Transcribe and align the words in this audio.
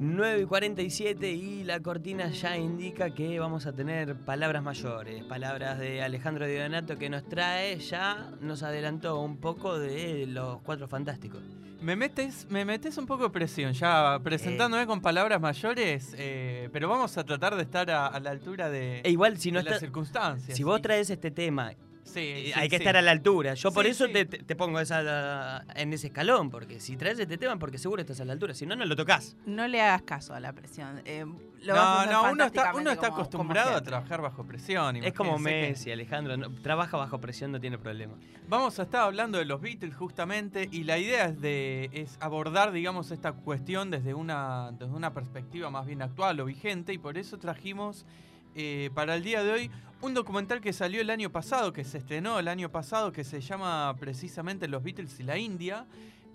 9 0.00 0.42
y 0.42 0.44
47 0.44 1.32
y 1.32 1.64
la 1.64 1.80
cortina 1.80 2.30
ya 2.30 2.56
indica 2.56 3.10
que 3.10 3.40
vamos 3.40 3.66
a 3.66 3.72
tener 3.72 4.14
palabras 4.14 4.62
mayores, 4.62 5.24
palabras 5.24 5.78
de 5.78 6.02
Alejandro 6.02 6.46
Dionato 6.46 6.96
que 6.96 7.10
nos 7.10 7.28
trae, 7.28 7.78
ya 7.80 8.30
nos 8.40 8.62
adelantó 8.62 9.20
un 9.20 9.38
poco 9.38 9.78
de 9.78 10.26
los 10.28 10.60
cuatro 10.62 10.86
fantásticos. 10.86 11.42
Me 11.80 11.96
metes, 11.96 12.46
me 12.48 12.64
metes 12.64 12.96
un 12.98 13.06
poco 13.06 13.24
de 13.24 13.30
presión 13.30 13.72
ya 13.72 14.20
presentándome 14.22 14.86
con 14.86 15.00
palabras 15.00 15.40
mayores, 15.40 16.14
eh, 16.16 16.68
pero 16.72 16.88
vamos 16.88 17.16
a 17.18 17.24
tratar 17.24 17.56
de 17.56 17.62
estar 17.62 17.90
a, 17.90 18.18
la 18.20 18.30
altura 18.30 18.68
de, 18.70 19.00
e 19.00 19.10
igual, 19.10 19.38
si 19.38 19.50
no 19.50 19.60
las 19.62 19.80
circunstancias. 19.80 20.56
Si 20.56 20.62
vos 20.62 20.80
traes 20.80 21.10
este 21.10 21.30
tema 21.30 21.74
eh, 22.16 22.44
sí, 22.46 22.52
hay 22.54 22.68
que 22.68 22.76
estar 22.76 22.96
a 22.96 23.02
la 23.02 23.10
altura. 23.10 23.54
Yo 23.54 23.72
por 23.72 23.86
eso 23.86 24.06
te, 24.08 24.26
pongo 24.56 24.80
esa, 24.80 25.64
en 25.74 25.92
ese 25.92 26.08
escalón, 26.08 26.50
porque 26.50 26.80
si 26.80 26.96
traes 26.96 27.18
este 27.18 27.38
tema, 27.38 27.58
porque 27.58 27.78
seguro 27.78 28.00
estás 28.00 28.20
a 28.20 28.24
la 28.24 28.32
altura, 28.32 28.54
si 28.54 28.66
no, 28.66 28.76
no 28.76 28.84
lo 28.84 28.96
tocas. 28.96 29.36
No 29.46 29.66
le 29.68 29.80
hagas 29.80 30.02
caso 30.02 30.34
a 30.34 30.40
la 30.40 30.52
presión. 30.52 31.02
Eh, 31.04 31.24
no, 31.66 32.06
no, 32.06 32.32
uno 32.32 32.44
está, 32.44 32.74
uno 32.74 32.90
está 32.90 33.08
acostumbrado 33.08 33.76
a 33.76 33.82
trabajar 33.82 34.22
bajo 34.22 34.44
presión. 34.44 34.96
Es 34.96 35.12
como 35.12 35.38
Messi, 35.38 35.90
Alejandro, 35.90 36.36
trabaja 36.62 36.96
bajo 36.96 37.20
presión, 37.20 37.52
no 37.52 37.60
tiene 37.60 37.78
problema. 37.78 38.14
Vamos 38.48 38.78
a 38.78 38.82
estar 38.82 39.02
hablando 39.02 39.38
de 39.38 39.44
los 39.44 39.60
Beatles 39.60 39.94
justamente, 39.94 40.68
y 40.70 40.84
la 40.84 40.98
idea 40.98 41.26
es, 41.26 41.40
de, 41.40 41.90
es 41.92 42.16
abordar, 42.20 42.72
digamos, 42.72 43.10
esta 43.10 43.32
cuestión 43.32 43.90
desde 43.90 44.14
una, 44.14 44.70
desde 44.72 44.92
una 44.92 45.12
perspectiva 45.12 45.70
más 45.70 45.86
bien 45.86 46.02
actual 46.02 46.40
o 46.40 46.44
vigente, 46.44 46.92
y 46.92 46.98
por 46.98 47.18
eso 47.18 47.38
trajimos 47.38 48.06
eh, 48.54 48.90
para 48.94 49.14
el 49.14 49.22
día 49.22 49.44
de 49.44 49.52
hoy 49.52 49.70
un 50.00 50.14
documental 50.14 50.60
que 50.60 50.72
salió 50.72 51.00
el 51.00 51.10
año 51.10 51.30
pasado, 51.30 51.72
que 51.72 51.84
se 51.84 51.98
estrenó 51.98 52.38
el 52.38 52.48
año 52.48 52.70
pasado, 52.70 53.12
que 53.12 53.24
se 53.24 53.40
llama 53.40 53.94
precisamente 53.98 54.68
Los 54.68 54.82
Beatles 54.82 55.18
y 55.18 55.24
la 55.24 55.38
India. 55.38 55.86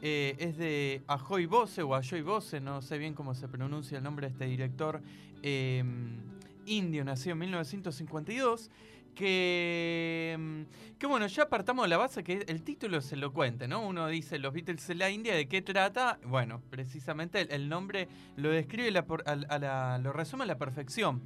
Eh, 0.02 0.36
es 0.38 0.58
de 0.58 1.02
Ajoy 1.08 1.46
Bose 1.46 1.82
o 1.82 1.96
Ajoy 1.96 2.22
Bose, 2.22 2.60
no 2.60 2.82
sé 2.82 2.98
bien 2.98 3.14
cómo 3.14 3.36
se 3.36 3.48
pronuncia 3.48 3.98
el 3.98 4.04
nombre 4.04 4.28
de 4.28 4.34
este 4.34 4.46
director 4.46 5.02
em, 5.42 6.18
indio, 6.66 7.06
nacido 7.06 7.34
en 7.34 7.40
1952. 7.40 8.70
Que, 9.16 10.32
em, 10.34 10.66
que 10.98 11.06
bueno, 11.08 11.28
ya 11.28 11.48
partamos 11.48 11.86
de 11.86 11.90
la 11.90 11.98
base 11.98 12.24
que 12.24 12.44
el 12.48 12.64
título 12.64 13.00
se 13.00 13.16
lo 13.16 13.32
cuente, 13.32 13.68
¿no? 13.68 13.88
Uno 13.88 14.08
dice 14.08 14.40
Los 14.40 14.54
Beatles 14.54 14.90
en 14.90 14.98
la 14.98 15.10
India, 15.10 15.36
¿de 15.36 15.48
qué 15.48 15.62
trata? 15.62 16.20
Bueno, 16.26 16.62
precisamente 16.70 17.48
el, 17.56 17.70
nombre 17.70 18.10
lo 18.36 18.50
describe, 18.50 18.92
lo 18.92 20.14
resume 20.14 20.44
a 20.44 20.48
la 20.48 20.58
perfección. 20.58 21.22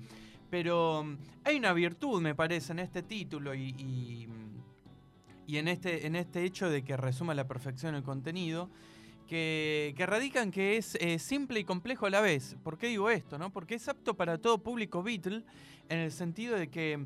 Pero 0.50 1.03
mm, 1.03 1.17
hay 1.44 1.58
una 1.58 1.73
virtud, 1.73 2.22
me 2.22 2.36
parece, 2.36 2.72
en 2.72 2.80
este 2.80 3.03
título 3.03 3.53
y, 3.53 4.28
y, 5.48 5.58
en, 5.58 5.67
este, 5.67 6.06
en 6.06 6.16
este 6.16 6.44
hecho 6.44 6.70
de 6.70 6.84
que 6.84 6.98
resuma 6.98 7.34
a 7.34 7.36
la 7.36 7.48
perfección 7.48 7.95
el 7.95 8.03
contenido, 8.03 8.70
que, 9.28 9.94
que 9.98 10.06
radica 10.06 10.42
en 10.42 10.52
que 10.52 10.78
es 10.78 10.95
eh, 10.95 11.20
simple 11.20 11.59
y 11.59 11.64
complejo 11.64 12.06
a 12.06 12.09
la 12.09 12.22
vez. 12.22 12.56
¿Por 12.64 12.78
qué 12.78 12.88
digo 12.88 13.09
esto? 13.09 13.38
No? 13.38 13.52
Porque 13.52 13.75
es 13.75 13.88
apto 13.88 14.16
para 14.16 14.38
todo 14.38 14.58
público 14.58 15.03
Beatle 15.03 15.44
en 15.90 16.00
el 16.00 16.12
sentido 16.12 16.56
de 16.56 16.70
que 16.70 17.06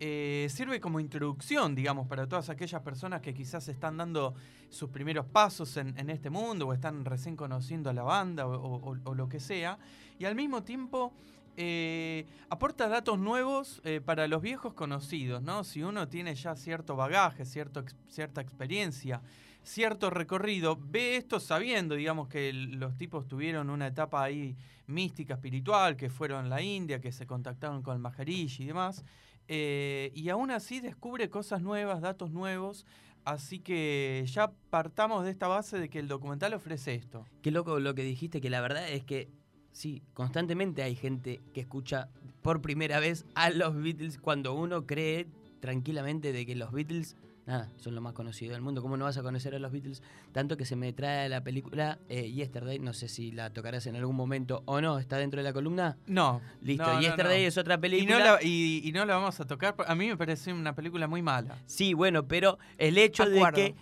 eh, 0.00 0.48
sirve 0.50 0.80
como 0.80 0.98
introducción, 0.98 1.74
digamos, 1.74 2.08
para 2.08 2.26
todas 2.26 2.48
aquellas 2.48 2.80
personas 2.82 3.20
que 3.20 3.34
quizás 3.34 3.68
están 3.68 3.98
dando 3.98 4.34
sus 4.68 4.88
primeros 4.88 5.26
pasos 5.26 5.76
en, 5.76 6.10
este 6.10 6.30
mundo 6.30 6.66
o 6.68 6.72
están 6.72 7.04
recién 7.04 7.36
conociendo 7.36 7.90
a 7.90 7.92
la 7.92 8.02
banda 8.02 8.46
o 8.46 9.14
lo 9.14 9.28
que 9.28 9.40
sea. 9.40 9.78
Y 10.18 10.24
al 10.24 10.34
mismo 10.34 10.62
tiempo 10.62 11.12
eh, 11.56 12.26
aporta 12.48 12.88
datos 12.88 13.18
nuevos 13.18 13.80
eh, 13.84 14.00
para 14.04 14.28
los 14.28 14.42
viejos 14.42 14.74
conocidos, 14.74 15.42
¿no? 15.42 15.64
Si 15.64 15.82
uno 15.82 16.08
tiene 16.08 16.34
ya 16.34 16.56
cierto 16.56 16.96
bagaje, 16.96 17.44
cierta 17.44 18.40
experiencia, 18.40 19.22
cierto 19.62 20.10
recorrido, 20.10 20.78
ve 20.80 21.16
esto 21.16 21.40
sabiendo, 21.40 21.94
digamos, 21.94 22.28
que 22.28 22.52
los 22.52 22.96
tipos 22.96 23.28
tuvieron 23.28 23.70
una 23.70 23.88
etapa 23.88 24.22
ahí 24.22 24.56
mística, 24.86 25.34
espiritual, 25.34 25.96
que 25.96 26.10
fueron 26.10 26.46
a 26.46 26.48
la 26.48 26.62
India, 26.62 27.00
que 27.00 27.12
se 27.12 27.26
contactaron 27.26 27.82
con 27.82 27.94
el 27.94 28.00
Maharishi 28.00 28.64
y 28.64 28.66
demás, 28.66 29.04
eh, 29.48 30.12
y 30.14 30.28
aún 30.28 30.50
así 30.50 30.80
descubre 30.80 31.28
cosas 31.28 31.62
nuevas, 31.62 32.00
datos 32.00 32.30
nuevos, 32.30 32.86
Así 33.24 33.60
que 33.60 34.24
ya 34.26 34.50
partamos 34.70 35.24
de 35.24 35.30
esta 35.30 35.46
base 35.46 35.78
de 35.78 35.90
que 35.90 35.98
el 35.98 36.08
documental 36.08 36.54
ofrece 36.54 36.94
esto. 36.94 37.26
Qué 37.42 37.50
loco 37.50 37.78
lo 37.78 37.94
que 37.94 38.02
dijiste, 38.02 38.40
que 38.40 38.48
la 38.48 38.62
verdad 38.62 38.88
es 38.88 39.04
que 39.04 39.28
sí, 39.72 40.02
constantemente 40.14 40.82
hay 40.82 40.94
gente 40.94 41.40
que 41.54 41.60
escucha 41.60 42.08
por 42.42 42.62
primera 42.62 43.00
vez 43.00 43.24
a 43.34 43.50
los 43.50 43.74
Beatles 43.74 44.18
cuando 44.18 44.54
uno 44.54 44.86
cree 44.86 45.26
tranquilamente 45.60 46.32
de 46.32 46.46
que 46.46 46.56
los 46.56 46.72
Beatles 46.72 47.16
nada, 47.46 47.68
son 47.78 47.94
lo 47.94 48.00
más 48.00 48.12
conocido 48.12 48.52
del 48.52 48.62
mundo. 48.62 48.82
¿Cómo 48.82 48.96
no 48.96 49.04
vas 49.04 49.18
a 49.18 49.22
conocer 49.22 49.54
a 49.54 49.58
los 49.58 49.72
Beatles? 49.72 50.02
Tanto 50.32 50.56
que 50.56 50.64
se 50.64 50.76
me 50.76 50.92
trae 50.92 51.28
la 51.28 51.42
película 51.42 51.98
eh, 52.08 52.30
Yesterday, 52.30 52.78
no 52.78 52.92
sé 52.92 53.08
si 53.08 53.32
la 53.32 53.50
tocarás 53.50 53.86
en 53.86 53.96
algún 53.96 54.16
momento 54.16 54.62
o 54.66 54.80
no, 54.80 54.98
¿está 54.98 55.18
dentro 55.18 55.38
de 55.38 55.44
la 55.44 55.52
columna? 55.52 55.96
No. 56.06 56.40
Listo, 56.62 57.00
Yesterday 57.00 57.44
es 57.44 57.58
otra 57.58 57.78
película. 57.78 58.38
Y 58.42 58.90
no, 58.94 59.04
la, 59.04 59.14
vamos 59.16 59.40
a 59.40 59.46
tocar, 59.46 59.74
a 59.86 59.94
mí 59.94 60.08
me 60.08 60.16
parece 60.16 60.52
una 60.52 60.74
película 60.74 61.08
muy 61.08 61.22
mala. 61.22 61.58
Sí, 61.66 61.94
bueno, 61.94 62.26
pero 62.26 62.58
el 62.78 62.98
hecho 62.98 63.28
de 63.28 63.42
que 63.52 63.74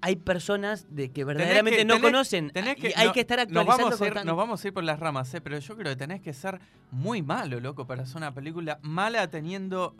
hay 0.00 0.16
personas 0.16 0.86
de 0.94 1.10
que 1.10 1.24
verdaderamente 1.24 1.84
no 1.84 2.00
conocen. 2.00 2.50
que, 2.50 2.92
hay 2.96 3.12
que 3.12 3.20
estar 3.20 3.40
actualizando. 3.40 3.90
Nos 3.90 3.98
vamos, 3.98 4.00
a 4.00 4.06
ir, 4.20 4.26
nos 4.26 4.36
vamos 4.36 4.64
a 4.64 4.68
ir 4.68 4.74
por 4.74 4.84
las 4.84 4.98
ramas, 5.00 5.32
¿eh? 5.34 5.40
pero 5.40 5.58
yo 5.58 5.76
creo 5.76 5.92
que 5.92 5.96
tenés 5.96 6.20
que 6.20 6.32
ser 6.32 6.60
muy 6.90 7.22
malo, 7.22 7.60
loco, 7.60 7.86
para 7.86 8.02
hacer 8.02 8.16
una 8.16 8.32
película 8.32 8.78
mala 8.82 9.28
teniendo 9.28 9.94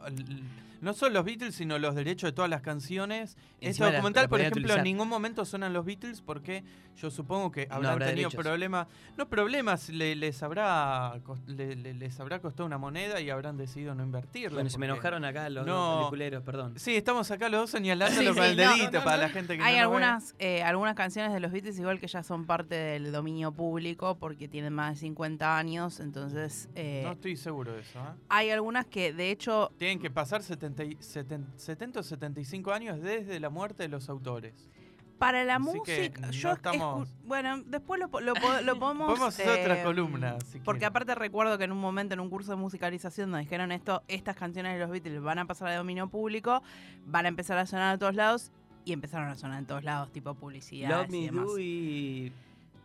no 0.81 0.95
solo 0.95 1.15
los 1.15 1.25
Beatles, 1.25 1.55
sino 1.55 1.79
los 1.79 1.95
derechos 1.95 2.29
de 2.29 2.33
todas 2.33 2.51
las 2.51 2.63
canciones. 2.63 3.37
este 3.61 3.85
documental, 3.85 4.29
por 4.29 4.41
ejemplo, 4.41 4.75
en 4.75 4.85
ningún 4.85 5.09
momento 5.09 5.45
suenan 5.45 5.73
los 5.73 5.85
Beatles 5.85 6.23
porque 6.23 6.65
yo 6.97 7.11
supongo 7.11 7.51
que 7.51 7.67
habrán 7.71 7.99
tenido 7.99 8.31
problemas. 8.31 8.89
No 9.17 9.29
problemas, 9.29 9.89
les, 9.89 10.43
habrá, 10.43 11.21
les 11.47 12.21
habrá 12.21 12.41
costado 12.41 12.67
una 12.67 12.79
moneda 12.79 13.21
y 13.21 13.31
habrán 13.31 13.57
decidido 13.57 13.95
no 13.95 14.03
invertirlo. 14.03 14.57
Bueno, 14.57 14.71
se 14.71 14.79
me 14.79 14.87
enojaron 14.87 15.25
acá 15.25 15.49
los 15.49 15.67
dos 15.67 15.99
peliculeros, 15.99 16.43
perdón. 16.43 16.75
Sí, 16.79 16.97
estamos 16.97 17.31
acá 17.31 17.49
los 17.49 17.63
dos 17.63 17.71
señalándolo 17.71 18.35
con 18.35 18.45
el 18.45 18.57
dedito 18.57 19.03
para 19.05 19.17
la 19.17 19.29
gente 19.29 19.57
que 19.57 19.63
Hay 19.63 19.77
algunas, 19.77 20.35
eh, 20.39 20.63
algunas 20.63 20.95
canciones 20.95 21.33
de 21.33 21.41
los 21.41 21.53
Beatles 21.53 21.79
igual 21.79 22.01
que 22.01 22.07
ya 22.07 22.23
son 22.23 22.47
parte 22.47 22.75
del 22.75 23.13
dominio 23.13 23.53
público 23.53 24.19
porque 24.19 24.49
tienen 24.49 24.73
más 24.73 24.95
de 24.95 25.01
50 25.01 25.57
años, 25.57 26.01
entonces... 26.01 26.69
Eh, 26.75 27.03
no 27.05 27.13
estoy 27.13 27.37
seguro 27.37 27.73
de 27.73 27.81
eso. 27.81 27.99
¿eh? 27.99 28.19
Hay 28.29 28.51
algunas 28.51 28.87
que, 28.87 29.13
de 29.13 29.31
hecho... 29.31 29.73
Tienen 29.79 30.01
que 30.01 30.11
pasar 30.11 30.43
70 30.43 30.68
70, 30.77 32.01
o 32.01 32.03
75 32.03 32.73
años 32.73 33.01
desde 33.01 33.41
la 33.41 33.51
muerte 33.51 33.85
de 33.85 33.89
los 33.89 34.09
autores. 34.09 34.71
Para 35.19 35.45
la 35.45 35.59
música, 35.59 36.31
yo 36.31 36.53
estamos... 36.53 37.13
bueno, 37.25 37.61
después 37.67 38.01
lo, 38.01 38.09
lo, 38.21 38.21
lo 38.21 38.35
podemos... 38.79 39.09
podemos 39.09 39.21
hacer 39.23 39.49
otra 39.49 39.81
eh, 39.81 39.85
columna. 39.85 40.37
porque 40.65 40.87
aparte 40.87 41.15
recuerdo 41.17 41.59
que 41.59 41.65
en 41.65 41.73
un 41.73 41.79
momento 41.79 42.15
en 42.15 42.21
un 42.21 42.31
curso 42.31 42.53
de 42.53 42.57
musicalización 42.57 43.31
nos 43.33 43.41
dijeron 43.41 43.73
esto, 43.73 44.05
estas 44.07 44.37
canciones 44.37 44.75
de 44.75 44.79
los 44.79 44.91
Beatles 44.91 45.21
van 45.21 45.41
a 45.41 45.47
pasar 45.47 45.69
a 45.69 45.77
dominio 45.77 46.09
público, 46.09 46.63
van 47.05 47.27
a 47.27 47.29
empezar 47.29 47.59
a 47.59 47.67
sonar 47.67 47.97
a 47.97 47.99
todos 47.99 48.15
lados 48.15 48.53
y 48.85 48.93
empezaron 48.93 49.29
a 49.29 49.35
sonar 49.35 49.59
en 49.59 49.67
todos 49.67 49.83
lados, 49.83 50.13
tipo 50.13 50.35
publicidad. 50.35 50.89
Love 50.89 51.11
Me 51.11 51.29
Do 51.31 51.59
y 51.59 52.33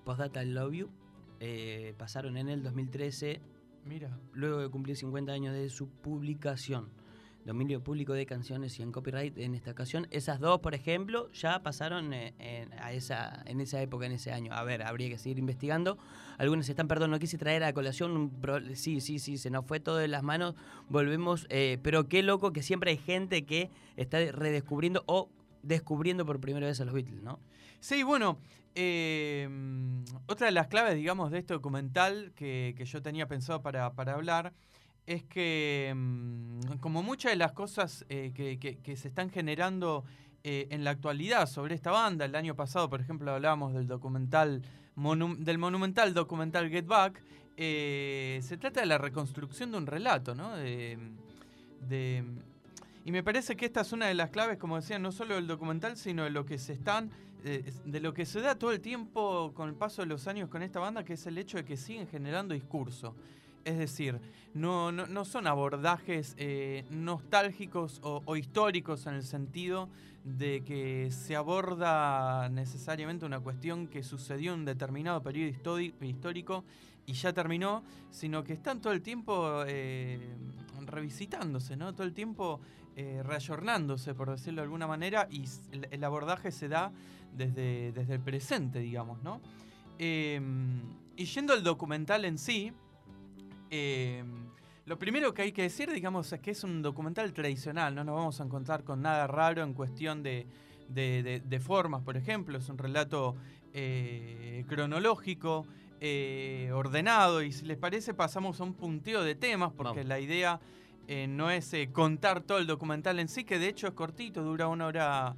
Postdata 0.04 0.44
Love 0.44 0.74
You 0.74 0.90
eh, 1.40 1.94
pasaron 1.98 2.38
en 2.38 2.50
el 2.50 2.64
2013. 2.64 3.42
Mira. 3.86 4.18
Luego 4.32 4.60
de 4.60 4.70
cumplir 4.70 4.96
50 4.96 5.32
años 5.32 5.54
de 5.54 5.70
su 5.70 5.90
publicación 5.90 6.90
dominio 7.46 7.84
público 7.84 8.14
de 8.14 8.26
canciones 8.26 8.80
y 8.80 8.84
en 8.84 8.92
copyright 8.92 9.38
en 9.38 9.56
esta 9.56 9.72
ocasión. 9.72 10.08
Esas 10.12 10.40
dos, 10.40 10.60
por 10.62 10.76
ejemplo, 10.76 11.32
ya 11.32 11.62
pasaron 11.62 12.14
eh, 12.14 12.34
en, 12.40 12.74
a 12.74 12.94
esa, 12.94 13.44
en 13.46 13.62
esa 13.62 13.82
época, 13.82 14.06
en 14.06 14.14
ese 14.14 14.32
año. 14.32 14.54
A 14.54 14.64
ver, 14.64 14.84
habría 14.84 15.10
que 15.10 15.18
seguir 15.18 15.40
investigando. 15.40 15.98
Algunas 16.38 16.70
están, 16.70 16.88
perdón, 16.88 17.12
no 17.12 17.20
quise 17.20 17.38
traer 17.38 17.64
a 17.64 17.74
colación. 17.74 18.32
sí, 18.76 19.02
sí, 19.02 19.20
sí, 19.20 19.38
se 19.38 19.50
nos 19.50 19.66
fue 19.66 19.80
todo 19.80 19.98
de 19.98 20.08
las 20.08 20.24
manos. 20.24 20.56
Volvemos, 20.90 21.46
eh, 21.50 21.78
pero 21.84 22.08
qué 22.08 22.24
loco 22.24 22.54
que 22.54 22.64
siempre 22.64 22.92
hay 22.92 22.98
gente 22.98 23.46
que 23.46 23.70
está 23.98 24.20
redescubriendo 24.20 25.04
o 25.06 25.30
descubriendo 25.62 26.26
por 26.26 26.40
primera 26.40 26.68
vez 26.68 26.80
a 26.82 26.86
los 26.86 26.94
Beatles, 26.94 27.22
¿no? 27.22 27.40
Sí, 27.80 28.04
bueno, 28.04 28.38
eh, 28.76 29.50
otra 30.28 30.48
de 30.48 30.52
las 30.52 30.68
claves, 30.68 30.96
digamos, 30.96 31.32
de 31.32 31.40
este 31.40 31.54
documental 31.54 32.32
que, 32.36 32.74
que 32.78 32.86
yo 32.86 33.02
tenía 33.02 33.28
pensado 33.28 33.62
para, 33.62 33.94
para 33.94 34.14
hablar 34.14 34.54
es 35.06 35.24
que, 35.24 35.94
mm, 35.96 36.78
como 36.80 37.04
muchas 37.04 37.32
de 37.32 37.36
las 37.36 37.52
cosas 37.52 38.06
eh, 38.10 38.32
que, 38.34 38.96
se 38.96 39.08
están 39.08 39.30
generando 39.30 40.04
eh, 40.44 40.68
en 40.72 40.84
la 40.84 40.92
actualidad 40.92 41.48
sobre 41.48 41.76
esta 41.76 41.92
banda, 41.92 42.26
el 42.26 42.36
año 42.36 42.56
pasado, 42.56 42.90
por 42.90 43.02
ejemplo, 43.02 43.32
hablábamos 43.32 43.74
del 43.74 43.88
documental, 43.88 44.62
del 44.96 45.58
monumental 45.58 46.14
documental 46.14 46.70
Get 46.70 46.86
Back, 46.86 47.22
eh, 47.58 48.40
se 48.44 48.58
trata 48.58 48.82
de 48.82 48.88
la 48.88 48.98
reconstrucción 48.98 49.72
de 49.72 49.78
un 49.78 49.86
relato, 49.86 50.34
¿no? 50.36 50.52
y 53.06 53.12
me 53.12 53.22
parece 53.22 53.58
que 53.58 53.66
esta 53.66 53.82
es 53.82 53.92
una 53.92 54.08
de 54.08 54.14
las 54.14 54.30
claves, 54.30 54.58
como 54.58 54.78
decía, 54.78 54.98
no 54.98 55.12
solo 55.12 55.36
del 55.36 55.46
documental, 55.46 55.98
sino 55.98 56.24
de 56.24 56.30
lo 56.30 56.46
que 56.46 56.58
se 56.58 56.72
están, 56.72 57.12
de 57.44 58.00
lo 58.00 58.14
que 58.14 58.26
se 58.26 58.40
da 58.40 58.56
todo 58.56 58.72
el 58.72 58.80
tiempo 58.80 59.52
con 59.54 59.68
el 59.68 59.76
paso 59.76 60.02
de 60.02 60.08
los 60.08 60.28
años 60.28 60.50
con 60.50 60.64
esta 60.64 60.80
banda, 60.80 61.04
que 61.04 61.14
es 61.14 61.28
el 61.28 61.38
hecho 61.38 61.58
de 61.58 61.66
que 61.66 61.76
siguen 61.76 62.08
generando 62.08 62.54
discurso. 62.54 63.14
Es 63.66 63.78
decir, 63.78 64.20
no, 64.54 64.92
no, 64.92 65.26
son 65.26 65.48
abordajes 65.48 66.36
eh, 66.38 66.86
nostálgicos 66.90 68.00
o, 68.04 68.36
históricos 68.36 69.08
en 69.08 69.16
el 69.16 69.24
sentido 69.24 69.90
de 70.26 70.64
que 70.64 71.12
se 71.12 71.36
aborda 71.36 72.50
necesariamente 72.50 73.26
una 73.26 73.40
cuestión 73.40 73.88
que 73.88 74.04
sucedió 74.04 74.54
en 74.54 74.60
un 74.60 74.66
determinado 74.66 75.22
periodo 75.22 75.80
histórico, 76.02 76.64
y 77.06 77.14
ya 77.14 77.34
terminó, 77.34 77.84
sino 78.12 78.44
que 78.44 78.54
están 78.54 78.80
todo 78.82 78.94
el 78.94 79.02
tiempo 79.02 79.64
eh, 79.68 80.36
revisitándose, 80.86 81.76
¿no? 81.76 81.94
Todo 81.94 82.06
el 82.06 82.14
tiempo 82.14 82.62
eh, 82.96 83.22
reayornándose, 83.24 84.14
por 84.14 84.30
decirlo 84.30 84.62
de 84.62 84.64
alguna 84.64 84.88
manera, 84.88 85.28
y 85.30 85.44
el, 85.72 86.04
abordaje 86.04 86.52
se 86.52 86.68
da 86.68 86.92
desde, 87.36 87.92
desde 87.92 88.14
el 88.14 88.20
presente, 88.22 88.80
digamos, 88.80 89.22
¿no? 89.24 89.42
Em, 90.00 90.82
y 91.16 91.26
yendo 91.26 91.54
al 91.54 91.64
documental 91.64 92.26
en 92.26 92.38
sí, 92.38 92.72
em, 93.74 94.50
lo 94.86 95.00
primero 95.00 95.34
que 95.34 95.42
hay 95.42 95.52
que 95.52 95.64
decir, 95.64 95.92
digamos, 95.92 96.32
es 96.32 96.40
que 96.42 96.52
es 96.52 96.64
un 96.64 96.82
documental 96.82 97.34
tradicional, 97.34 97.96
no 97.96 98.04
nos 98.04 98.16
vamos 98.16 98.40
a 98.40 98.44
encontrar 98.44 98.84
con 98.84 99.02
nada 99.02 99.26
raro 99.26 99.64
en 99.64 99.74
cuestión 99.74 100.22
de, 100.22 100.46
de, 100.90 101.60
formas, 101.60 102.04
por 102.04 102.16
ejemplo, 102.16 102.58
es 102.58 102.70
un 102.70 102.78
relato 102.78 103.36
eh, 103.74 104.64
cronológico, 104.68 105.66
eh, 106.02 106.70
ordenado, 106.74 107.42
y 107.42 107.52
si 107.52 107.66
les 107.66 107.78
parece 107.78 108.14
pasamos 108.14 108.60
a 108.60 108.64
un 108.64 108.74
punteo 108.74 109.24
de 109.24 109.34
temas, 109.34 109.72
porque 109.72 110.04
la 110.04 110.20
idea 110.20 110.60
eh, 111.08 111.28
no 111.28 111.50
es 111.50 111.74
contar 111.94 112.42
todo 112.42 112.60
el 112.60 112.68
documental 112.68 113.20
en 113.20 113.28
sí, 113.28 113.44
que 113.44 113.58
de 113.58 113.70
hecho 113.70 113.88
es 113.88 113.94
cortito, 113.94 114.44
dura 114.44 114.68
una 114.68 114.86
hora 114.86 115.36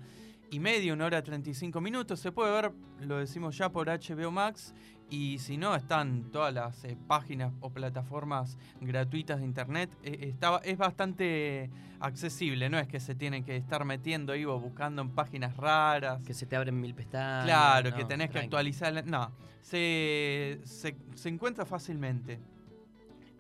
y 0.52 0.60
media, 0.60 0.94
una 0.94 1.06
hora 1.06 1.24
35 1.24 1.80
minutos, 1.82 2.20
se 2.20 2.32
puede 2.32 2.52
ver, 2.52 2.72
lo 3.02 3.18
decimos 3.18 3.58
ya 3.58 3.72
por 3.72 3.88
HBO 3.88 4.32
Max, 4.32 4.74
y 5.10 5.38
si 5.38 5.58
no, 5.58 5.76
están 5.76 6.32
todas 6.32 6.54
las 6.54 6.84
eh, 6.84 6.98
páginas 7.08 7.54
o 7.62 7.70
plataformas 7.70 8.58
gratuitas 8.82 9.40
de 9.40 9.46
internet. 9.46 9.90
Eh, 10.04 10.36
es 10.64 10.78
bastante 10.78 11.70
accesible, 12.00 12.70
no 12.70 12.80
es 12.80 12.88
que 12.88 13.00
se 13.00 13.14
tienen 13.14 13.44
que 13.44 13.56
estar 13.56 13.86
metiendo 13.86 14.34
ahí 14.34 14.46
o 14.46 14.60
buscando 14.60 15.04
en 15.04 15.10
páginas 15.12 15.56
raras. 15.58 16.24
Que 16.24 16.34
se 16.34 16.48
te 16.48 16.56
abren 16.56 16.80
mil 16.80 16.96
pestañas. 16.96 17.46
Claro, 17.46 17.96
que 17.96 18.06
tenés 18.06 18.32
que 18.32 18.40
actualizar. 18.40 19.06
No, 19.06 19.32
se, 19.62 20.60
encuentra 21.26 21.66
fácilmente. 21.66 22.40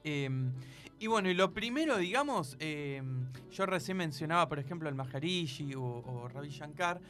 Em, 0.03 0.53
y 1.00 1.07
bueno, 1.07 1.29
y 1.29 1.33
lo 1.33 1.51
primero, 1.51 1.97
digamos, 1.97 2.57
em, 2.59 3.25
yo 3.51 3.65
recién 3.65 3.97
mencionaba, 3.97 4.47
por 4.47 4.59
ejemplo, 4.59 4.88
el 4.88 4.94
Maharishi 4.94 5.73
o, 5.73 5.81
o 5.83 6.27
Ravi 6.27 6.50
Shankar. 6.50 7.01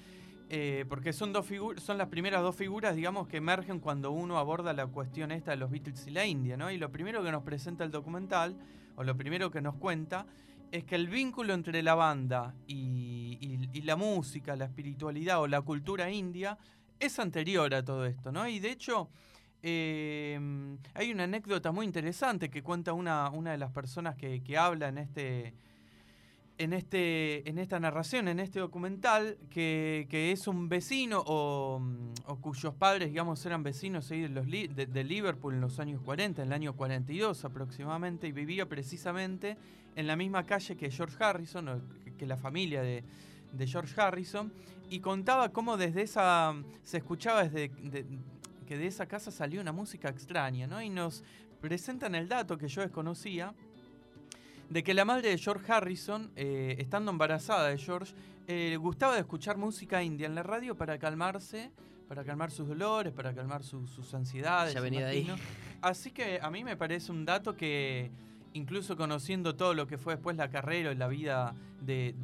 Eh, 0.47 0.85
porque 0.87 1.11
son, 1.11 1.33
dos 1.33 1.47
son 1.77 1.97
las 1.97 2.07
primeras 2.09 2.43
dos 2.43 2.55
figuras, 2.55 2.95
digamos, 2.95 3.27
que 3.27 3.37
emergen 3.37 3.79
cuando 3.79 4.11
uno 4.11 4.37
aborda 4.37 4.73
la 4.73 4.85
cuestión 4.85 5.31
esta 5.31 5.51
de 5.51 5.57
los 5.57 5.71
Beatles 5.71 6.05
y 6.05 6.11
la 6.11 6.25
India, 6.25 6.55
¿no? 6.55 6.69
Y 6.69 6.77
lo 6.77 6.91
primero 6.91 7.23
que 7.23 7.31
nos 7.31 7.43
presenta 7.43 7.83
el 7.83 7.89
documental, 7.89 8.55
o 8.95 9.03
lo 9.03 9.17
primero 9.17 9.49
que 9.49 9.61
nos 9.61 9.75
cuenta, 9.75 10.27
es 10.71 10.83
que 10.83 10.95
el 10.95 11.07
vínculo 11.07 11.53
entre 11.53 11.81
la 11.81 11.95
banda 11.95 12.53
y, 12.67 13.81
la 13.81 13.95
música, 13.95 14.55
la 14.55 14.65
espiritualidad 14.65 15.39
o 15.39 15.47
la 15.47 15.61
cultura 15.61 16.09
india 16.09 16.57
es 16.99 17.19
anterior 17.19 17.73
a 17.73 17.83
todo 17.83 18.05
esto, 18.05 18.31
¿no? 18.31 18.47
Y 18.47 18.59
de 18.59 18.71
hecho, 18.71 19.09
eh, 19.61 20.39
hay 20.93 21.11
una 21.11 21.23
anécdota 21.23 21.71
muy 21.71 21.85
interesante 21.85 22.49
que 22.49 22.63
cuenta 22.63 22.93
una, 22.93 23.29
una 23.29 23.51
de 23.51 23.57
las 23.57 23.71
personas 23.71 24.15
que, 24.15 24.43
que 24.43 24.57
habla 24.57 24.89
en 24.89 24.97
este 24.99 25.53
en, 26.57 26.73
este, 26.73 27.47
en 27.49 27.57
esta 27.57 27.79
narración, 27.79 28.27
en 28.27 28.39
este 28.39 28.59
documental, 28.59 29.37
que, 29.49 30.07
es 30.11 30.47
un 30.47 30.69
vecino 30.69 31.23
o, 31.25 31.81
cuyos 32.41 32.73
padres, 32.73 33.09
digamos, 33.09 33.45
eran 33.45 33.63
vecinos 33.63 34.09
de, 34.09 34.29
los 34.29 34.45
de, 34.45 35.03
Liverpool 35.03 35.55
en 35.55 35.61
los 35.61 35.79
años 35.79 36.01
40, 36.01 36.41
en 36.41 36.47
el 36.47 36.53
año 36.53 36.75
42 36.75 37.45
aproximadamente, 37.45 38.27
y 38.27 38.31
vivía 38.31 38.67
precisamente 38.67 39.57
en 39.95 40.07
la 40.07 40.15
misma 40.15 40.45
calle 40.45 40.75
que 40.75 40.89
George 40.89 41.21
Harrison, 41.21 41.81
que 42.17 42.25
la 42.25 42.37
familia 42.37 42.81
de, 42.81 43.03
George 43.65 43.99
Harrison, 43.99 44.51
y 44.89 44.99
contaba 44.99 45.49
cómo 45.49 45.77
desde 45.77 46.03
esa, 46.03 46.53
se 46.83 46.97
escuchaba 46.97 47.43
desde 47.43 47.71
que 48.65 48.77
de 48.77 48.87
esa 48.87 49.05
casa 49.05 49.31
salió 49.31 49.61
una 49.61 49.71
música 49.71 50.09
extraña, 50.09 50.67
¿no? 50.67 50.81
Y 50.81 50.89
nos 50.89 51.23
presentan 51.61 52.15
el 52.15 52.27
dato 52.27 52.57
que 52.57 52.67
yo 52.67 52.81
desconocía, 52.81 53.53
de 54.69 54.83
que 54.83 54.93
la 54.93 55.05
madre 55.05 55.29
de 55.29 55.37
George 55.37 55.71
Harrison, 55.71 56.31
eh, 56.35 56.75
estando 56.79 57.11
embarazada 57.11 57.69
de 57.69 57.77
George, 57.77 58.13
eh, 58.47 58.77
gustaba 58.79 59.13
de 59.13 59.21
escuchar 59.21 59.57
música 59.57 60.03
india 60.03 60.27
en 60.27 60.35
la 60.35 60.43
radio 60.43 60.75
para 60.75 60.97
calmarse, 60.97 61.71
para 62.07 62.23
calmar 62.23 62.51
sus 62.51 62.67
dolores, 62.67 63.13
para 63.13 63.33
calmar 63.33 63.63
sus 63.63 64.13
ansiedades. 64.13 64.73
Ya 64.73 64.81
venía 64.81 65.05
de 65.05 65.11
ahí. 65.11 65.35
Así 65.81 66.11
que 66.11 66.39
a 66.41 66.49
mí 66.49 66.63
me 66.63 66.77
parece 66.77 67.11
un 67.11 67.25
dato 67.25 67.55
que, 67.55 68.11
incluso 68.53 68.95
conociendo 68.95 69.55
todo 69.55 69.73
lo 69.73 69.87
que 69.87 69.97
fue 69.97 70.15
después 70.15 70.35
la 70.37 70.49
carrera 70.49 70.91
y 70.91 70.95
la 70.95 71.07
vida 71.07 71.55
de, 71.81 72.15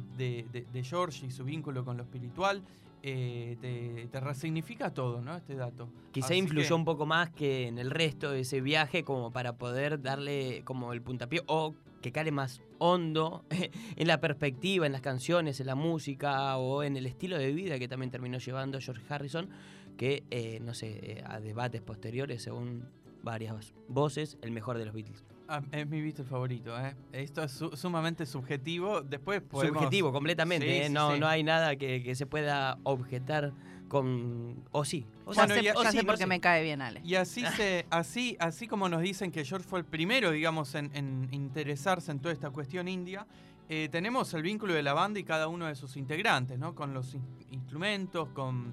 George 0.82 1.26
y 1.26 1.30
su 1.30 1.44
vínculo 1.44 1.84
con 1.84 1.96
lo 1.96 2.02
espiritual, 2.02 2.62
eh, 3.02 4.08
te, 4.10 4.20
resignifica 4.20 4.90
todo, 4.90 5.20
¿no? 5.20 5.36
Este 5.36 5.56
dato. 5.56 5.88
Quizá 6.12 6.34
influyó 6.34 6.76
un 6.76 6.84
poco 6.84 7.04
más 7.04 7.30
que 7.30 7.66
en 7.66 7.78
el 7.78 7.90
resto 7.90 8.30
de 8.30 8.40
ese 8.40 8.60
viaje 8.60 9.02
como 9.02 9.32
para 9.32 9.56
poder 9.56 10.00
darle 10.00 10.62
como 10.64 10.92
el 10.92 11.02
puntapié 11.02 11.42
o 11.46 11.74
que 12.02 12.12
cale 12.12 12.32
más 12.32 12.60
hondo 12.78 13.44
en 13.96 14.06
la 14.06 14.20
perspectiva, 14.20 14.84
en 14.84 14.92
las 14.92 15.00
canciones, 15.00 15.60
en 15.60 15.66
la 15.66 15.74
música 15.74 16.58
o 16.58 16.82
en 16.82 16.96
el 16.96 17.06
estilo 17.06 17.38
de 17.38 17.52
vida 17.52 17.78
que 17.78 17.88
también 17.88 18.10
terminó 18.10 18.38
llevando 18.38 18.80
George 18.80 19.02
Harrison, 19.08 19.48
que, 19.96 20.24
eh, 20.30 20.58
no 20.60 20.74
sé, 20.74 20.88
eh, 21.02 21.24
a 21.24 21.40
debates 21.40 21.80
posteriores, 21.80 22.42
según 22.42 22.84
varias 23.22 23.72
voces, 23.88 24.36
el 24.42 24.50
mejor 24.50 24.78
de 24.78 24.84
los 24.84 24.94
Beatles. 24.94 25.24
Ah, 25.48 25.62
es 25.70 25.86
mi 25.86 26.00
Beatle 26.00 26.24
favorito, 26.24 26.78
¿eh? 26.80 26.94
Esto 27.12 27.42
es 27.42 27.52
sumamente 27.74 28.24
subjetivo. 28.24 29.02
Después 29.02 29.42
Subjetivo, 29.50 30.12
completamente, 30.12 30.86
¿eh? 30.86 30.88
no, 30.88 31.16
no 31.16 31.26
hay 31.26 31.42
nada 31.42 31.76
que, 31.76 32.14
se 32.14 32.26
pueda 32.26 32.78
objetar 32.84 33.52
con... 33.92 34.64
O 34.70 34.86
sí. 34.86 35.04
O 35.26 35.34
sea, 35.34 35.46
sé, 35.46 36.02
porque 36.06 36.26
me 36.26 36.40
cae 36.40 36.62
bien, 36.62 36.80
Ale. 36.80 37.02
Y 37.04 37.16
así, 37.16 37.44
se, 37.58 37.84
así, 37.90 38.38
así 38.40 38.66
como 38.66 38.88
nos 38.88 39.02
dicen 39.02 39.30
que 39.30 39.44
George 39.44 39.68
fue 39.68 39.80
el 39.80 39.84
primero, 39.84 40.30
digamos, 40.30 40.74
en, 40.74 41.28
interesarse 41.30 42.10
en 42.10 42.18
toda 42.18 42.32
esta 42.32 42.48
cuestión 42.48 42.88
india, 42.88 43.26
eh, 43.68 43.90
tenemos 43.92 44.32
el 44.32 44.40
vínculo 44.40 44.72
de 44.72 44.82
la 44.82 44.94
banda 44.94 45.20
y 45.20 45.24
cada 45.24 45.46
uno 45.46 45.66
de 45.66 45.74
sus 45.74 45.98
integrantes, 45.98 46.58
¿no? 46.58 46.74
Con 46.74 46.94
los 46.94 47.18
instrumentos, 47.50 48.30
con... 48.30 48.72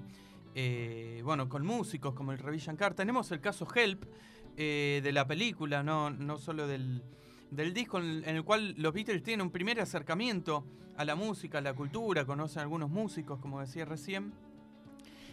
Eh, 0.54 1.20
bueno, 1.22 1.50
con 1.50 1.66
músicos 1.66 2.14
como 2.14 2.32
el 2.32 2.38
Ravi 2.38 2.56
Shankar. 2.56 2.94
Tenemos 2.94 3.30
el 3.30 3.42
caso 3.42 3.68
Help, 3.74 4.06
eh, 4.56 5.02
de 5.04 5.12
la 5.12 5.26
película, 5.26 5.82
no, 5.82 6.08
no 6.08 6.38
solo 6.38 6.66
del, 6.66 7.02
disco, 7.74 7.98
en 7.98 8.24
el, 8.24 8.42
cual 8.42 8.74
los 8.78 8.94
Beatles 8.94 9.22
tienen 9.22 9.44
un 9.44 9.52
primer 9.52 9.82
acercamiento 9.82 10.64
a 10.96 11.04
la 11.04 11.14
música, 11.14 11.58
a 11.58 11.60
la 11.60 11.74
cultura, 11.74 12.24
conocen 12.24 12.60
a 12.60 12.62
algunos 12.62 12.88
músicos, 12.88 13.38
como 13.38 13.60
decía 13.60 13.84
recién. 13.84 14.32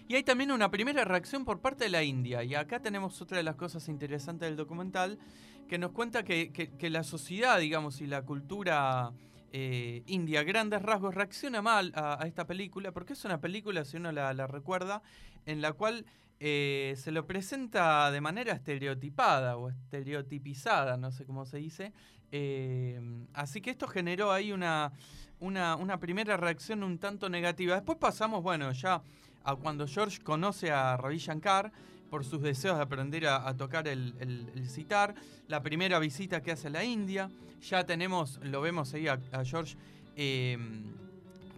Y 0.07 0.15
hay 0.15 0.23
también 0.23 0.51
una 0.51 0.71
primera 0.71 1.03
reacción 1.03 1.43
por 1.43 1.59
parte 1.59 1.83
de 1.83 1.89
la 1.89 2.03
India. 2.03 2.43
Y 2.43 2.55
acá 2.55 2.79
tenemos 2.79 3.21
otra 3.21 3.37
de 3.37 3.43
las 3.43 3.55
cosas 3.55 3.89
interesantes 3.89 4.47
del 4.47 4.55
documental, 4.55 5.19
que 5.67 5.77
nos 5.77 5.91
cuenta 5.91 6.23
que, 6.23 6.79
la 6.89 7.03
sociedad, 7.03 7.59
digamos, 7.59 7.99
y 7.99 8.07
la 8.07 8.21
cultura 8.21 9.11
eh, 9.51 10.03
india, 10.07 10.43
grandes 10.43 10.81
rasgos, 10.81 11.13
reacciona 11.13 11.61
mal 11.61 11.91
a, 11.93 12.23
esta 12.25 12.47
película, 12.47 12.93
porque 12.93 13.13
es 13.13 13.25
una 13.25 13.41
película, 13.41 13.83
si 13.83 13.97
uno 13.97 14.13
la, 14.13 14.47
recuerda, 14.47 15.01
en 15.45 15.61
la 15.61 15.73
cual 15.73 16.05
eh, 16.39 16.93
se 16.97 17.11
lo 17.11 17.27
presenta 17.27 18.09
de 18.09 18.21
manera 18.21 18.53
estereotipada 18.53 19.57
o 19.57 19.69
estereotipizada, 19.69 20.95
no 20.95 21.11
sé 21.11 21.25
cómo 21.25 21.45
se 21.45 21.57
dice. 21.57 21.91
Eh, 22.31 23.01
así 23.33 23.59
que 23.59 23.71
esto 23.71 23.87
generó 23.87 24.31
ahí 24.31 24.53
una, 24.53 24.93
una, 25.39 25.99
primera 25.99 26.37
reacción 26.37 26.83
un 26.83 26.97
tanto 26.97 27.29
negativa. 27.29 27.75
Después 27.75 27.97
pasamos, 27.97 28.41
bueno, 28.43 28.71
ya 28.71 29.01
a 29.47 29.55
cuando 29.55 29.87
George 29.87 30.19
conoce 30.19 30.71
a 30.71 30.97
Ravi 30.97 31.17
Shankar 31.17 31.71
por 32.09 32.25
sus 32.25 32.41
deseos 32.41 32.75
de 32.75 32.83
aprender 32.83 33.25
a, 33.27 33.55
tocar 33.55 33.87
el, 33.87 34.13
el, 34.19 34.69
citar, 34.69 35.15
la 35.47 35.63
primera 35.63 35.99
visita 35.99 36.41
que 36.41 36.51
hace 36.51 36.67
a 36.67 36.71
la 36.71 36.83
India, 36.83 37.29
ya 37.61 37.85
tenemos, 37.85 38.39
lo 38.43 38.59
vemos 38.59 38.93
ahí 38.93 39.07
a, 39.07 39.17
George 39.45 39.77
eh, 40.17 40.57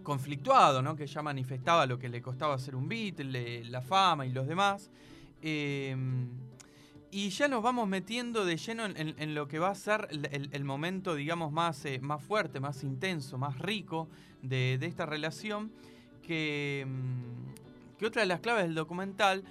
conflictuado, 0.04 0.82
¿no? 0.82 0.94
que 0.94 1.08
ya 1.08 1.20
manifestaba 1.20 1.84
lo 1.84 1.98
que 1.98 2.08
le 2.08 2.22
costaba 2.22 2.54
hacer 2.54 2.76
un 2.76 2.88
beat, 2.88 3.18
la 3.20 3.80
fama 3.80 4.24
y 4.24 4.30
los 4.30 4.46
demás. 4.46 4.88
Em, 5.42 6.28
y 7.10 7.30
ya 7.30 7.48
nos 7.48 7.60
vamos 7.60 7.88
metiendo 7.88 8.44
de 8.44 8.56
lleno 8.56 8.84
en, 8.86 9.34
lo 9.34 9.48
que 9.48 9.58
va 9.58 9.70
a 9.70 9.74
ser 9.74 10.06
el, 10.12 10.64
momento, 10.64 11.16
digamos, 11.16 11.50
más, 11.50 11.84
eh, 11.86 11.98
más 12.00 12.22
fuerte, 12.22 12.60
más 12.60 12.84
intenso, 12.84 13.36
más 13.36 13.58
rico 13.58 14.08
de, 14.42 14.74
esta 14.80 15.06
relación. 15.06 15.72
Que, 16.22 16.82
em, 16.82 17.50
que, 18.00 18.06
otra 18.06 18.22
de 18.22 18.26
las 18.26 18.40
claves 18.40 18.64
del 18.64 18.74
documental 18.74 19.44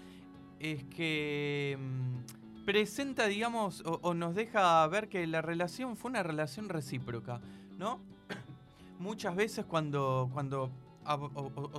es 0.59 0.83
que 0.85 1.73
em, 1.73 2.65
presenta, 2.65 3.27
digamos, 3.27 3.83
o, 3.85 4.13
nos 4.15 4.33
deja 4.33 4.85
ver 4.87 5.07
que 5.07 5.25
la 5.27 5.41
relación 5.41 5.95
fue 5.95 6.09
una 6.09 6.23
relación 6.23 6.67
recíproca, 6.67 7.41
¿no? 7.77 8.01
muchas 8.99 9.35
veces 9.35 9.65
cuando, 9.65 10.29
cuando 10.33 10.71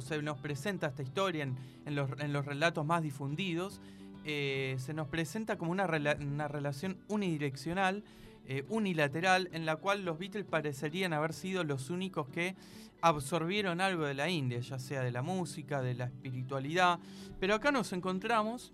se 0.00 0.22
nos 0.22 0.38
presenta 0.38 0.86
esta 0.86 1.02
historia 1.02 1.42
en, 1.42 1.94
los, 1.96 2.44
relatos 2.46 2.86
más 2.86 3.02
difundidos, 3.02 3.80
eh, 4.24 4.76
se 4.78 4.94
nos 4.94 5.08
presenta 5.08 5.58
como 5.58 5.72
una, 5.72 5.86
relación 5.88 6.98
unidireccional, 7.08 8.04
eh, 8.46 8.64
unilateral, 8.68 9.48
en 9.52 9.66
la 9.66 9.76
cual 9.76 10.04
los 10.04 10.18
Beatles 10.18 10.44
parecerían 10.44 11.12
haber 11.12 11.32
sido 11.32 11.64
los 11.64 11.90
únicos 11.90 12.28
que 12.28 12.54
absorbieron 13.02 13.80
algo 13.80 14.04
de 14.04 14.14
la 14.14 14.28
India, 14.28 14.60
ya 14.60 14.78
sea 14.78 15.02
de 15.02 15.10
la 15.10 15.22
música, 15.22 15.82
de 15.82 15.94
la 15.94 16.04
espiritualidad. 16.06 16.98
Pero 17.38 17.54
acá 17.54 17.72
nos 17.72 17.92
encontramos 17.92 18.72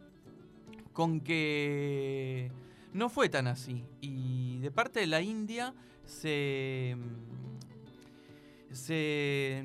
con 0.92 1.20
que 1.20 2.50
no 2.92 3.08
fue 3.08 3.28
tan 3.28 3.46
así. 3.46 3.84
Y 4.00 4.58
de 4.58 4.70
parte 4.70 5.00
de 5.00 5.06
la 5.06 5.20
India 5.20 5.74
se, 6.04 6.96
se, 8.72 9.64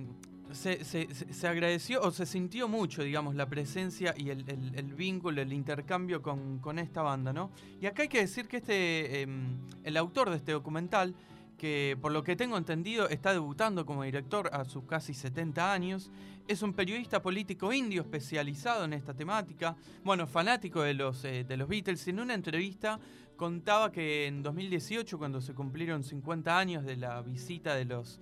se, 0.51 0.83
se- 0.83 1.47
agradeció 1.47 2.01
o 2.01 2.11
se 2.11 2.25
sintió 2.25 2.67
mucho, 2.67 3.03
digamos, 3.03 3.35
la 3.35 3.47
presencia 3.47 4.13
y 4.17 4.29
el, 4.29 4.43
el- 4.49 4.71
el 4.75 4.93
vínculo, 4.93 5.41
el 5.41 5.53
intercambio 5.53 6.21
con, 6.21 6.59
con 6.59 6.77
esta 6.79 7.01
banda, 7.01 7.31
¿no? 7.33 7.51
Y 7.81 7.85
acá 7.85 8.03
hay 8.03 8.07
que 8.09 8.19
decir 8.19 8.47
que 8.47 8.57
este, 8.57 9.21
em, 9.21 9.57
el 9.83 9.97
autor 9.97 10.29
de 10.29 10.37
este 10.37 10.51
documental, 10.51 11.15
que 11.61 11.95
por 12.01 12.11
lo 12.11 12.23
que 12.23 12.35
tengo 12.35 12.57
entendido 12.57 13.07
está 13.07 13.33
debutando 13.33 13.85
como 13.85 14.01
director 14.01 14.49
a 14.51 14.65
sus 14.65 14.83
casi 14.85 15.13
70 15.13 15.71
años, 15.71 16.09
es 16.47 16.63
un 16.63 16.73
periodista 16.73 17.21
político 17.21 17.71
indio 17.71 18.01
especializado 18.01 18.83
en 18.85 18.93
esta 18.93 19.13
temática, 19.13 19.75
bueno, 20.03 20.25
fanático 20.25 20.81
de 20.81 20.95
los, 20.95 21.23
eh, 21.23 21.43
de 21.43 21.57
los 21.57 21.69
Beatles. 21.69 22.07
En 22.07 22.19
una 22.19 22.33
entrevista 22.33 22.99
contaba 23.35 23.91
que 23.91 24.25
en 24.25 24.41
2018, 24.41 25.19
cuando 25.19 25.39
se 25.39 25.53
cumplieron 25.53 26.03
50 26.03 26.57
años 26.57 26.83
de 26.83 26.97
la 26.97 27.21
visita 27.21 27.75
de 27.75 27.85
los, 27.85 28.19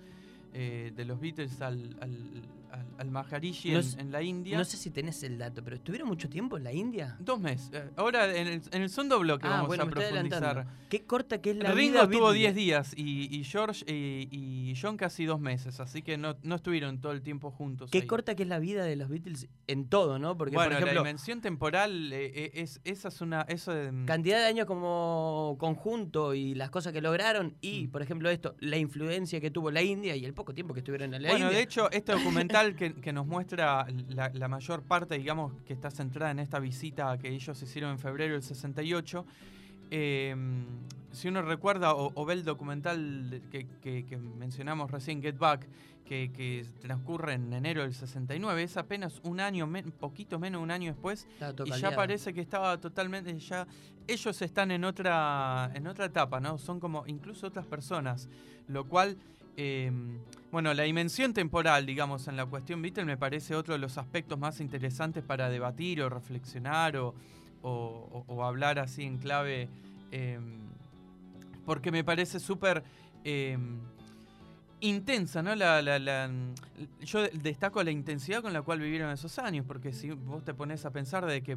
eh, 0.52 0.92
de 0.94 1.04
los 1.06 1.18
Beatles 1.18 1.62
al, 1.62 1.96
al, 2.02 2.42
al- 2.72 2.86
al 2.98 3.10
Maharishi 3.10 3.70
No 3.72 3.80
en, 3.98 4.12
la 4.12 4.22
India, 4.22 4.56
No 4.58 4.64
sé 4.64 4.76
si 4.76 4.90
tenés 4.90 5.22
el 5.22 5.38
dato, 5.38 5.62
pero 5.64 5.76
¿estuvieron 5.76 6.08
mucho 6.08 6.28
tiempo 6.28 6.56
en 6.56 6.64
la 6.64 6.72
India? 6.72 7.16
dos 7.20 7.40
meses. 7.40 7.70
Eh, 7.72 7.90
Ahora 7.96 8.34
en 8.34 8.46
el, 8.46 8.62
en 8.70 8.82
el 8.82 8.90
segundo 8.90 9.18
bloque 9.20 9.46
ah, 9.46 9.50
vamos 9.50 9.68
bueno, 9.68 9.84
a 9.84 9.86
profundizar. 9.88 10.66
Qué 10.88 11.04
corta 11.04 11.40
que 11.40 11.50
es 11.50 11.56
la 11.56 11.72
Ringo 11.72 11.92
vida 11.92 12.02
estuvo 12.04 12.24
Beatle. 12.30 12.38
10 12.40 12.54
días 12.54 12.92
y, 12.96 13.34
y 13.36 13.44
George 13.44 13.84
y, 13.86 14.28
y 14.30 14.74
John 14.80 14.96
casi 14.96 15.24
dos 15.24 15.40
meses, 15.40 15.80
así 15.80 16.02
que 16.02 16.16
no, 16.18 16.36
no 16.42 16.56
estuvieron 16.56 17.00
todo 17.00 17.12
el 17.12 17.22
tiempo 17.22 17.50
juntos. 17.50 17.90
Qué 17.90 17.98
ahí. 17.98 18.06
corta 18.06 18.34
que 18.34 18.42
es 18.42 18.48
la 18.48 18.58
vida 18.58 18.84
de 18.84 18.96
los 18.96 19.08
Beatles 19.08 19.48
en 19.66 19.88
todo, 19.88 20.18
¿no? 20.18 20.36
Porque, 20.36 20.54
bueno, 20.54 20.70
por 20.70 20.72
ejemplo, 20.82 20.94
la 20.94 21.00
dimensión 21.08 21.40
temporal, 21.40 22.12
eh, 22.12 22.32
eh, 22.34 22.50
es, 22.54 22.80
esa 22.84 23.08
es 23.08 23.20
una... 23.20 23.42
Eso 23.42 23.72
de, 23.72 24.04
cantidad 24.06 24.38
de 24.38 24.44
años 24.46 24.66
como 24.66 25.56
conjunto 25.58 26.34
y 26.34 26.54
las 26.54 26.70
cosas 26.70 26.92
que 26.92 27.00
lograron 27.00 27.56
y, 27.60 27.86
Mm. 27.86 27.90
por 27.90 28.02
ejemplo, 28.02 28.28
esto, 28.30 28.54
la 28.60 28.76
influencia 28.76 29.40
que 29.40 29.50
tuvo 29.50 29.70
la 29.70 29.82
India 29.82 30.16
y 30.16 30.24
el 30.24 30.34
poco 30.34 30.52
tiempo 30.54 30.74
que 30.74 30.80
estuvieron 30.80 31.14
en 31.14 31.22
la 31.22 31.28
Bueno, 31.30 31.46
India. 31.46 31.58
de 31.58 31.62
hecho, 31.64 31.90
este 31.90 32.12
documental 32.12 32.59
que, 32.76 32.94
que 32.94 33.12
nos 33.12 33.26
muestra 33.26 33.86
la, 34.08 34.30
la 34.32 34.48
mayor 34.48 34.82
parte, 34.82 35.16
digamos, 35.18 35.52
que 35.66 35.72
está 35.72 35.90
centrada 35.90 36.30
en 36.30 36.38
esta 36.38 36.58
visita 36.58 37.16
que 37.18 37.28
ellos 37.28 37.60
hicieron 37.62 37.90
en 37.92 37.98
febrero 37.98 38.34
del 38.34 38.42
68, 38.42 39.24
eh, 39.90 40.36
si 41.12 41.28
uno 41.28 41.42
recuerda 41.42 41.94
o, 41.94 42.12
o 42.14 42.24
ve 42.24 42.34
el 42.34 42.44
documental 42.44 43.42
que, 43.50 43.66
que- 43.82 44.04
que 44.06 44.16
mencionamos 44.16 44.90
recién, 44.90 45.20
Get 45.20 45.36
Back, 45.38 45.66
que, 46.04 46.30
que 46.32 46.64
transcurre 46.80 47.34
en 47.34 47.52
enero 47.52 47.82
del 47.82 47.94
69, 47.94 48.62
es 48.62 48.76
apenas 48.76 49.20
un 49.24 49.40
año, 49.40 49.66
men- 49.66 49.90
poquito 49.92 50.38
menos 50.38 50.60
de 50.60 50.64
un 50.64 50.70
año 50.70 50.92
después, 50.92 51.26
y 51.66 51.70
ya 51.80 51.88
parece 51.96 52.32
que 52.34 52.40
estaba 52.40 52.78
totalmente 52.78 53.36
ya 53.38 53.66
ellos 54.06 54.42
están 54.42 54.70
en 54.72 54.84
otra 54.84 55.70
en 55.74 55.86
otra 55.86 56.06
etapa 56.06 56.40
no 56.40 56.58
son 56.58 56.80
como 56.80 57.04
incluso 57.06 57.46
otras 57.46 57.64
personas 57.66 58.28
lo 58.66 58.84
cual 58.86 59.16
eh, 59.56 59.92
bueno 60.50 60.74
la 60.74 60.82
dimensión 60.84 61.32
temporal 61.32 61.86
digamos 61.86 62.28
en 62.28 62.36
la 62.36 62.46
cuestión 62.46 62.82
Beatle 62.82 63.04
me 63.04 63.16
parece 63.16 63.54
otro 63.54 63.74
de 63.74 63.78
los 63.78 63.98
aspectos 63.98 64.38
más 64.38 64.60
interesantes 64.60 65.22
para 65.22 65.48
debatir 65.48 66.02
o 66.02 66.08
reflexionar 66.08 66.96
o, 66.96 67.14
hablar 68.42 68.78
así 68.78 69.04
en 69.04 69.18
clave 69.18 69.68
eh, 70.12 70.38
porque 71.64 71.92
me 71.92 72.02
parece 72.02 72.40
súper 72.40 72.82
eh, 73.22 73.56
intensa, 74.80 75.42
¿no? 75.42 75.54
La, 75.54 76.30
yo 77.00 77.28
destaco 77.32 77.82
la 77.82 77.90
intensidad 77.90 78.42
con 78.42 78.52
la 78.52 78.62
cual 78.62 78.80
vivieron 78.80 79.10
esos 79.10 79.38
años, 79.38 79.64
porque 79.66 79.92
si 79.92 80.10
vos 80.10 80.44
te 80.44 80.54
pones 80.54 80.84
a 80.84 80.90
pensar 80.90 81.26
de 81.26 81.42
que, 81.42 81.56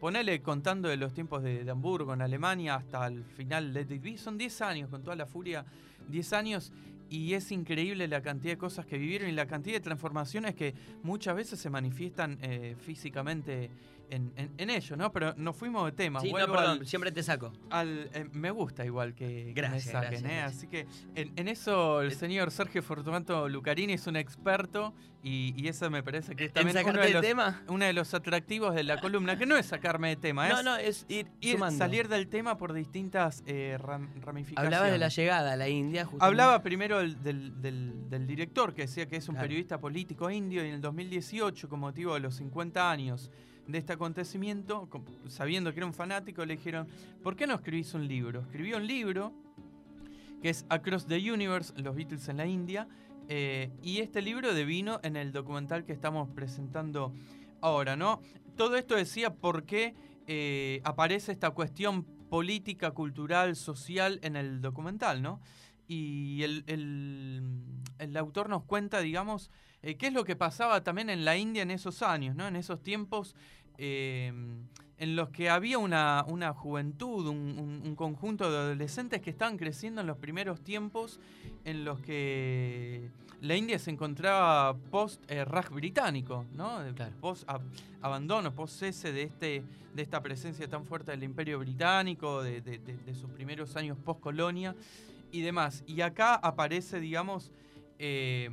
ponele 0.00 0.42
contando 0.42 0.88
de 0.88 0.96
los 0.96 1.14
tiempos 1.14 1.42
de, 1.42 1.64
de 1.64 1.70
Hamburgo 1.70 2.12
en 2.12 2.20
Alemania 2.20 2.74
hasta 2.74 3.06
el 3.06 3.24
final 3.24 3.72
de 3.72 3.82
It 3.82 4.02
Be, 4.02 4.18
son 4.18 4.36
10 4.36 4.60
años, 4.60 4.90
con 4.90 5.02
toda 5.02 5.16
la 5.16 5.24
furia, 5.24 5.64
10 6.08 6.32
años, 6.34 6.72
y 7.14 7.34
es 7.34 7.52
increíble 7.52 8.08
la 8.08 8.22
cantidad 8.22 8.54
de 8.54 8.58
cosas 8.58 8.86
que 8.86 8.98
vivieron 8.98 9.28
y 9.28 9.32
la 9.32 9.46
cantidad 9.46 9.76
de 9.76 9.80
transformaciones 9.80 10.54
que 10.54 10.74
muchas 11.04 11.36
veces 11.36 11.60
se 11.60 11.70
manifiestan 11.70 12.38
eh, 12.42 12.74
físicamente 12.78 13.70
en, 14.10 14.32
en, 14.36 14.52
en 14.58 14.70
ello, 14.70 14.96
¿no? 14.96 15.12
Pero 15.12 15.34
nos 15.36 15.56
fuimos 15.56 15.84
de 15.86 15.92
tema. 15.92 16.20
Sí, 16.20 16.30
no, 16.32 16.38
perdón, 16.38 16.78
al- 16.80 16.86
siempre 16.86 17.12
te 17.12 17.22
saco. 17.22 17.52
al- 17.70 18.10
eh, 18.12 18.28
me 18.32 18.50
gusta 18.50 18.84
igual 18.84 19.14
que, 19.14 19.46
que 19.46 19.52
Gracias, 19.54 19.86
me 19.86 19.92
saquen, 19.92 20.10
gracias, 20.22 20.30
¿eh? 20.30 20.36
gracias. 20.36 20.56
Así 20.58 20.66
que 20.68 20.86
en, 21.14 21.32
en 21.36 21.48
eso 21.48 22.02
el 22.02 22.12
señor 22.12 22.50
Sergio 22.50 22.82
Fortunato 22.82 23.48
Lucarini 23.48 23.94
es 23.94 24.06
un 24.06 24.16
experto 24.16 24.94
y, 25.22 25.54
y 25.56 25.68
eso 25.68 25.90
me 25.90 26.02
parece 26.02 26.36
que 26.36 26.44
es 26.44 26.48
¿En 26.50 26.54
también 26.54 26.86
uno 26.86 27.00
de, 27.00 27.10
los, 27.10 27.22
tema? 27.22 27.62
uno 27.68 27.84
de 27.86 27.92
los 27.94 28.12
atractivos 28.12 28.74
de 28.74 28.84
la 28.84 29.00
columna, 29.00 29.38
que 29.38 29.46
no 29.46 29.56
es 29.56 29.66
sacarme 29.66 30.08
de 30.10 30.16
tema, 30.16 30.48
No, 30.48 30.58
es 30.58 30.64
no, 30.64 30.76
es 30.76 31.06
ir, 31.08 31.28
salir 31.76 32.08
del 32.08 32.28
tema 32.28 32.58
por 32.58 32.72
distintas 32.74 33.42
eh, 33.46 33.78
ram- 33.80 34.08
ramificaciones. 34.20 34.66
Hablabas 34.74 34.92
de 34.92 34.98
la 34.98 35.08
llegada 35.08 35.52
a 35.54 35.56
la 35.56 35.68
India. 35.68 36.04
justamente. 36.04 36.26
Hablaba 36.26 36.62
primero 36.62 36.98
del, 36.98 37.22
del- 37.22 37.60
del- 37.62 38.10
del 38.10 38.26
director, 38.26 38.74
que 38.74 38.82
decía 38.82 39.06
que 39.06 39.16
es 39.16 39.28
un 39.28 39.34
Claro. 39.34 39.44
periodista 39.48 39.78
político 39.78 40.30
indio, 40.30 40.62
y 40.64 40.68
en 40.68 40.74
el 40.74 40.80
2018, 40.80 41.68
con 41.68 41.80
motivo 41.80 42.14
de 42.14 42.20
los 42.20 42.34
50 42.36 42.90
años 42.90 43.30
de 43.66 43.78
este 43.78 43.92
acontecimiento, 43.94 44.88
sabiendo 45.28 45.72
que 45.72 45.78
era 45.80 45.86
un 45.86 45.94
fanático, 45.94 46.44
le 46.44 46.56
dijeron, 46.56 46.86
¿por 47.22 47.36
qué 47.36 47.46
no 47.46 47.54
escribís 47.54 47.94
un 47.94 48.06
libro? 48.06 48.40
Escribió 48.42 48.76
un 48.76 48.86
libro 48.86 49.32
que 50.42 50.50
es 50.50 50.66
Across 50.68 51.06
the 51.06 51.32
Universe, 51.32 51.72
los 51.80 51.94
Beatles 51.96 52.28
en 52.28 52.36
la 52.36 52.46
India, 52.46 52.86
eh, 53.28 53.70
y 53.82 54.00
este 54.00 54.20
libro 54.20 54.52
devino 54.52 55.00
en 55.02 55.16
el 55.16 55.32
documental 55.32 55.84
que 55.84 55.92
estamos 55.92 56.28
presentando 56.28 57.14
ahora, 57.62 57.96
¿no? 57.96 58.20
Todo 58.56 58.76
esto 58.76 58.94
decía 58.94 59.32
por 59.34 59.64
qué 59.64 59.94
eh, 60.26 60.82
aparece 60.84 61.32
esta 61.32 61.50
cuestión 61.50 62.04
política, 62.04 62.90
cultural, 62.90 63.56
social 63.56 64.18
en 64.22 64.36
el 64.36 64.60
documental, 64.60 65.22
¿no? 65.22 65.40
Y 65.88 66.42
el, 66.42 66.64
el- 66.66 67.42
el 67.98 68.16
autor 68.16 68.48
nos 68.50 68.64
cuenta, 68.64 69.00
digamos, 69.00 69.50
eh, 69.84 69.96
qué 69.96 70.06
es 70.08 70.12
lo 70.12 70.24
que 70.24 70.34
pasaba 70.36 70.82
también 70.82 71.10
en 71.10 71.24
la 71.24 71.36
India 71.36 71.62
en 71.62 71.70
esos 71.70 72.02
años, 72.02 72.34
¿no? 72.34 72.46
En 72.48 72.56
esos 72.56 72.82
tiempos 72.82 73.34
eh, 73.78 74.32
en 74.96 75.16
los 75.16 75.28
que 75.30 75.50
había 75.50 75.78
una, 75.78 76.24
una 76.28 76.52
juventud, 76.54 77.26
un, 77.26 77.58
un- 77.58 77.82
un 77.84 77.96
conjunto 77.96 78.50
de 78.50 78.56
adolescentes 78.56 79.20
que 79.20 79.30
estaban 79.30 79.56
creciendo 79.58 80.00
en 80.00 80.06
los 80.06 80.16
primeros 80.18 80.60
tiempos 80.62 81.18
en 81.64 81.84
los 81.84 81.98
que 82.00 83.10
la 83.40 83.56
India 83.56 83.78
se 83.78 83.90
encontraba 83.90 84.74
post-Raj 84.90 85.70
británico, 85.70 86.44
¿no? 86.54 86.78
Claro. 86.94 87.12
Post-abandono, 87.20 88.52
post-cese 88.54 89.12
de, 89.12 89.22
este, 89.24 89.64
de 89.94 90.02
esta 90.02 90.22
presencia 90.22 90.68
tan 90.68 90.86
fuerte 90.86 91.10
del 91.10 91.24
Imperio 91.24 91.58
Británico, 91.58 92.42
de, 92.42 92.60
de- 92.60 92.78
de- 92.78 92.96
de 92.96 93.14
sus 93.14 93.28
primeros 93.30 93.74
años 93.76 93.98
post-colonia 93.98 94.74
y 95.32 95.40
demás. 95.42 95.82
Y 95.88 96.00
acá 96.02 96.36
aparece, 96.36 97.00
digamos, 97.00 97.50
eh, 97.98 98.48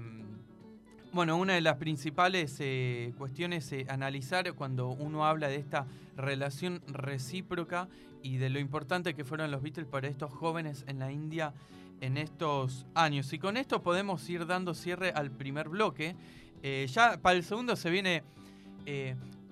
bueno, 1.14 1.38
una 1.38 1.54
de 1.54 1.62
las 1.62 1.76
principales 1.76 2.56
eh, 2.60 3.14
cuestiones 3.18 3.72
eh, 3.74 3.86
analizar 3.90 4.54
cuando 4.54 4.90
uno 4.90 5.26
habla 5.26 5.50
de 5.50 5.58
esta 5.58 5.86
relación 6.16 6.82
recíproca 6.88 7.90
y 8.24 8.38
de 8.38 8.50
lo 8.50 8.60
importante 8.60 9.14
que 9.14 9.26
fueron 9.26 9.52
los 9.52 9.62
Beatles 9.62 9.88
para 9.88 10.08
estos 10.08 10.32
jóvenes 10.32 10.86
en 10.88 11.00
la 11.00 11.12
India 11.12 11.54
en 12.00 12.18
estos 12.18 12.86
años. 12.96 13.32
Y 13.34 13.40
con 13.40 13.58
esto 13.58 13.82
podemos 13.82 14.28
ir 14.30 14.46
dando 14.46 14.74
cierre 14.74 15.12
al 15.12 15.32
primer 15.32 15.70
bloque. 15.70 16.16
Eh, 16.64 16.88
ya 16.90 17.18
para 17.22 17.38
el 17.38 17.44
segundo 17.44 17.76
se 17.76 17.90
viene... 17.90 18.24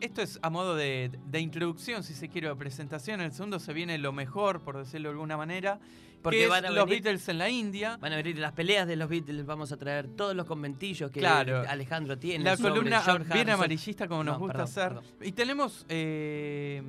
esto 0.02 0.22
es 0.22 0.40
a 0.42 0.50
modo 0.50 0.76
de, 0.76 1.12
de 1.28 1.40
introducción, 1.40 2.04
si 2.04 2.14
se 2.14 2.30
quiere, 2.30 2.50
o 2.50 2.58
presentación. 2.58 3.20
En 3.22 3.28
el 3.28 3.34
segundo 3.34 3.60
se 3.60 3.74
viene 3.74 3.98
lo 3.98 4.12
mejor, 4.12 4.62
por 4.62 4.78
decirlo 4.78 5.10
de 5.10 5.14
alguna 5.14 5.38
manera, 5.38 5.80
Porque 6.22 6.38
que 6.40 6.44
es 6.46 6.50
van 6.50 6.66
a 6.66 6.70
los 6.72 6.86
venir- 6.86 7.04
Beatles 7.04 7.28
en 7.30 7.38
la 7.38 7.50
India. 7.50 7.98
Van 7.98 8.14
a 8.14 8.16
venir 8.18 8.38
las 8.40 8.54
peleas 8.54 8.88
de 8.88 8.96
los 8.96 9.10
Beatles, 9.10 9.46
vamos 9.46 9.72
a 9.72 9.78
traer 9.78 10.08
todos 10.08 10.36
los 10.36 10.46
conventillos 10.46 11.12
que 11.12 11.20
Claro. 11.20 11.64
Alejandro 11.68 12.18
tiene. 12.18 12.44
La 12.44 12.58
sobre 12.58 12.72
columna 12.72 13.02
George 13.02 13.34
bien 13.34 13.50
amarillista 13.50 14.08
como 14.08 14.24
nos 14.24 14.36
No, 14.36 14.40
gusta 14.40 14.54
perdón, 14.66 14.70
hacer. 14.70 14.88
perdón. 14.90 15.04
Y 15.28 15.32
tenemos 15.32 15.86
eh, 15.90 16.82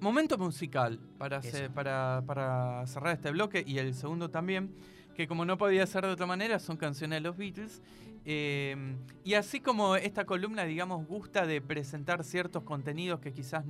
momento 0.00 0.38
musical 0.38 0.98
para, 1.18 1.38
hacer- 1.38 1.70
para, 1.70 2.22
para 2.26 2.86
cerrar 2.86 3.14
este 3.14 3.30
bloque 3.30 3.64
y 3.66 3.78
el 3.78 3.94
segundo 3.94 4.30
también, 4.30 4.70
que 5.16 5.26
como 5.26 5.44
no 5.44 5.58
podía 5.58 5.86
ser 5.86 6.04
de 6.06 6.12
otra 6.12 6.26
manera, 6.26 6.58
son 6.58 6.76
canciones 6.76 7.16
de 7.16 7.20
los 7.28 7.36
Beatles. 7.36 7.82
Eh, 8.30 8.76
y 9.24 9.34
así 9.34 9.60
como 9.60 9.96
esta 9.96 10.26
columna, 10.26 10.64
digamos, 10.64 11.06
gusta 11.06 11.46
de 11.46 11.62
presentar 11.62 12.24
ciertos 12.24 12.62
contenidos 12.62 13.20
que 13.20 13.32
quizás 13.32 13.64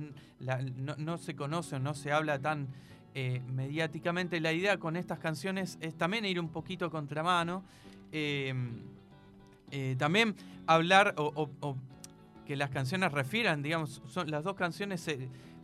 no, 0.75 0.95
no 0.97 1.17
se 1.17 1.33
conocen, 1.33 1.81
no 1.81 1.93
se 1.93 2.11
habla 2.11 2.39
tan 2.39 2.67
eh, 3.15 3.41
mediáticamente, 3.53 4.39
la 4.39 4.53
idea 4.53 4.77
con 4.77 4.95
estas 4.95 5.17
canciones 5.17 5.77
es 5.81 5.95
también 5.95 6.25
ir 6.25 6.39
un 6.39 6.49
poquito 6.49 6.91
contramano. 6.91 7.63
Eh, 8.11 8.53
eh, 9.71 9.95
también 9.97 10.35
hablar 10.67 11.15
o, 11.17 11.49
que 12.45 12.55
las 12.55 12.69
canciones 12.69 13.11
refieran, 13.11 13.61
digamos, 13.61 14.01
son, 14.07 14.29
las 14.29 14.43
dos 14.43 14.55
canciones 14.55 15.07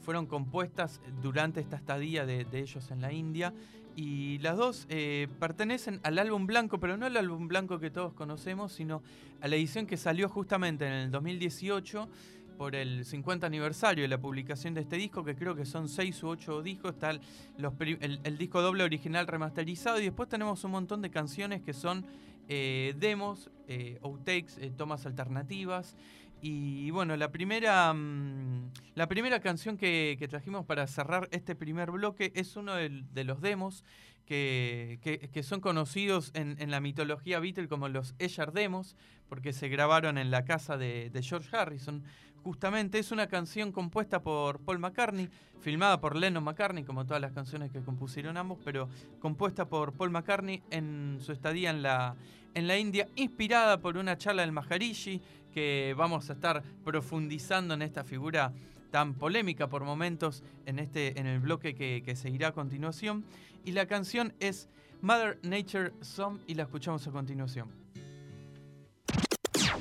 fueron 0.02 0.26
compuestas 0.28 1.02
durante 1.22 1.60
esta 1.60 1.76
estadía 1.76 2.26
de 2.26 2.46
ellos 2.54 2.92
en 2.92 3.02
la 3.02 3.12
India 3.12 3.54
y 3.96 4.40
las 4.40 4.58
dos 4.58 4.86
eh, 4.90 5.28
pertenecen 5.40 6.00
al 6.04 6.20
álbum 6.20 6.46
blanco, 6.48 6.80
pero 6.80 6.98
no 6.98 7.06
al 7.06 7.16
álbum 7.18 7.48
blanco 7.48 7.80
que 7.80 7.90
todos 7.90 8.14
conocemos, 8.14 8.74
sino 8.74 9.02
a 9.42 9.48
la 9.48 9.56
edición 9.56 9.86
que 9.88 9.98
salió 9.98 10.28
justamente 10.30 10.86
en 10.86 10.94
el 10.94 11.12
2018 11.12 12.10
por 12.58 12.76
el 12.76 13.04
50 13.06 13.48
aniversario 13.48 14.04
de 14.04 14.08
la 14.08 14.18
publicación 14.20 14.74
de 14.74 14.82
este 14.82 14.96
disco, 14.96 15.24
que 15.26 15.36
creo 15.36 15.56
que 15.56 15.66
son 15.66 15.90
6 15.90 16.24
u 16.24 16.28
8 16.30 16.62
discos. 16.62 16.94
Está 16.94 17.12
el, 17.12 17.20
los 17.58 17.74
el- 17.80 18.20
el 18.24 18.38
disco 18.38 18.62
doble 18.62 18.84
original 18.84 19.28
remasterizado 19.28 20.00
y 20.00 20.04
después 20.06 20.30
tenemos 20.30 20.64
un 20.64 20.72
montón 20.72 21.02
de 21.02 21.10
canciones 21.10 21.62
que 21.62 21.74
son 21.74 22.06
eh, 22.48 22.94
demos, 23.00 23.50
eh, 23.68 23.98
outtakes, 24.04 24.58
eh, 24.60 24.72
tomas 24.78 25.06
alternativas. 25.06 25.96
Y 26.42 26.92
bueno, 26.92 27.16
la 27.18 27.32
primera, 27.32 27.94
mm, 27.94 28.72
la 28.96 29.08
primera 29.08 29.40
canción 29.40 29.78
que, 29.78 30.24
trajimos 30.30 30.66
para 30.66 30.86
cerrar 30.88 31.28
este 31.32 31.56
primer 31.56 31.92
bloque 31.92 32.32
es 32.36 32.56
uno 32.56 32.76
de, 32.76 33.24
los 33.24 33.42
demos 33.42 33.84
que, 34.26 35.00
que- 35.32 35.44
son 35.44 35.62
conocidos 35.62 36.32
en, 36.34 36.70
la 36.70 36.80
mitología 36.80 37.40
Beatle 37.40 37.68
como 37.68 37.90
los 37.90 38.16
Esher 38.20 38.52
Demos, 38.52 38.96
porque 39.28 39.54
se 39.54 39.70
grabaron 39.70 40.18
en 40.18 40.30
la 40.32 40.46
casa 40.46 40.78
de 40.78 41.12
George 41.24 41.56
Harrison. 41.56 42.04
Justamente 42.46 43.00
es 43.00 43.12
una 43.12 43.26
canción 43.26 43.72
compuesta 43.72 44.22
por 44.22 44.60
Paul 44.60 44.78
McCartney, 44.78 45.30
filmada 45.62 46.00
por 46.00 46.16
Lennon 46.16 46.44
McCartney, 46.44 46.84
como 46.84 47.04
todas 47.04 47.20
las 47.20 47.32
canciones 47.32 47.72
que 47.72 47.82
compusieron 47.82 48.38
ambos, 48.38 48.60
pero 48.64 48.88
compuesta 49.20 49.68
por 49.68 49.94
Paul 49.94 50.12
McCartney 50.12 50.62
en 50.70 51.18
su 51.22 51.32
estadía 51.32 51.72
en 51.72 51.82
la, 51.82 52.16
en 52.54 52.68
la 52.68 52.78
India, 52.78 53.08
inspirada 53.16 53.82
por 53.82 53.98
una 53.98 54.16
charla 54.20 54.44
del 54.44 54.52
Maharishi, 54.52 55.24
que 55.56 55.96
vamos 55.98 56.30
a 56.30 56.34
estar 56.34 56.62
profundizando 56.84 57.74
en 57.74 57.82
esta 57.82 58.04
figura 58.04 58.54
tan 58.92 59.16
polémica 59.16 59.68
por 59.68 59.84
momentos 59.84 60.44
en, 60.68 60.78
este, 60.78 61.20
en 61.20 61.26
el 61.26 61.40
bloque 61.40 61.74
que, 61.74 62.04
que 62.06 62.16
seguirá 62.16 62.50
a 62.50 62.52
continuación. 62.52 63.26
Y 63.64 63.72
la 63.72 63.88
canción 63.88 64.36
es 64.40 64.70
Mother 65.02 65.40
Nature 65.42 65.94
Song 66.02 66.38
y 66.46 66.54
la 66.54 66.62
escuchamos 66.62 67.08
a 67.08 67.12
continuación. 67.12 67.72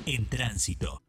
En 0.06 0.26
tránsito. 0.30 1.03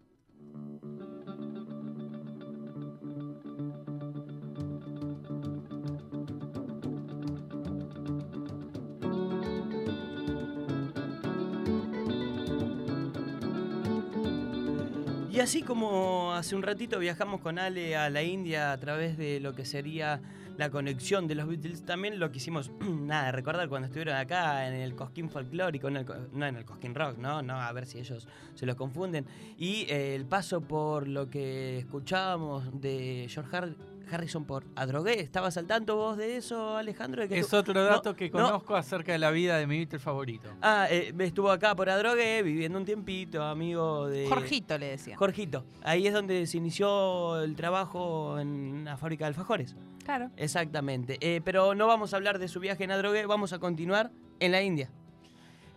Así 15.45 15.61
como 15.61 16.33
hace 16.33 16.55
un 16.55 16.63
ratito 16.63 16.97
viajamos 16.97 17.39
con 17.39 17.59
Ale 17.59 17.95
a 17.95 18.09
la 18.09 18.23
India 18.23 18.71
a 18.71 18.79
través 18.79 19.15
de 19.15 19.39
lo 19.39 19.53
que 19.53 19.63
sería 19.63 20.19
la 20.57 20.71
conexión 20.71 21.27
de 21.27 21.35
los 21.35 21.47
Beatles, 21.47 21.85
también 21.85 22.17
lo 22.19 22.31
quisimos, 22.31 22.71
nada, 22.81 23.31
recordar 23.31 23.69
cuando 23.69 23.85
estuvieron 23.85 24.15
acá 24.15 24.67
en 24.67 24.73
el 24.73 24.95
Cosquín 24.95 25.29
Folclórico, 25.29 25.87
en 25.89 25.97
el 25.97 26.05
no 26.33 26.47
en 26.47 26.55
el 26.55 26.65
Cosquín 26.65 26.95
Rock, 26.95 27.19
¿no? 27.19 27.43
No, 27.43 27.61
a 27.61 27.71
ver 27.73 27.85
si 27.85 27.99
ellos 27.99 28.27
se 28.55 28.65
los 28.65 28.75
confunden. 28.75 29.27
Y 29.59 29.81
eh, 29.87 30.15
el 30.15 30.25
paso 30.25 30.61
por 30.61 31.07
lo 31.07 31.29
que 31.29 31.77
escuchábamos 31.77 32.81
de 32.81 33.27
George 33.29 33.55
Har- 33.55 33.75
Harrison 34.09 34.45
por 34.45 34.65
Adrogué, 34.75 35.19
¿estabas 35.21 35.57
al 35.57 35.67
tanto 35.67 35.95
vos 35.95 36.17
de 36.17 36.37
eso, 36.37 36.77
Alejandro? 36.77 37.21
De 37.23 37.29
que 37.29 37.39
Es 37.39 37.47
tú- 37.49 37.57
otro 37.57 37.83
dato 37.83 38.11
no, 38.11 38.15
que 38.15 38.25
no. 38.29 38.31
conozco 38.33 38.75
acerca 38.75 39.11
de 39.11 39.19
la 39.19 39.31
vida 39.31 39.57
de 39.57 39.67
mi 39.67 39.77
Beatle 39.77 39.99
favorito. 39.99 40.49
Ah, 40.61 40.87
eh, 40.89 41.13
estuvo 41.19 41.51
acá 41.51 41.75
por 41.75 41.89
Adrogué, 41.89 42.41
viviendo 42.43 42.77
un 42.79 42.85
tiempito, 42.85 43.43
amigo 43.43 44.07
de... 44.07 44.27
Jorgito 44.27 44.77
le 44.77 44.87
decía. 44.87 45.17
Jorgito. 45.17 45.65
Ahí 45.83 46.07
es 46.07 46.13
donde 46.13 46.45
se 46.47 46.57
inició 46.57 47.41
el 47.41 47.55
trabajo 47.55 48.39
en 48.39 48.85
la 48.85 48.97
fábrica 48.97 49.25
de 49.25 49.29
alfajores. 49.29 49.75
Claro. 50.03 50.29
Exactamente. 50.37 51.17
Eh, 51.21 51.41
pero 51.43 51.73
no 51.75 51.87
vamos 51.87 52.13
a 52.13 52.17
hablar 52.17 52.39
de 52.39 52.47
su 52.47 52.59
viaje 52.59 52.83
en 52.83 52.91
Adrogué, 52.91 53.25
vamos 53.25 53.53
a 53.53 53.59
continuar 53.59 54.11
en 54.39 54.51
la 54.51 54.61
India. 54.61 54.89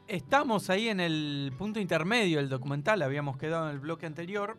Estamos 0.06 0.70
ahí 0.70 0.88
en 0.88 1.00
el 1.00 1.52
punto 1.58 1.80
intermedio 1.80 2.38
del 2.38 2.48
documental, 2.48 3.02
habíamos 3.02 3.36
quedado 3.36 3.66
en 3.68 3.74
el 3.74 3.78
bloque 3.80 4.06
anterior. 4.06 4.56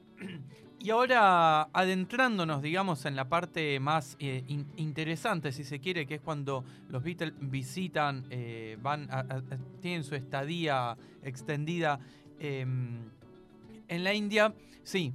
Y 0.81 0.91
ahora 0.91 1.63
adentrándonos, 1.73 2.61
digamos, 2.61 3.05
en 3.05 3.15
la 3.17 3.27
parte 3.27 3.79
más 3.81 4.15
eh, 4.19 4.43
in- 4.47 4.65
interesante, 4.77 5.51
si 5.51 5.65
se 5.65 5.79
quiere, 5.79 6.05
que 6.05 6.15
es 6.15 6.21
cuando 6.21 6.63
los 6.87 7.03
Beatles 7.03 7.33
visitan, 7.41 8.25
eh, 8.29 8.77
van, 8.81 9.09
a- 9.11 9.25
tienen 9.81 10.05
su 10.05 10.15
estadía 10.15 10.95
extendida 11.21 11.99
em, 12.39 13.09
en 13.89 14.03
la 14.03 14.13
India. 14.13 14.53
Sí, 14.83 15.13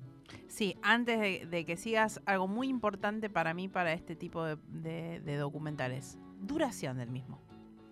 Sí, 0.49 0.77
antes 0.83 1.51
de, 1.51 1.65
que 1.65 1.77
sigas, 1.77 2.21
algo 2.27 2.47
muy 2.47 2.69
importante 2.69 3.29
para 3.29 3.55
mí 3.55 3.69
para 3.69 3.93
este 3.93 4.15
tipo 4.15 4.45
de 4.45 5.37
documentales. 5.39 6.17
Duración 6.41 6.99
del 6.99 7.11
mismo. 7.11 7.41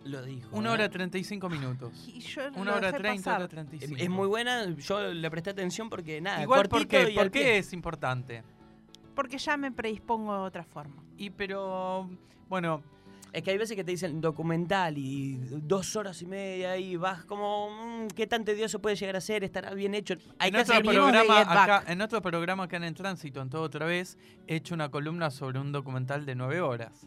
Lo 0.05 0.23
dijo. 0.23 0.49
una 0.57 0.71
¿eh? 0.71 0.73
hora 0.73 0.88
35 0.91 1.49
minutos. 1.49 2.05
Y 2.09 2.21
yo 2.21 2.43
Una 2.57 2.73
lo 2.73 2.77
hora 2.79 2.87
dejé 2.88 2.99
30, 3.03 3.23
pasar. 3.25 3.41
hora 3.41 3.49
35. 3.49 3.97
Es 4.03 4.11
muy 4.11 4.27
buena, 4.29 4.69
yo 4.77 5.12
le 5.12 5.31
presté 5.31 5.51
atención 5.51 5.88
porque 5.88 6.21
nada, 6.21 6.43
Igual, 6.43 6.62
¿por 6.69 6.81
cortito 6.81 6.91
qué? 7.07 7.11
y 7.12 7.15
¿Por 7.15 7.23
al 7.25 7.31
qué 7.31 7.38
pie. 7.41 7.59
es 7.59 7.73
importante? 7.73 8.43
Porque 9.15 9.38
ya 9.38 9.57
me 9.57 9.71
predispongo 9.71 10.33
de 10.35 10.41
otra 10.41 10.65
forma. 10.65 11.03
Y 11.17 11.31
pero, 11.31 12.09
bueno, 12.49 12.83
Es 13.35 13.43
que 13.43 13.51
hay 13.51 13.57
veces 13.57 13.77
que 13.77 13.83
te 13.85 13.91
dicen 13.93 14.21
documental 14.21 14.99
y 14.99 15.37
dos 15.51 15.97
horas 15.97 16.21
y 16.21 16.27
media 16.27 16.77
y 16.77 16.97
vas 16.97 17.25
como, 17.25 17.71
mm, 17.71 18.09
¿qué 18.09 18.27
tan 18.27 18.45
tedioso 18.45 18.79
puede 18.81 18.95
llegar 18.97 19.17
a 19.17 19.23
ser? 19.23 19.43
¿Estará 19.43 19.73
bien 19.73 19.95
hecho? 19.95 20.17
Hay 20.38 20.49
en 20.51 20.55
que 20.57 20.61
otro, 20.61 20.75
hacer... 20.75 20.87
venimos 20.87 21.12
de 21.12 21.19
programa 21.21 21.45
Back. 21.45 21.69
acá, 21.81 21.93
en 21.93 22.01
otro 22.03 22.21
programa 22.21 22.65
acá 22.65 22.77
en 22.77 22.85
el 22.85 22.95
tránsito, 22.95 23.41
en 23.41 23.49
todo 23.49 23.62
otra 23.62 23.87
vez, 23.87 24.19
he 24.47 24.57
hecho 24.57 24.75
una 24.75 24.91
columna 24.91 25.31
sobre 25.31 25.61
un 25.61 25.73
documental 25.73 26.27
de 26.27 26.35
nueve 26.35 26.61
horas. 26.61 27.07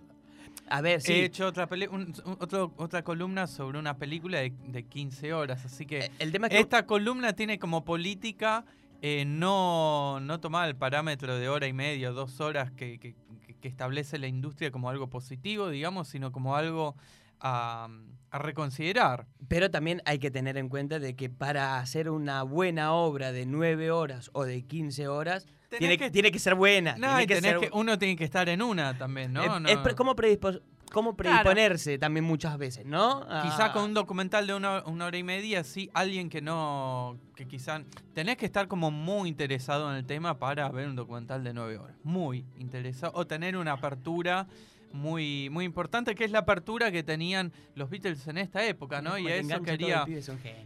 A 0.67 0.82
ver, 0.82 1.01
sí. 1.01 1.13
He 1.13 1.25
hecho 1.25 1.45
otra, 1.47 1.67
un- 1.91 2.13
otro- 2.39 2.73
otra 2.78 3.04
columna 3.04 3.47
sobre 3.47 3.78
una 3.80 3.97
película 3.97 4.39
de, 4.39 4.51
de 4.67 4.84
15 4.84 5.34
horas. 5.34 5.63
Así 5.65 5.86
que 5.86 6.12
El 6.19 6.32
tema 6.32 6.47
es 6.47 6.54
que... 6.54 6.60
esta 6.60 6.86
columna 6.86 7.34
tiene 7.34 7.60
como 7.60 7.86
política 7.86 8.65
eh, 9.01 9.25
no, 9.25 10.19
no 10.21 10.39
tomar 10.39 10.67
el 10.67 10.75
parámetro 10.75 11.38
de 11.38 11.49
hora 11.49 11.67
y 11.67 11.73
media, 11.73 12.10
dos 12.12 12.39
horas 12.41 12.71
que, 12.71 12.97
que- 12.99 13.13
que- 13.45 13.56
que 13.62 13.67
establece 13.67 14.17
la 14.19 14.28
industria 14.28 14.71
como 14.71 14.89
algo 14.89 15.10
positivo, 15.10 15.69
digamos, 15.69 16.08
sino 16.08 16.32
como 16.32 16.56
algo 16.56 16.95
a, 17.39 17.88
a 18.32 18.38
reconsiderar. 18.39 19.28
Pero 19.47 19.69
también 19.71 20.01
hay 20.06 20.19
que 20.19 20.32
tener 20.32 20.58
en 20.58 20.69
cuenta 20.69 20.99
de 20.99 21.15
que 21.15 21.30
para 21.30 21.80
hacer 21.80 22.10
una 22.10 22.43
buena 22.43 22.93
obra 22.93 23.32
de 23.32 23.45
9 23.45 23.91
horas 23.91 24.30
o 24.34 24.43
de 24.45 24.63
15 24.63 25.08
horas, 25.08 25.47
tiene 25.69 25.97
que- 25.97 26.12
tiene 26.12 26.32
que 26.32 26.39
ser 26.39 26.56
buena. 26.56 26.93
No, 26.97 27.08
tiene 27.08 27.23
y 27.23 27.28
que 27.28 27.36
tenés 27.36 27.51
ser- 27.51 27.60
que- 27.62 27.69
uno 27.73 27.97
tiene 27.97 28.15
que 28.15 28.23
estar 28.23 28.47
en 28.49 28.62
una 28.62 28.97
también, 28.97 29.34
¿no? 29.34 29.43
Eh, 29.43 29.60
No- 29.60 29.67
es 29.69 29.78
pre- 29.78 29.95
¿Cómo, 29.95 30.15
predispos- 30.15 30.62
cómo 30.91 31.15
predisponerse 31.17 31.97
también 31.97 32.23
muchas 32.23 32.58
veces, 32.58 32.86
no? 32.86 33.21
Quizá 33.43 33.65
Ah, 33.65 33.73
con 33.73 33.84
un 33.84 33.93
documental 33.93 34.47
de 34.47 34.54
una, 34.54 34.84
una 34.86 35.06
hora 35.06 35.17
y 35.17 35.23
media, 35.23 35.63
sí, 35.63 35.89
alguien 35.93 36.30
que 36.30 36.41
no, 36.41 37.17
que 37.36 37.45
quizá, 37.47 37.82
tenés 38.13 38.38
que 38.38 38.45
estar 38.45 38.67
como 38.67 38.91
muy 38.91 39.28
interesado 39.30 39.89
en 39.91 39.97
el 39.97 40.06
tema 40.06 40.38
para 40.39 40.69
ver 40.69 40.88
un 40.88 40.95
documental 40.95 41.43
de 41.43 41.54
nueve 41.54 41.78
horas, 41.78 41.95
muy 42.04 42.45
interesado, 42.58 43.12
o 43.15 43.25
tener 43.28 43.58
una 43.58 43.73
apertura 43.73 44.47
muy, 44.93 45.50
muy 45.50 45.65
importante, 45.65 46.15
que 46.15 46.24
es 46.26 46.32
la 46.32 46.39
apertura 46.39 46.91
que 46.91 47.04
tenían 47.04 47.52
los 47.76 47.89
Beatles 47.89 48.28
en 48.28 48.38
esta 48.38 48.65
época, 48.65 49.02
¿no? 49.02 49.17
Y 49.17 49.28
a 49.28 49.36
eso 49.36 49.48
quería 49.78 50.06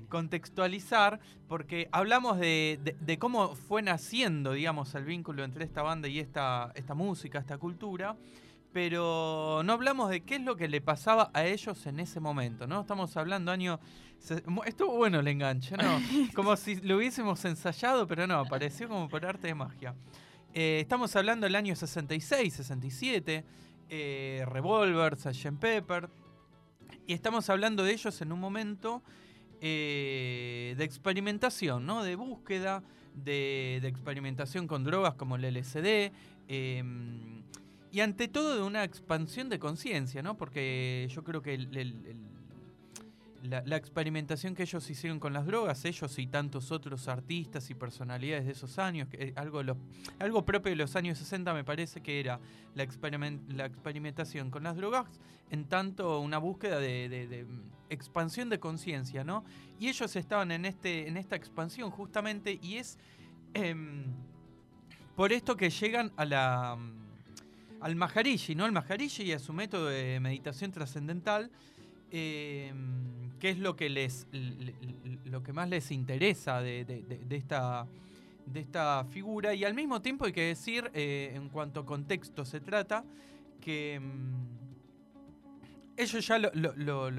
contextualizar, 0.10 1.20
porque 1.48 1.90
hablamos 1.92 2.38
de, 2.40 2.80
de- 2.84 2.96
de 3.00 3.18
cómo 3.20 3.56
fue 3.56 3.82
naciendo, 3.82 4.54
digamos, 4.54 4.94
el 4.96 5.04
vínculo 5.06 5.44
entre 5.44 5.66
esta 5.66 5.82
banda 5.82 6.08
y 6.08 6.20
esta, 6.20 6.72
esta 6.76 6.94
música, 6.94 7.40
esta 7.40 7.58
cultura, 7.58 8.16
pero 8.72 9.62
no 9.66 9.74
hablamos 9.74 10.10
de 10.10 10.22
qué 10.22 10.36
es 10.36 10.42
lo 10.42 10.56
que 10.56 10.68
le 10.68 10.80
pasaba 10.82 11.32
a 11.34 11.44
ellos 11.46 11.86
en 11.88 12.00
ese 12.00 12.20
momento, 12.20 12.68
¿no? 12.68 12.82
Estamos 12.82 13.16
hablando 13.18 13.52
año... 13.52 13.80
Estuvo 14.66 14.96
bueno 14.98 15.22
el 15.22 15.28
enganche, 15.28 15.76
¿no? 15.78 16.00
Como 16.36 16.56
si 16.56 16.76
lo 16.82 16.98
hubiésemos 16.98 17.44
ensayado, 17.46 18.06
pero 18.06 18.28
no, 18.28 18.46
pareció 18.46 18.88
como 18.90 19.08
por 19.08 19.26
arte 19.26 19.48
de 19.48 19.56
magia. 19.56 19.96
Eh, 20.54 20.80
estamos 20.82 21.16
hablando 21.16 21.46
del 21.46 21.56
año 21.56 21.74
66, 21.76 22.54
67, 22.54 23.46
eh, 23.90 24.46
Revolver, 24.48 25.18
Sgt. 25.18 25.60
Pepper, 25.60 26.10
y 27.08 27.14
estamos 27.14 27.50
hablando 27.50 27.84
de 27.84 27.92
ellos 27.94 28.22
en 28.22 28.32
un 28.32 28.40
momento 28.40 29.02
eh, 29.62 30.76
de 30.78 30.84
experimentación, 30.84 31.86
¿no? 31.86 32.04
De 32.04 32.16
búsqueda, 32.16 32.84
de, 33.16 33.80
experimentación 33.84 34.68
con 34.68 34.84
drogas 34.84 35.16
como 35.16 35.36
el 35.36 35.46
LSD. 35.46 36.12
eh, 36.48 36.84
y 37.92 38.02
ante 38.02 38.28
todo 38.28 38.56
de 38.56 38.62
una 38.62 38.84
expansión 38.84 39.50
de 39.50 39.58
conciencia, 39.58 40.22
¿no? 40.22 40.38
Porque 40.38 41.08
yo 41.10 41.24
creo 41.24 41.42
que 41.42 41.56
el- 41.56 41.76
la, 43.44 43.76
experimentación 43.78 44.56
que 44.56 44.64
ellos 44.64 44.90
hicieron 44.90 45.20
con 45.20 45.34
las 45.34 45.46
drogas, 45.46 45.86
ellos 45.86 46.18
y 46.20 46.28
tantos 46.28 46.72
otros 46.72 47.08
artistas 47.08 47.70
y 47.70 47.76
personalidades 47.76 48.46
de 48.46 48.52
esos 48.52 48.78
años, 48.80 49.08
que, 49.08 49.18
eh, 49.18 49.34
algo, 49.36 49.62
algo 50.20 50.46
propio 50.46 50.72
de 50.72 50.76
los 50.76 50.96
años 50.96 51.18
60 51.18 51.54
me 51.54 51.64
parece 51.64 52.02
que 52.02 52.20
era 52.20 52.40
la, 52.76 52.84
experimen- 52.84 53.48
la 53.50 53.66
experimentación 53.66 54.52
con 54.52 54.64
las 54.64 54.76
drogas, 54.76 55.08
en 55.52 55.66
tanto 55.66 56.20
una 56.20 56.38
búsqueda 56.38 56.80
de, 56.80 57.46
mm, 57.48 57.92
expansión 57.92 58.50
de 58.50 58.60
conciencia, 58.60 59.24
¿no? 59.24 59.44
Y 59.80 59.88
ellos 59.88 60.16
estaban 60.16 60.52
en, 60.52 60.66
este, 60.66 61.08
en 61.08 61.18
esta 61.18 61.36
expansión 61.36 61.90
justamente 61.90 62.60
y 62.62 62.76
es 62.76 63.00
em, 63.56 64.04
por 65.16 65.34
esto 65.34 65.58
que 65.58 65.70
llegan 65.70 66.12
a 66.18 66.26
la, 66.26 66.76
mm, 66.78 67.84
al 67.84 67.96
Maharishi, 67.96 68.54
¿no? 68.54 68.66
Al 68.66 68.72
Maharishi 68.72 69.24
y 69.24 69.32
a 69.32 69.40
su 69.40 69.54
método 69.54 69.88
de 69.88 70.20
meditación 70.20 70.72
trascendental, 70.72 71.50
em, 72.12 73.38
que 73.40 73.50
es 73.50 73.58
lo 73.58 73.76
que 73.76 73.90
les 73.90 74.28
lo 75.26 75.44
que 75.44 75.54
más 75.54 75.70
les 75.70 75.92
interesa 75.92 76.62
de, 76.62 77.06
esta 77.30 77.88
de 78.46 78.60
esta 78.60 79.06
figura 79.06 79.54
y 79.54 79.64
al 79.64 79.74
mismo 79.74 80.02
tiempo 80.02 80.26
hay 80.26 80.34
que 80.34 80.48
decir, 80.48 80.90
eh, 80.94 81.32
en 81.36 81.50
cuanto 81.50 81.82
a 81.82 81.86
contexto 81.86 82.46
se 82.46 82.60
trata, 82.60 83.06
que 83.62 84.00
mm, 84.00 84.60
ellos 85.98 86.26
ya 86.26 86.40
lo, 86.40 86.52
lo, 86.54 87.12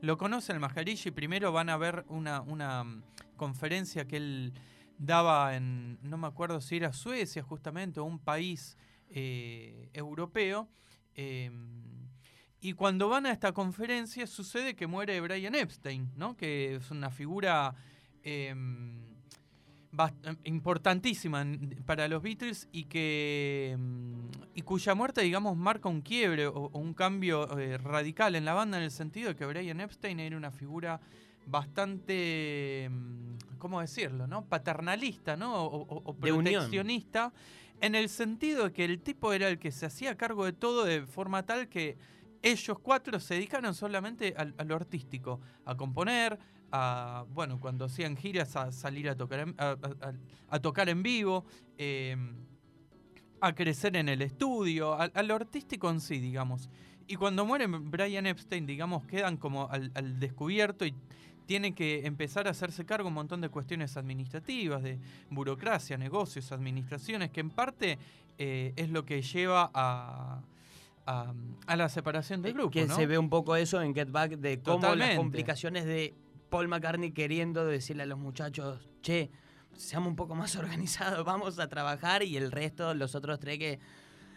lo, 0.00 0.16
conocen, 0.16 0.56
el 0.56 0.60
Maharishi, 0.60 1.10
primero 1.10 1.52
van 1.52 1.68
a 1.68 1.76
ver 1.76 2.04
una, 2.08 2.40
una 2.40 2.84
mm, 2.84 3.02
conferencia 3.36 4.06
que 4.06 4.16
él 4.16 4.52
daba 4.98 5.56
en, 5.56 5.98
no 6.02 6.16
me 6.16 6.26
acuerdo 6.26 6.60
si 6.60 6.76
era 6.76 6.92
Suecia 6.92 7.42
justamente, 7.42 8.00
o 8.00 8.04
un 8.04 8.18
país 8.18 8.78
eh, 9.10 9.90
europeo, 9.92 10.68
y 12.64 12.72
cuando 12.72 13.10
van 13.10 13.26
a 13.26 13.30
esta 13.30 13.52
conferencia 13.52 14.26
sucede 14.26 14.74
que 14.74 14.86
muere 14.86 15.20
Brian 15.20 15.54
Epstein, 15.54 16.10
¿no? 16.16 16.34
que 16.34 16.76
es 16.76 16.90
una 16.90 17.10
figura 17.10 17.74
eh, 18.22 18.54
importantísima 20.44 21.44
para 21.84 22.08
los 22.08 22.22
Beatles 22.22 22.66
y 22.72 22.84
que 22.84 23.76
mm, 23.78 24.28
y 24.54 24.62
cuya 24.62 24.94
muerte 24.94 25.20
digamos 25.20 25.58
marca 25.58 25.90
un 25.90 26.00
quiebre 26.00 26.46
o, 26.46 26.54
o 26.54 26.78
un 26.78 26.94
cambio 26.94 27.58
eh, 27.58 27.76
radical 27.76 28.34
en 28.34 28.46
la 28.46 28.54
banda 28.54 28.78
en 28.78 28.84
el 28.84 28.90
sentido 28.90 29.28
de 29.28 29.36
que 29.36 29.44
Brian 29.44 29.82
Epstein 29.82 30.18
era 30.18 30.34
una 30.34 30.50
figura 30.50 31.02
bastante 31.44 32.90
cómo 33.58 33.82
decirlo 33.82 34.26
no 34.26 34.46
paternalista 34.46 35.36
no 35.36 35.66
o, 35.66 35.82
o, 35.82 36.02
o 36.02 36.14
proteccionista 36.14 37.30
en 37.82 37.94
el 37.94 38.08
sentido 38.08 38.64
de 38.64 38.72
que 38.72 38.86
el 38.86 39.00
tipo 39.00 39.34
era 39.34 39.48
el 39.48 39.58
que 39.58 39.70
se 39.70 39.84
hacía 39.84 40.16
cargo 40.16 40.46
de 40.46 40.54
todo 40.54 40.84
de 40.84 41.02
forma 41.02 41.42
tal 41.42 41.68
que 41.68 41.98
ellos 42.44 42.78
cuatro 42.78 43.18
se 43.18 43.34
dedicaron 43.34 43.74
solamente 43.74 44.34
a, 44.36 44.64
lo 44.64 44.76
artístico 44.76 45.40
a 45.64 45.74
componer 45.74 46.38
a, 46.70 47.24
bueno, 47.32 47.58
cuando 47.58 47.86
hacían 47.86 48.16
giras 48.18 48.54
a 48.56 48.70
salir 48.70 49.08
a 49.08 49.16
tocar 49.16 49.40
en, 49.40 49.56
tocar 50.60 50.90
en 50.90 51.02
vivo, 51.02 51.46
eh, 51.78 52.14
a 53.40 53.54
crecer 53.54 53.96
en 53.96 54.10
el 54.10 54.20
estudio, 54.20 54.94
a, 54.94 55.22
lo 55.22 55.34
artístico 55.34 55.88
en 55.88 56.02
sí, 56.02 56.18
digamos. 56.18 56.68
Y 57.06 57.16
cuando 57.16 57.46
muere 57.46 57.66
Brian 57.66 58.26
Epstein, 58.26 58.66
digamos, 58.66 59.06
quedan 59.06 59.38
como 59.38 59.70
al, 59.70 60.18
descubierto 60.18 60.84
y 60.84 60.94
tienen 61.46 61.74
que 61.74 62.06
empezar 62.06 62.46
a 62.46 62.50
hacerse 62.50 62.84
cargo 62.84 63.08
un 63.08 63.14
montón 63.14 63.40
de 63.40 63.48
cuestiones 63.48 63.96
administrativas, 63.96 64.82
de 64.82 64.98
burocracia, 65.30 65.96
negocios, 65.96 66.52
administraciones, 66.52 67.30
que 67.30 67.40
en 67.40 67.50
parte 67.50 67.98
eh, 68.36 68.74
es 68.76 68.90
lo 68.90 69.06
que 69.06 69.22
lleva 69.22 69.70
a, 69.72 70.42
a, 71.06 71.32
a, 71.66 71.76
la 71.76 71.88
separación 71.88 72.42
del 72.42 72.54
grupo. 72.54 72.70
Que 72.70 72.86
¿no? 72.86 72.96
se 72.96 73.06
ve 73.06 73.18
un 73.18 73.28
poco 73.28 73.56
eso 73.56 73.80
en 73.82 73.94
Get 73.94 74.10
Back, 74.10 74.32
de 74.32 74.60
cómo 74.60 74.80
Totalmente. 74.80 75.06
las 75.06 75.16
complicaciones 75.16 75.84
de 75.84 76.14
Paul 76.50 76.68
McCartney 76.68 77.12
queriendo 77.12 77.64
decirle 77.66 78.04
a 78.04 78.06
los 78.06 78.18
muchachos, 78.18 78.88
che, 79.02 79.30
seamos 79.76 80.08
un 80.08 80.16
poco 80.16 80.34
más 80.34 80.56
organizados, 80.56 81.24
vamos 81.24 81.58
a 81.58 81.68
trabajar 81.68 82.22
y 82.22 82.36
el 82.36 82.50
resto, 82.50 82.94
los 82.94 83.14
otros 83.14 83.38
tres 83.40 83.58
que 83.58 83.80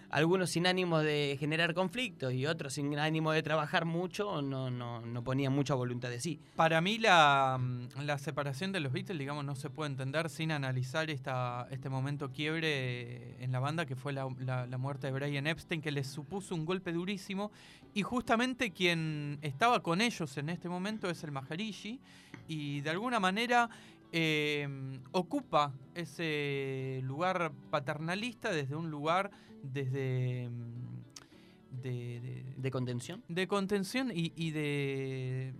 algunos 0.10 0.52
sin 0.52 0.68
ánimo 0.68 1.00
de 1.00 1.38
generar 1.40 1.74
conflictos 1.74 2.34
y 2.34 2.46
otros 2.46 2.74
sin 2.74 2.98
ánimo 2.98 3.32
de 3.32 3.44
trabajar 3.44 3.86
mucho, 3.86 4.42
no, 4.42 4.70
no, 4.70 5.02
no 5.02 5.24
ponían 5.24 5.54
mucha 5.54 5.74
voluntad 5.74 6.10
de 6.10 6.20
sí. 6.20 6.40
Para 6.56 6.82
mí 6.82 6.98
la, 6.98 7.60
la, 8.02 8.18
separación 8.18 8.72
de 8.72 8.80
los 8.80 8.92
Beatles, 8.94 9.20
digamos, 9.20 9.44
no 9.46 9.56
se 9.56 9.70
puede 9.70 9.92
entender 9.92 10.30
sin 10.30 10.52
analizar 10.52 11.10
esta, 11.10 11.68
este 11.72 11.90
momento 11.90 12.32
quiebre 12.32 13.44
en 13.44 13.52
la 13.52 13.60
banda 13.60 13.86
que 13.86 13.96
fue 13.96 14.14
la, 14.14 14.28
la, 14.40 14.66
la, 14.66 14.78
muerte 14.78 15.08
de 15.08 15.14
Brian 15.14 15.48
Epstein, 15.48 15.82
que 15.82 15.92
les 15.92 16.08
supuso 16.08 16.56
un 16.56 16.66
golpe 16.66 16.92
durísimo. 16.92 17.52
Y 17.94 18.04
justamente 18.04 18.72
quien 18.72 19.40
estaba 19.42 19.82
con 19.82 20.02
ellos 20.02 20.38
en 20.38 20.50
este 20.50 20.70
momento 20.70 21.10
es 21.10 21.24
el 21.24 21.32
Maharishi 21.32 22.00
y 22.48 22.82
de 22.82 22.90
alguna 22.90 23.20
manera 23.20 23.70
eh, 24.12 24.68
ocupa 25.12 25.74
ese 25.96 27.02
lugar 27.04 27.52
paternalista 27.70 28.52
desde 28.52 28.76
un 28.76 28.90
lugar 28.90 29.32
desde 29.64 30.50
de, 31.72 32.20
de, 32.22 32.46
de 32.56 32.72
contención 32.72 33.24
de 33.28 33.48
contención 33.48 34.12
y, 34.14 34.32
y 34.36 34.52
de, 34.52 35.54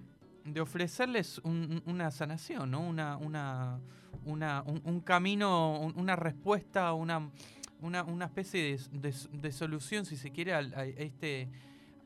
de, 0.46 0.62
ofrecerles 0.62 1.40
un, 1.40 1.84
una 1.86 2.12
sanación 2.12 2.72
no 2.72 2.80
una 2.80 3.18
una, 3.18 3.80
una 4.26 4.64
un, 4.66 4.82
un, 4.86 5.02
camino 5.02 5.92
una 5.96 6.16
respuesta 6.16 6.94
una 6.94 7.30
una, 7.82 8.04
una 8.04 8.26
especie 8.26 8.80
de, 8.92 9.14
de, 9.34 9.52
solución 9.52 10.06
si 10.06 10.16
se 10.16 10.32
quiere 10.32 10.54
a, 10.54 10.60
a 10.60 10.86
este 10.86 11.50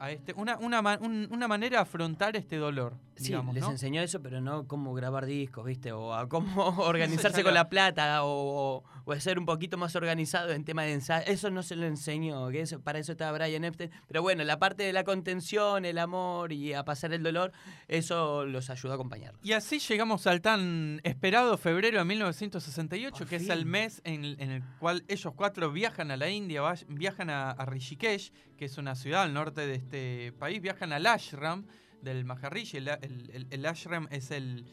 a 0.02 0.10
este, 0.10 0.34
una, 0.34 0.58
una, 0.58 0.80
una, 0.80 1.48
manera 1.48 1.78
de 1.78 1.82
afrontar 1.84 2.36
este 2.36 2.58
dolor. 2.58 2.96
Sí, 3.16 3.26
digamos, 3.26 3.54
les 3.54 3.64
¿no? 3.64 3.70
enseñó 3.70 4.02
eso, 4.02 4.20
pero 4.20 4.42
no 4.42 4.68
cómo 4.68 4.96
grabar 4.96 5.28
discos, 5.28 5.64
¿viste? 5.64 5.92
O 5.92 6.16
a 6.16 6.28
cómo 6.28 6.70
organizarse 6.80 7.44
con 7.44 7.54
la 7.54 7.70
plata, 7.70 8.24
o, 8.24 8.84
o, 9.06 9.16
ser 9.20 9.38
un 9.38 9.46
poquito 9.46 9.78
más 9.78 9.96
organizado 9.96 10.54
en 10.54 10.66
tema 10.66 10.84
de 10.84 10.94
ensayo. 10.94 11.24
Eso 11.28 11.52
no 11.52 11.62
se 11.62 11.76
lo 11.76 11.86
enseñó, 11.86 12.50
que 12.50 12.62
eso, 12.62 12.82
para 12.82 12.98
eso 12.98 13.12
estaba 13.12 13.38
Brian 13.38 13.64
Epstein. 13.64 13.92
Pero 14.08 14.24
bueno, 14.24 14.44
la 14.44 14.58
parte 14.58 14.82
de 14.82 14.92
la 14.92 15.04
contención, 15.04 15.86
el 15.86 16.00
amor 16.00 16.52
y 16.52 16.74
a 16.74 16.84
pasar 16.84 17.14
el 17.14 17.22
dolor, 17.22 17.52
eso 17.88 18.48
los 18.48 18.72
ayudó 18.72 18.94
a 18.94 18.96
acompañar. 18.96 19.36
Y 19.44 19.52
así 19.52 19.78
llegamos 19.78 20.26
al 20.26 20.42
tan 20.42 21.00
esperado 21.04 21.58
febrero 21.58 22.00
de 22.00 22.06
1968, 22.06 23.16
Por 23.16 23.28
que 23.28 23.38
fin. 23.38 23.52
es 23.52 23.56
el 23.56 23.68
mes 23.68 24.02
en, 24.04 24.26
en, 24.26 24.50
el 24.50 24.64
cual 24.80 25.04
ellos 25.08 25.32
cuatro 25.36 25.72
viajan 25.72 26.10
a 26.10 26.18
la 26.18 26.28
India, 26.32 26.64
viajan 26.88 27.30
a, 27.30 27.52
a 27.52 27.66
Rishikesh, 27.66 28.32
que 28.58 28.66
es 28.66 28.80
una 28.80 28.96
ciudad 28.96 29.24
al 29.24 29.34
norte 29.34 29.62
de 29.62 29.91
este 29.92 30.32
país, 30.32 30.62
viajan 30.62 30.94
al 30.94 31.06
ashram 31.06 31.66
del 32.02 32.24
Maharishi. 32.24 32.78
El, 32.78 33.66
ashram 33.66 34.08
es 34.10 34.32
el, 34.32 34.66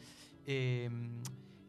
eh, 0.45 0.89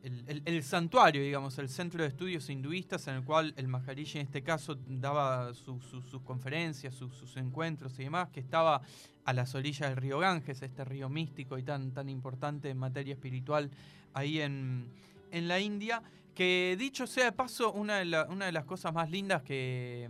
el, 0.04 0.42
el, 0.44 0.62
santuario, 0.62 1.20
digamos, 1.20 1.58
el 1.58 1.68
centro 1.68 2.02
de 2.02 2.08
estudios 2.08 2.48
hinduistas 2.48 3.08
en 3.08 3.16
el 3.16 3.24
cual 3.24 3.52
el 3.56 3.66
Maharishi 3.66 4.18
en 4.18 4.26
este 4.26 4.42
caso 4.42 4.76
daba 4.86 5.52
su, 5.54 5.80
su, 5.80 6.00
sus 6.02 6.22
conferencias, 6.22 6.94
sus, 6.94 7.36
encuentros 7.36 7.98
y 7.98 8.04
demás, 8.04 8.28
que 8.30 8.38
estaba 8.38 8.82
a 9.24 9.32
las 9.32 9.54
orillas 9.56 9.88
del 9.88 9.96
río 9.96 10.20
Ganges, 10.20 10.62
este 10.62 10.84
río 10.84 11.08
místico 11.08 11.58
y 11.58 11.64
tan, 11.64 11.92
tan 11.92 12.08
importante 12.08 12.70
en 12.70 12.78
materia 12.78 13.14
espiritual 13.14 13.68
ahí 14.14 14.40
en, 14.40 14.86
en 15.32 15.48
la 15.48 15.58
India. 15.58 16.02
Que 16.34 16.76
dicho 16.78 17.08
sea 17.08 17.24
de 17.24 17.32
paso, 17.32 17.72
una 17.72 17.96
de, 17.96 18.04
la, 18.04 18.26
una 18.26 18.46
de 18.46 18.52
las 18.52 18.64
cosas 18.64 18.94
más 18.94 19.10
lindas 19.10 19.42
que 19.42 20.08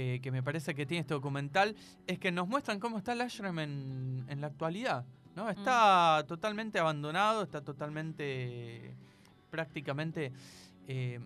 que, 0.00 0.20
que, 0.22 0.30
me 0.30 0.42
parece 0.42 0.74
que 0.74 0.86
tiene 0.86 1.02
este 1.02 1.14
documental, 1.14 1.76
es 2.06 2.18
que 2.18 2.32
nos 2.32 2.48
muestran 2.48 2.80
cómo 2.80 2.96
está 2.96 3.12
el 3.12 3.20
ashram 3.20 3.58
en, 3.58 4.24
en 4.28 4.40
la 4.40 4.46
actualidad. 4.46 5.04
¿no? 5.36 5.50
Está 5.50 6.22
mm. 6.22 6.26
totalmente 6.26 6.78
abandonado, 6.78 7.42
está 7.42 7.60
totalmente, 7.60 8.94
prácticamente 9.50 10.32
eh, 10.88 11.20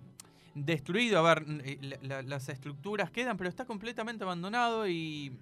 destruido. 0.55 1.19
A 1.21 1.35
ver, 1.35 1.47
eh, 1.65 1.79
la, 1.83 1.99
la, 2.03 2.23
las 2.23 2.49
estructuras 2.49 3.11
quedan, 3.11 3.37
pero 3.37 3.49
está 3.49 3.65
completamente 3.65 4.25
abandonado 4.25 4.89
y 4.89 5.33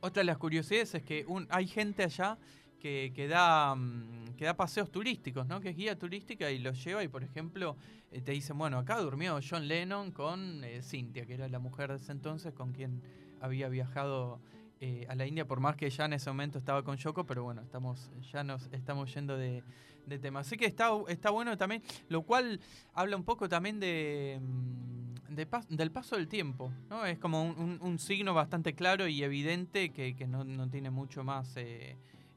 otra 0.00 0.22
de 0.22 0.24
las 0.24 0.38
curiosidades 0.38 0.96
es 0.96 1.02
que 1.04 1.24
un, 1.28 1.46
hay 1.48 1.68
gente 1.68 2.02
allá 2.02 2.38
que, 2.82 3.28
da, 3.28 3.74
mm, 3.74 4.34
que 4.36 4.44
da 4.44 4.54
paseos 4.54 4.90
turísticos, 4.90 5.46
¿no? 5.46 5.60
que 5.60 5.70
es 5.70 5.76
guía 5.76 5.96
turística 5.96 6.50
y 6.50 6.58
los 6.58 6.82
lleva 6.82 7.04
y, 7.04 7.08
por 7.08 7.22
ejemplo, 7.22 7.76
eh, 8.10 8.20
te 8.20 8.32
dicen, 8.32 8.58
bueno, 8.58 8.78
acá 8.78 8.98
durmió 8.98 9.38
John 9.48 9.68
Lennon 9.68 10.10
con 10.10 10.64
eh, 10.64 10.82
Cynthia, 10.82 11.24
que 11.24 11.34
era 11.34 11.48
la 11.48 11.60
mujer 11.60 11.90
de 11.90 11.96
ese 11.96 12.10
entonces 12.10 12.52
con 12.52 12.72
quien 12.72 13.00
había 13.40 13.68
viajado 13.68 14.40
eh, 14.80 15.06
a 15.08 15.14
la 15.14 15.26
India, 15.26 15.46
por 15.46 15.60
más 15.60 15.76
que 15.76 15.88
ya 15.90 16.06
en 16.06 16.14
ese 16.14 16.28
momento 16.28 16.58
estaba 16.58 16.82
con 16.82 16.96
Yoko, 16.96 17.24
pero 17.24 17.44
bueno, 17.44 17.62
estamos, 17.62 18.10
ya 18.32 18.42
nos 18.42 18.68
estamos 18.72 19.14
yendo 19.14 19.36
de, 19.36 19.62
de 20.06 20.18
tema. 20.18 20.40
Así 20.40 20.56
que 20.56 20.66
está, 20.66 20.90
está 21.06 21.30
bueno 21.30 21.56
también, 21.56 21.82
lo 22.08 22.22
cual 22.22 22.60
habla 22.94 23.16
un 23.16 23.22
poco 23.22 23.48
también 23.48 23.78
de, 23.78 24.40
mm, 24.42 25.34
de 25.36 25.46
del 25.68 25.92
paso 25.92 26.16
del 26.16 26.26
tiempo, 26.26 26.72
¿no? 26.90 27.06
Es 27.06 27.20
como 27.20 27.44
un, 27.44 27.78
un, 27.80 27.98
signo 28.00 28.34
bastante 28.34 28.74
claro 28.74 29.06
y 29.06 29.22
evidente 29.22 29.90
que, 29.90 30.16
que 30.16 30.26
no, 30.26 30.42
no, 30.42 30.68
tiene 30.68 30.90
mucho 30.90 31.22
más... 31.22 31.56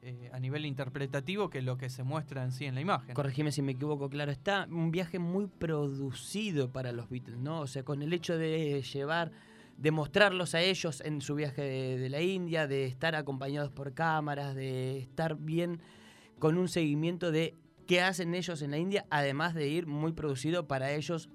Eh, 0.08 0.30
a 0.32 0.38
nivel 0.38 0.64
interpretativo 0.66 1.50
que 1.50 1.62
lo 1.62 1.76
que 1.76 1.90
se 1.90 2.04
muestra 2.04 2.44
en 2.44 2.52
sí 2.52 2.64
en 2.64 2.76
la 2.76 2.80
imagen. 2.80 3.12
Corregime 3.12 3.50
si 3.50 3.60
me 3.60 3.72
equivoco, 3.72 4.08
claro, 4.08 4.30
está 4.30 4.68
un 4.70 4.92
viaje 4.92 5.18
muy 5.18 5.48
producido 5.48 6.70
para 6.70 6.92
los 6.92 7.10
Beatles, 7.10 7.40
¿no? 7.40 7.62
O 7.62 7.66
sea, 7.66 7.82
con 7.82 8.02
el 8.02 8.12
hecho 8.12 8.38
de 8.38 8.82
llevar, 8.82 9.32
de 9.76 9.90
mostrarlos 9.90 10.54
a 10.54 10.60
ellos 10.60 11.00
en 11.00 11.20
su 11.20 11.34
viaje 11.34 11.62
de 11.98 12.08
la 12.08 12.22
India, 12.22 12.68
de 12.68 12.84
estar 12.84 13.16
acompañados 13.16 13.72
por 13.72 13.94
cámaras, 13.94 14.54
de 14.54 14.98
estar 14.98 15.38
bien 15.38 15.80
con 16.38 16.56
un 16.56 16.68
seguimiento 16.68 17.32
de 17.32 17.56
qué 17.88 18.00
hacen 18.00 18.36
ellos 18.36 18.62
en 18.62 18.70
la 18.70 18.78
India, 18.78 19.06
además 19.10 19.54
de 19.54 19.66
ir 19.66 19.88
muy 19.88 20.12
producido 20.12 20.68
para 20.68 20.92
ellos, 20.92 21.30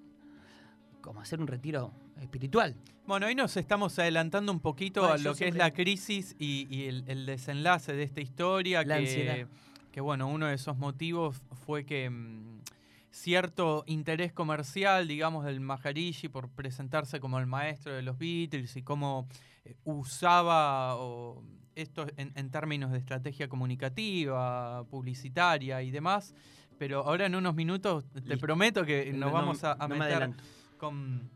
como 1.02 1.20
hacer 1.20 1.42
un 1.42 1.48
retiro 1.48 1.92
espiritual. 2.22 2.76
Bueno, 3.06 3.28
hoy 3.28 3.36
nos 3.36 3.58
estamos 3.58 3.98
adelantando 4.00 4.52
un 4.52 4.60
poquito 4.60 5.02
bueno, 5.02 5.16
a 5.16 5.18
lo 5.18 5.36
que 5.36 5.48
es 5.48 5.56
la 5.56 5.72
crisis 5.72 6.36
y, 6.40 6.68
y 6.70 6.86
el, 6.86 7.04
el, 7.08 7.26
desenlace 7.26 7.94
de 7.94 8.04
esta 8.04 8.22
historia. 8.22 8.84
La 8.84 8.96
que, 8.96 9.02
ansiedad. 9.02 9.48
que, 9.92 10.02
bueno, 10.02 10.28
uno 10.28 10.46
de 10.48 10.54
esos 10.56 10.78
motivos 10.78 11.42
fue 11.66 11.86
que 11.86 12.10
mmm, 12.10 12.62
cierto 13.10 13.84
interés 13.88 14.32
comercial, 14.32 15.08
digamos, 15.08 15.46
del 15.46 15.60
Maharishi 15.60 16.30
por 16.30 16.48
presentarse 16.50 17.20
como 17.20 17.40
el 17.40 17.48
maestro 17.48 17.94
de 17.94 18.02
los 18.02 18.18
Beatles 18.18 18.78
y 18.78 18.84
cómo 18.84 19.28
eh, 19.66 19.76
usaba 19.84 20.96
o, 20.96 21.44
esto 21.76 22.06
en, 22.18 22.32
en 22.36 22.50
términos 22.52 22.92
de 22.92 23.00
estrategia 23.00 23.48
comunicativa, 23.50 24.84
publicitaria 24.90 25.82
y 25.82 25.90
demás, 25.92 26.36
pero 26.78 27.00
ahora 27.06 27.26
en 27.26 27.36
unos 27.36 27.56
minutos 27.56 28.06
te 28.14 28.22
Listo. 28.22 28.38
prometo 28.40 28.86
que 28.86 29.12
nos 29.12 29.32
No- 29.32 29.32
vamos 29.32 29.64
a, 29.64 29.74
a 29.74 29.88
no 29.88 29.96
meter 29.96 30.32
con, 30.78 31.30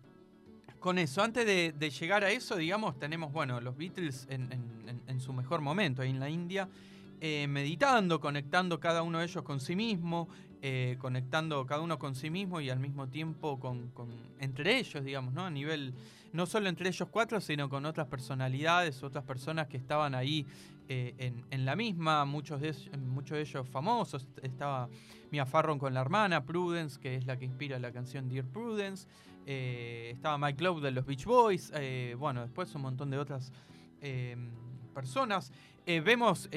con 0.86 1.00
eso. 1.00 1.24
Antes 1.24 1.48
de, 1.48 1.90
llegar 1.90 2.24
a 2.24 2.30
eso, 2.30 2.56
digamos, 2.56 3.00
tenemos, 3.00 3.34
bueno, 3.34 3.60
los 3.60 3.76
Beatles 3.76 4.28
en, 4.30 4.44
en- 4.54 4.88
en- 4.88 5.02
en 5.08 5.20
su 5.20 5.34
mejor 5.34 5.60
momento 5.62 6.04
ahí 6.04 6.12
en 6.12 6.20
la 6.20 6.30
India, 6.30 6.70
eh, 7.20 7.48
meditando, 7.48 8.20
conectando 8.20 8.80
cada 8.80 9.02
uno 9.02 9.18
de 9.18 9.26
ellos 9.26 9.42
con 9.42 9.60
sí 9.60 9.76
mismo, 9.76 10.30
eh, 10.68 10.98
conectando 10.98 11.64
cada 11.68 11.82
uno 11.82 12.00
con 12.00 12.16
sí 12.16 12.32
mismo 12.32 12.60
y 12.60 12.72
al 12.72 12.80
mismo 12.80 13.08
tiempo 13.08 13.60
con, 13.60 13.92
entre 14.40 14.80
ellos, 14.80 15.06
digamos, 15.06 15.32
¿no? 15.32 15.46
A 15.46 15.52
nivel, 15.52 15.94
no 16.34 16.48
solo 16.48 16.70
entre 16.70 16.90
ellos 16.90 17.08
cuatro, 17.12 17.40
sino 17.40 17.70
con 17.70 17.86
otras 17.86 18.08
personalidades, 18.08 19.04
otras 19.04 19.24
personas 19.26 19.68
que 19.68 19.78
estaban 19.78 20.16
ahí 20.16 20.44
eh, 20.90 21.34
en, 21.52 21.66
la 21.66 21.76
misma, 21.76 22.26
muchos 22.26 22.62
de, 22.62 22.74
muchos 22.98 23.38
de 23.38 23.42
ellos 23.42 23.70
famosos. 23.70 24.28
Estaba 24.42 24.90
Mia 25.30 25.46
Farron 25.46 25.78
con 25.78 25.94
la 25.94 26.02
hermana, 26.02 26.44
Prudence, 26.44 27.00
que 27.00 27.14
es 27.14 27.28
la 27.28 27.38
que 27.38 27.46
inspira 27.46 27.78
la 27.78 27.92
canción 27.92 28.28
Dear 28.28 28.46
Prudence. 28.46 29.08
Eh, 29.46 30.10
estaba 30.16 30.40
Mike 30.40 30.64
Love 30.64 30.82
de 30.82 30.90
los 30.90 31.06
Beach 31.06 31.26
Boys. 31.26 31.72
bueno, 32.18 32.42
después 32.42 32.74
un 32.74 32.82
montón 32.82 33.12
de 33.12 33.20
otras 33.20 33.54
personas. 34.96 35.52
Vemos 35.86 36.50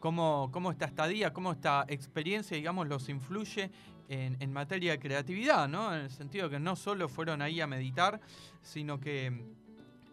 cómo, 0.00 0.70
esta 0.72 0.86
estadía, 0.86 1.32
cómo 1.32 1.52
esta 1.52 1.84
experiencia, 1.88 2.56
digamos, 2.56 2.88
los 2.88 3.08
influye 3.08 3.70
en, 4.08 4.52
materia 4.52 4.92
de 4.92 4.98
creatividad, 4.98 5.68
¿no? 5.68 5.94
En 5.94 6.02
el 6.02 6.10
sentido 6.10 6.50
que 6.50 6.58
no 6.58 6.74
solo 6.74 7.08
fueron 7.08 7.42
ahí 7.42 7.60
a 7.60 7.68
meditar, 7.68 8.20
sino 8.60 8.98
que 8.98 9.44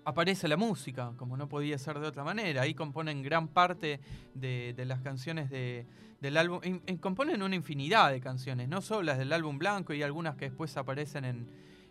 aparece 0.06 0.48
la 0.48 0.58
música, 0.58 1.14
como 1.18 1.36
no 1.36 1.50
podía 1.50 1.78
ser 1.80 2.00
de 2.00 2.08
otra 2.08 2.24
manera. 2.24 2.62
Ahí 2.62 2.76
componen 2.76 3.24
gran 3.24 3.48
parte 3.48 4.00
de, 4.36 4.74
de 4.78 4.86
las 4.86 5.02
canciones 5.02 5.50
de, 5.50 5.88
del 6.22 6.38
álbum. 6.38 6.62
componen 7.00 7.42
una 7.42 7.56
infinidad 7.56 8.12
de 8.12 8.20
canciones, 8.20 8.68
no 8.68 8.82
solo 8.82 9.04
las 9.04 9.18
del 9.18 9.34
álbum 9.34 9.58
blanco 9.58 9.94
y 9.94 10.04
algunas 10.04 10.36
que 10.36 10.46
después 10.46 10.76
aparecen 10.78 11.26
en, 11.26 11.48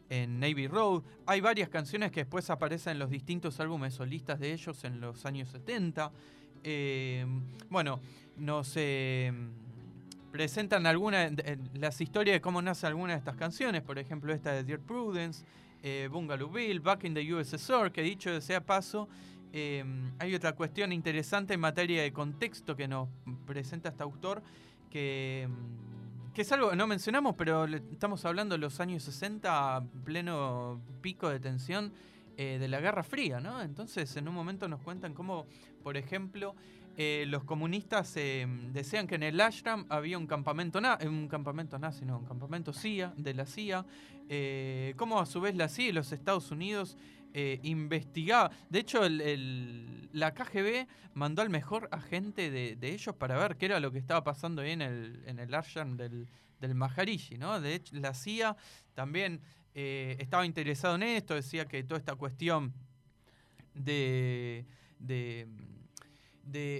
en 0.08 0.40
Navy 0.40 0.68
Road. 0.68 1.02
Hay 1.26 1.40
varias 1.40 1.68
canciones 1.68 2.10
que 2.10 2.20
después 2.20 2.50
aparecen 2.50 2.92
en 2.92 2.98
los 2.98 3.10
distintos 3.10 3.58
álbumes 3.60 3.94
solistas 3.94 4.38
de 4.38 4.52
ellos 4.52 4.84
en 4.84 5.00
los 5.00 5.24
años 5.26 5.48
70. 5.50 6.12
Eh, 6.64 7.26
bueno, 7.70 8.00
nos 8.36 8.72
eh, 8.76 9.32
presentan 10.30 10.86
algunas 10.86 11.32
las 11.74 12.00
historias 12.00 12.34
de 12.34 12.40
cómo 12.40 12.60
nace 12.60 12.86
alguna 12.86 13.14
de 13.14 13.18
estas 13.18 13.36
canciones, 13.36 13.82
por 13.82 13.98
ejemplo 13.98 14.32
esta 14.32 14.52
de 14.52 14.64
Dear 14.64 14.80
Prudence, 14.80 15.44
eh, 15.82 16.08
Bungalow 16.10 16.50
Bill, 16.50 16.80
Back 16.80 17.04
in 17.04 17.14
the 17.14 17.34
USSR, 17.34 17.90
que 17.90 18.02
dicho 18.02 18.40
sea 18.40 18.60
paso, 18.60 19.08
eh, 19.52 19.84
hay 20.18 20.34
otra 20.34 20.54
cuestión 20.54 20.92
interesante 20.92 21.54
en 21.54 21.60
materia 21.60 22.02
de 22.02 22.12
contexto 22.12 22.76
que 22.76 22.86
nos 22.88 23.08
presenta 23.46 23.88
este 23.88 24.02
autor, 24.02 24.42
que, 24.90 25.48
que 26.34 26.42
es 26.42 26.52
algo 26.52 26.70
que 26.70 26.76
no 26.76 26.86
mencionamos, 26.86 27.34
pero 27.36 27.64
estamos 27.64 28.24
hablando 28.24 28.54
de 28.54 28.58
los 28.58 28.80
años 28.80 29.02
60, 29.04 29.82
pleno 30.04 30.80
pico 31.00 31.30
de 31.30 31.40
tensión 31.40 31.92
eh, 32.36 32.58
de 32.58 32.68
la 32.68 32.80
Guerra 32.80 33.02
Fría, 33.02 33.40
¿no? 33.40 33.62
Entonces, 33.62 34.16
en 34.16 34.28
un 34.28 34.34
momento 34.34 34.68
nos 34.68 34.80
cuentan 34.82 35.14
cómo, 35.14 35.46
por 35.82 35.96
ejemplo, 35.96 36.54
eh, 36.98 37.24
los 37.28 37.44
comunistas 37.44 38.16
eh, 38.16 38.46
desean 38.72 39.06
que 39.06 39.16
en 39.16 39.22
el 39.22 39.38
ashram 39.40 39.84
había 39.90 40.16
un 40.16 40.26
campamento, 40.26 40.80
na- 40.80 40.96
eh, 41.00 41.08
un 41.08 41.28
campamento 41.28 41.78
nazi, 41.78 42.06
no, 42.06 42.18
un 42.18 42.24
campamento 42.24 42.72
CIA, 42.72 43.12
de 43.16 43.34
la 43.34 43.44
CIA, 43.44 43.84
eh, 44.28 44.94
cómo 44.96 45.20
a 45.20 45.26
su 45.26 45.40
vez 45.40 45.54
la 45.56 45.68
CIA 45.68 45.88
y 45.88 45.92
los 45.92 46.12
Estados 46.12 46.50
Unidos 46.50 46.96
investigaba. 47.64 48.50
De 48.70 48.78
hecho, 48.78 49.02
la 49.06 50.32
KGB 50.32 50.86
mandó 51.12 51.42
al 51.42 51.50
mejor 51.50 51.86
agente 51.92 52.50
de, 52.50 52.78
ellos 52.80 53.14
para 53.14 53.36
ver 53.36 53.58
qué 53.58 53.66
era 53.66 53.78
lo 53.78 53.92
que 53.92 53.98
estaba 53.98 54.24
pasando 54.24 54.62
ahí 54.62 54.70
en 54.70 54.80
el, 54.80 55.54
ashram 55.54 55.98
del, 55.98 56.28
del 56.60 56.74
Maharishi, 56.74 57.36
¿no? 57.36 57.60
De 57.60 57.74
hecho, 57.74 57.94
la 57.96 58.14
CIA 58.14 58.56
también 58.94 59.42
eh, 59.78 60.16
estaba 60.20 60.46
interesado 60.46 60.94
en 60.94 61.02
esto, 61.02 61.34
decía 61.34 61.66
que 61.66 61.84
toda 61.84 61.98
esta 61.98 62.14
cuestión 62.14 62.72
de, 63.74 64.64
de, 64.98 65.46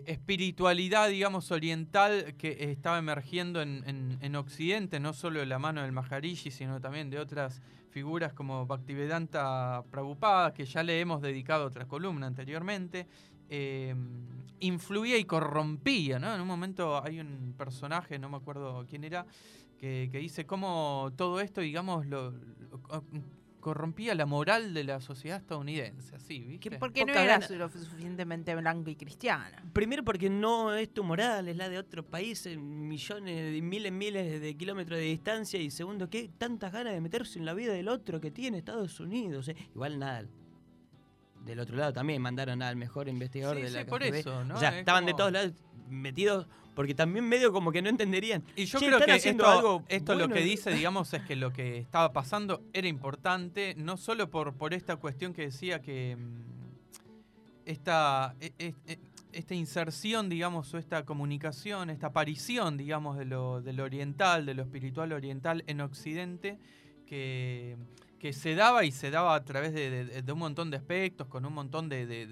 espiritualidad, 0.07 1.09
digamos, 1.11 1.51
oriental 1.51 2.35
que 2.39 2.71
estaba 2.73 2.99
emergiendo 2.99 3.61
en, 3.61 3.83
en- 3.87 4.19
en 4.23 4.37
Occidente, 4.37 4.99
no 4.99 5.13
solo 5.13 5.41
de 5.41 5.47
la 5.47 5.59
mano 5.59 5.83
del 5.83 5.93
Maharishi, 5.93 6.51
sino 6.51 6.81
también 6.81 7.11
de 7.11 7.19
otras 7.19 7.61
figuras 7.91 8.33
como 8.33 8.65
Bhaktivedanta 8.67 9.85
Prabhupada, 9.91 10.55
que 10.55 10.65
ya 10.65 10.83
le 10.83 10.99
hemos 11.01 11.21
dedicado 11.21 11.67
otra 11.67 11.87
columna 11.87 12.27
anteriormente, 12.27 13.07
eh, 13.51 13.95
influía 14.61 15.19
y 15.19 15.25
corrompía, 15.25 16.19
¿no? 16.19 16.35
En 16.35 16.41
un 16.41 16.49
momento 16.49 17.03
hay 17.05 17.21
un 17.21 17.55
personaje, 17.59 18.19
no 18.19 18.29
me 18.31 18.37
acuerdo 18.39 18.87
quién 18.89 19.05
era, 19.05 19.27
que, 19.79 20.09
que 20.11 20.19
dice 20.19 20.47
cómo 20.47 21.13
todo 21.17 21.41
esto, 21.41 21.61
digamos, 21.61 22.07
lo, 22.07 22.31
lo- 22.33 22.83
co- 22.83 23.05
corrompía 23.61 24.15
la 24.15 24.27
moral 24.27 24.75
de 24.75 24.85
la 24.85 25.01
sociedad 25.01 25.39
estadounidense, 25.41 26.15
así, 26.15 26.39
¿viste? 26.39 26.71
¿Qué 26.71 26.79
Porque 26.79 27.05
no 27.05 27.13
era 27.13 27.39
gana. 27.41 27.49
lo 27.57 27.69
suficientemente 27.69 28.55
blanca 28.55 28.91
y 28.93 28.95
cristiana. 28.95 29.65
Primero 29.73 30.05
porque 30.05 30.31
no 30.31 30.73
es 30.73 30.95
tu 30.95 31.03
moral, 31.03 31.49
es 31.49 31.57
la 31.57 31.69
de 31.69 31.77
otro 31.79 32.05
país, 32.05 32.47
en 32.47 32.87
millones, 32.87 33.61
miles, 33.65 33.91
miles 33.93 34.41
de 34.41 34.57
kilómetros 34.57 34.99
de 35.01 35.07
distancia. 35.07 35.61
Y 35.61 35.71
segundo, 35.73 36.09
¿qué 36.09 36.31
tantas 36.39 36.73
ganas 36.73 36.93
de 36.95 37.01
meterse 37.01 37.41
en 37.41 37.45
la 37.45 37.55
vida 37.55 37.73
del 37.73 37.89
otro 37.89 38.21
que 38.21 38.31
tiene 38.31 38.59
Estados 38.59 39.01
Unidos? 39.01 39.49
eh? 39.49 39.57
Igual 39.75 39.99
nada. 39.99 40.25
Del 41.45 41.59
otro 41.61 41.77
lado 41.77 41.93
también 41.93 42.23
mandaron 42.23 42.63
al 42.63 42.77
mejor 42.77 43.09
investigador 43.09 43.57
Sí, 43.57 43.63
de 43.65 43.71
la 43.71 43.81
sí, 43.81 43.87
por 43.87 44.03
eso, 44.03 44.45
¿no? 44.45 44.55
O 44.55 44.59
sea, 44.59 44.71
Es 44.71 44.77
estaban 44.77 45.07
de 45.07 45.15
todos 45.15 45.33
lados 45.33 45.53
metidos 45.89 46.47
porque 46.77 46.95
también 46.95 47.27
medio 47.27 47.53
como 47.53 47.73
que 47.73 47.81
no 47.81 47.89
entenderían. 47.89 48.45
Y 48.55 48.67
yo 48.67 48.79
Che, 48.79 48.87
creo 48.87 49.01
que 49.01 49.15
esto, 49.15 49.47
algo 49.49 49.83
esto 49.89 50.15
lo 50.15 50.29
que 50.29 50.43
dice, 50.43 50.71
digamos, 50.71 51.13
es 51.15 51.23
que 51.23 51.35
lo 51.35 51.51
que 51.51 51.79
estaba 51.79 52.13
pasando 52.13 52.63
era 52.75 52.87
importante, 52.87 53.75
no 53.79 53.97
solo 53.97 54.29
por, 54.31 54.53
por 54.55 54.75
esta 54.75 54.97
cuestión 54.97 55.33
que 55.33 55.43
decía 55.47 55.81
que 55.81 56.17
mm, 56.17 57.65
esta, 57.65 58.37
e- 58.41 58.53
e- 58.59 58.75
e- 58.87 58.99
esta 59.33 59.55
inserción, 59.55 60.29
digamos, 60.29 60.73
o 60.75 60.79
esta 60.79 61.07
comunicación, 61.07 61.89
esta 61.89 62.09
aparición, 62.09 62.77
digamos, 62.77 63.17
de 63.17 63.25
lo, 63.25 63.63
de 63.63 63.73
lo 63.73 63.85
oriental, 63.85 64.45
de 64.45 64.53
lo 64.53 64.63
espiritual 64.63 65.13
oriental 65.13 65.65
en 65.67 65.81
Occidente, 65.81 66.59
que, 67.07 67.79
que 68.27 68.33
se 68.33 68.57
daba 68.57 68.85
y 68.85 68.91
se 68.91 69.13
daba 69.13 69.37
a 69.37 69.45
través 69.45 69.73
de, 69.73 70.25
un 70.33 70.39
montón 70.41 70.69
de 70.71 70.77
aspectos, 70.79 71.29
con 71.29 71.47
un 71.47 71.53
montón 71.55 71.89
de, 71.89 72.07
de- 72.07 72.27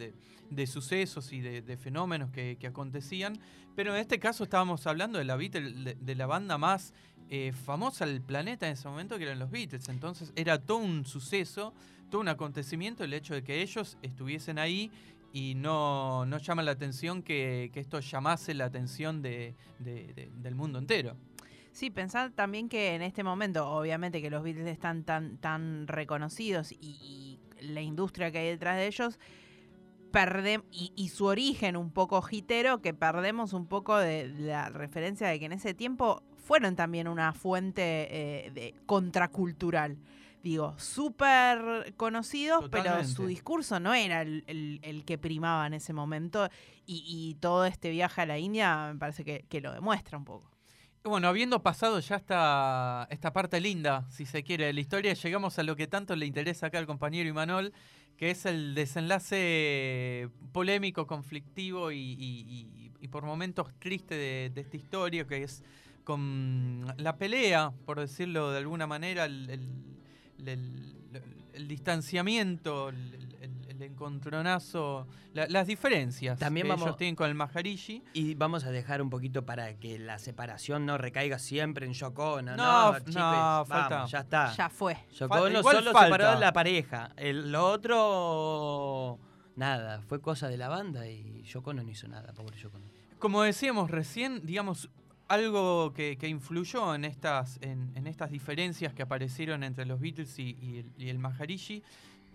sucesos 0.67 1.33
y 1.33 1.41
de, 1.41 1.63
fenómenos 1.77 2.31
que, 2.33 2.59
acontecían. 2.67 3.39
Pero 3.77 3.95
en 3.95 4.01
este 4.01 4.19
caso 4.19 4.43
estábamos 4.43 4.87
hablando 4.89 5.19
de 5.19 5.25
la, 5.25 5.37
Beatle- 5.37 5.97
de, 5.97 6.15
la 6.17 6.27
banda 6.27 6.59
más 6.59 6.95
eh, 7.31 7.53
famosa 7.53 8.07
del 8.07 8.21
planeta 8.23 8.67
en 8.67 8.73
ese 8.73 8.89
momento, 8.89 9.19
que 9.19 9.23
eran 9.25 9.39
los 9.39 9.51
Beatles. 9.53 9.89
Entonces 9.89 10.33
era 10.35 10.59
todo 10.59 10.79
un 10.79 11.05
suceso, 11.07 11.73
todo 12.11 12.21
un 12.21 12.29
acontecimiento 12.29 13.05
el 13.05 13.15
hecho 13.15 13.35
de 13.35 13.45
que 13.45 13.63
ellos 13.63 13.97
estuviesen 14.03 14.59
ahí 14.59 14.91
y 15.33 15.55
no, 15.55 16.27
no 16.27 16.39
llama 16.39 16.63
la 16.65 16.73
atención 16.73 17.23
que, 17.23 17.71
que 17.73 17.79
esto 17.79 18.01
llamase 18.01 18.53
la 18.55 18.65
atención 18.65 19.23
de- 19.23 19.55
de- 19.79 20.13
de- 20.15 20.31
del 20.43 20.57
mundo 20.57 20.81
entero. 20.81 21.17
Sí, 21.75 21.91
pensar 21.91 22.31
también 22.31 22.69
que 22.69 22.95
en 22.95 23.03
este 23.03 23.25
momento, 23.25 23.69
obviamente 23.69 24.23
que 24.23 24.31
los 24.31 24.45
Beatles 24.45 24.69
están 24.69 25.03
tan, 25.03 25.39
tan 25.39 25.89
reconocidos 25.89 26.71
y, 26.71 26.77
y 26.81 27.41
la 27.61 27.83
industria 27.83 28.31
que 28.31 28.39
hay 28.39 28.47
detrás 28.51 28.77
de 28.77 28.87
ellos, 28.87 29.19
perdem 30.13 30.63
y, 30.71 30.93
y 30.95 31.09
su 31.09 31.25
origen 31.27 31.77
un 31.77 31.91
poco 31.91 32.23
hitero, 32.31 32.81
que 32.81 32.95
perdemos 32.95 33.53
un 33.53 33.67
poco 33.67 33.97
de 33.99 34.29
la 34.29 34.69
referencia 34.69 35.27
de 35.27 35.41
que 35.41 35.47
en 35.47 35.53
ese 35.53 35.75
tiempo 35.75 36.23
fueron 36.37 36.77
también 36.77 37.09
una 37.09 37.33
fuente 37.33 37.83
eh, 38.47 38.51
de 38.53 38.75
contracultural. 38.87 39.99
Digo, 40.45 40.75
súper 40.79 41.95
conocidos, 41.97 42.61
pero 42.71 42.93
su 43.09 43.27
discurso 43.27 43.81
no 43.81 43.95
era 43.95 44.23
el, 44.23 44.45
el- 44.47 44.79
el 44.83 45.05
que 45.05 45.19
primaba 45.19 45.67
en 45.67 45.75
ese 45.75 45.93
momento. 45.93 46.49
Y, 46.87 47.03
y 47.09 47.35
todo 47.41 47.65
este 47.65 47.91
viaje 47.91 48.21
a 48.21 48.27
la 48.27 48.39
India 48.39 48.91
me 48.93 48.99
parece 49.01 49.25
que, 49.25 49.45
que 49.49 49.61
lo 49.61 49.73
demuestra 49.73 50.17
un 50.19 50.25
poco. 50.25 50.54
Bueno, 51.07 51.29
habiendo 51.29 51.63
pasado 51.63 52.01
ya 52.01 52.17
esta, 52.17 53.07
esta 53.11 53.31
parte 53.33 53.61
linda, 53.61 54.07
si 54.11 54.25
se 54.25 54.43
quiere, 54.43 54.65
de 54.67 54.73
la 54.73 54.81
historia, 54.81 55.13
llegamos 55.13 55.59
a 55.59 55.63
lo 55.63 55.77
que 55.77 55.87
tanto 55.87 56.17
le 56.17 56.25
interesa 56.25 56.69
acá 56.69 56.79
al 56.79 56.87
compañero 56.87 57.29
Imanol, 57.29 57.75
que 58.17 58.31
es 58.31 58.47
el 58.47 58.75
desenlace 58.75 60.31
polémico, 60.53 61.07
conflictivo 61.07 61.93
y, 61.93 62.91
por 63.11 63.25
momentos 63.25 63.69
triste 63.79 64.15
de, 64.15 64.51
de 64.55 64.61
esta 64.63 64.77
historia, 64.79 65.27
que 65.27 65.43
es 65.43 65.63
con 66.05 66.87
la 66.97 67.17
pelea, 67.19 67.73
por 67.85 68.01
decirlo 68.01 68.51
de 68.51 68.59
alguna 68.59 68.87
manera, 68.87 69.27
el, 69.27 69.51
el- 69.51 70.49
el- 70.49 70.95
el 71.53 71.69
distanciamiento, 71.69 72.91
el, 73.75 73.83
encontronazo, 73.83 75.07
la- 75.33 75.47
las 75.49 75.67
diferencias 75.67 76.39
También 76.39 76.65
que 76.67 76.71
vamos- 76.71 76.87
ellos 76.87 76.97
tienen 76.97 77.17
con 77.17 77.29
el 77.29 77.35
Maharishi. 77.35 78.03
Y 78.13 78.35
vamos 78.35 78.65
a 78.65 78.71
dejar 78.71 79.03
un 79.03 79.11
poquito 79.11 79.45
para 79.45 79.75
que 79.79 79.99
la 79.99 80.19
separación 80.19 80.87
no 80.87 80.99
recaiga 80.99 81.39
siempre 81.39 81.87
en 81.87 81.93
Yoko 81.93 82.35
Ono. 82.35 82.57
No, 82.57 82.93
No, 82.93 82.99
chicos, 82.99 83.15
no, 83.15 83.21
vamos, 83.23 83.69
falta. 83.69 84.07
ya 84.07 84.19
está. 84.21 84.53
Ya 84.55 84.69
fue. 84.69 84.97
Yoko 85.13 85.35
Falta- 85.35 85.47
Ono 85.49 85.59
igual 85.61 85.77
solo 85.77 85.93
falta. 85.93 86.17
separó 86.17 86.41
la 86.41 86.53
pareja. 86.53 87.11
El, 87.17 87.53
lo 87.53 87.67
otro, 87.69 89.19
nada, 89.57 90.01
fue 90.03 90.21
cosa 90.21 90.49
de 90.49 90.57
la 90.57 90.69
banda 90.69 91.07
y 91.09 91.43
Yoko 91.43 91.71
Ono 91.71 91.83
no 91.83 91.91
hizo 91.91 92.09
nada, 92.09 92.33
pobre 92.33 92.57
Yoko 92.59 92.77
Ono. 92.77 92.87
Como 93.19 93.43
decíamos 93.43 93.91
recién, 93.91 94.45
digamos, 94.45 94.91
algo 95.29 95.95
que, 95.95 96.19
que 96.19 96.29
influyó 96.29 96.95
en 96.95 97.05
estas, 97.07 97.59
en, 97.63 97.93
en 97.97 98.07
estas 98.07 98.31
diferencias 98.31 98.93
que 98.93 99.03
aparecieron 99.03 99.65
entre 99.65 99.87
los 99.87 99.99
Beatles 99.99 100.39
y, 100.39 100.57
y 100.61 100.79
el, 100.79 100.93
y 100.99 101.09
el 101.09 101.19
Maharishi. 101.19 101.83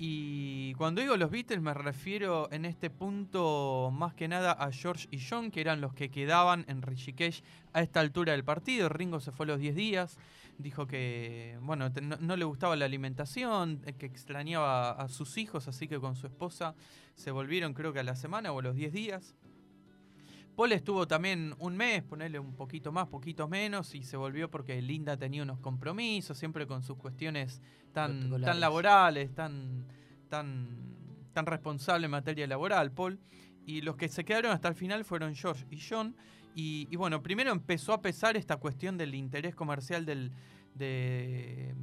Y 0.01 0.75
cuando 0.75 1.01
digo 1.01 1.17
los 1.17 1.29
Beatles 1.29 1.59
me 1.59 1.73
refiero 1.73 2.47
en 2.53 2.63
este 2.63 2.89
punto 2.89 3.91
más 3.93 4.13
que 4.13 4.29
nada 4.29 4.53
a 4.53 4.71
George 4.71 5.09
y 5.11 5.19
John, 5.19 5.51
que 5.51 5.59
eran 5.59 5.81
los 5.81 5.93
que 5.93 6.09
quedaban 6.09 6.63
en 6.69 6.81
Rishikesh 6.81 7.43
a 7.73 7.81
esta 7.81 7.99
altura 7.99 8.31
del 8.31 8.45
partido. 8.45 8.87
Ringo 8.87 9.19
se 9.19 9.33
fue 9.33 9.45
a 9.45 9.47
los 9.47 9.59
10 9.59 9.75
días, 9.75 10.17
dijo 10.57 10.87
que 10.87 11.57
bueno 11.63 11.89
no, 12.01 12.15
no 12.15 12.37
le 12.37 12.45
gustaba 12.45 12.77
la 12.77 12.85
alimentación, 12.85 13.81
eh, 13.85 13.91
que 13.91 14.05
extrañaba 14.05 14.91
a 14.91 15.09
sus 15.09 15.37
hijos, 15.37 15.67
así 15.67 15.89
que 15.89 15.99
con 15.99 16.15
su 16.15 16.27
esposa 16.27 16.75
se 17.15 17.31
volvieron 17.31 17.73
creo 17.73 17.91
que 17.91 17.99
a 17.99 18.03
la 18.03 18.15
semana 18.15 18.53
o 18.53 18.59
a 18.59 18.63
los 18.63 18.75
10 18.75 18.93
días. 18.93 19.35
Paul 20.59 20.73
estuvo 20.73 21.07
también 21.07 21.55
un 21.59 21.77
mes, 21.77 22.03
ponerle 22.03 22.37
un 22.37 22.53
poquito 22.53 22.91
más, 22.91 23.07
poquito 23.07 23.47
menos, 23.47 23.95
y 23.95 24.03
se 24.03 24.17
volvió 24.17 24.51
porque 24.51 24.81
Linda 24.81 25.15
tenía 25.15 25.41
unos 25.41 25.57
compromisos, 25.59 26.37
siempre 26.37 26.67
con 26.67 26.83
sus 26.83 26.97
cuestiones 26.97 27.61
tan, 27.93 28.29
tan 28.41 28.59
laborales, 28.59 29.33
tan, 29.33 29.85
tan, 30.27 30.67
tan 31.31 31.45
responsable 31.45 32.07
en 32.07 32.11
materia 32.11 32.45
laboral, 32.45 32.91
Paul. 32.91 33.21
Y 33.65 33.79
los 33.79 33.95
que 33.95 34.09
se 34.09 34.25
quedaron 34.25 34.51
hasta 34.51 34.67
el 34.67 34.75
final 34.75 35.05
fueron 35.05 35.33
George 35.33 35.65
y 35.71 35.79
John. 35.79 36.17
Y, 36.53 36.89
y 36.91 36.95
bueno, 36.97 37.23
primero 37.23 37.53
empezó 37.53 37.93
a 37.93 38.01
pesar 38.01 38.35
esta 38.35 38.57
cuestión 38.57 38.97
del 38.97 39.15
interés 39.15 39.55
comercial 39.55 40.05
del, 40.05 40.33
de- 40.75 41.73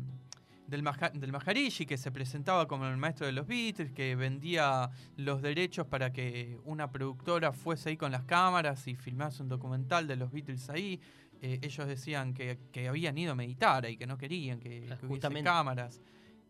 del, 0.66 0.82
Maha- 0.82 1.12
del 1.12 1.32
Maharishi, 1.32 1.86
que 1.86 1.96
se 1.96 2.10
presentaba 2.10 2.66
como 2.66 2.86
el 2.86 2.96
maestro 2.96 3.26
de 3.26 3.32
los 3.32 3.46
Beatles, 3.46 3.92
que 3.92 4.16
vendía 4.16 4.90
los 5.16 5.42
derechos 5.42 5.86
para 5.86 6.12
que 6.12 6.58
una 6.64 6.90
productora 6.90 7.52
fuese 7.52 7.90
ahí 7.90 7.96
con 7.96 8.12
las 8.12 8.24
cámaras 8.24 8.86
y 8.88 8.94
filmase 8.94 9.42
un 9.42 9.48
documental 9.48 10.06
de 10.06 10.16
los 10.16 10.30
Beatles 10.32 10.68
ahí. 10.70 11.00
Eh, 11.42 11.58
ellos 11.62 11.86
decían 11.86 12.32
que, 12.34 12.58
que 12.72 12.88
habían 12.88 13.16
ido 13.18 13.32
a 13.32 13.34
meditar 13.34 13.88
y 13.90 13.96
que 13.96 14.06
no 14.06 14.16
querían 14.16 14.58
que, 14.58 14.80
Claro, 14.86 15.00
que 15.00 15.06
hubiese 15.06 15.42
cámaras. 15.44 16.00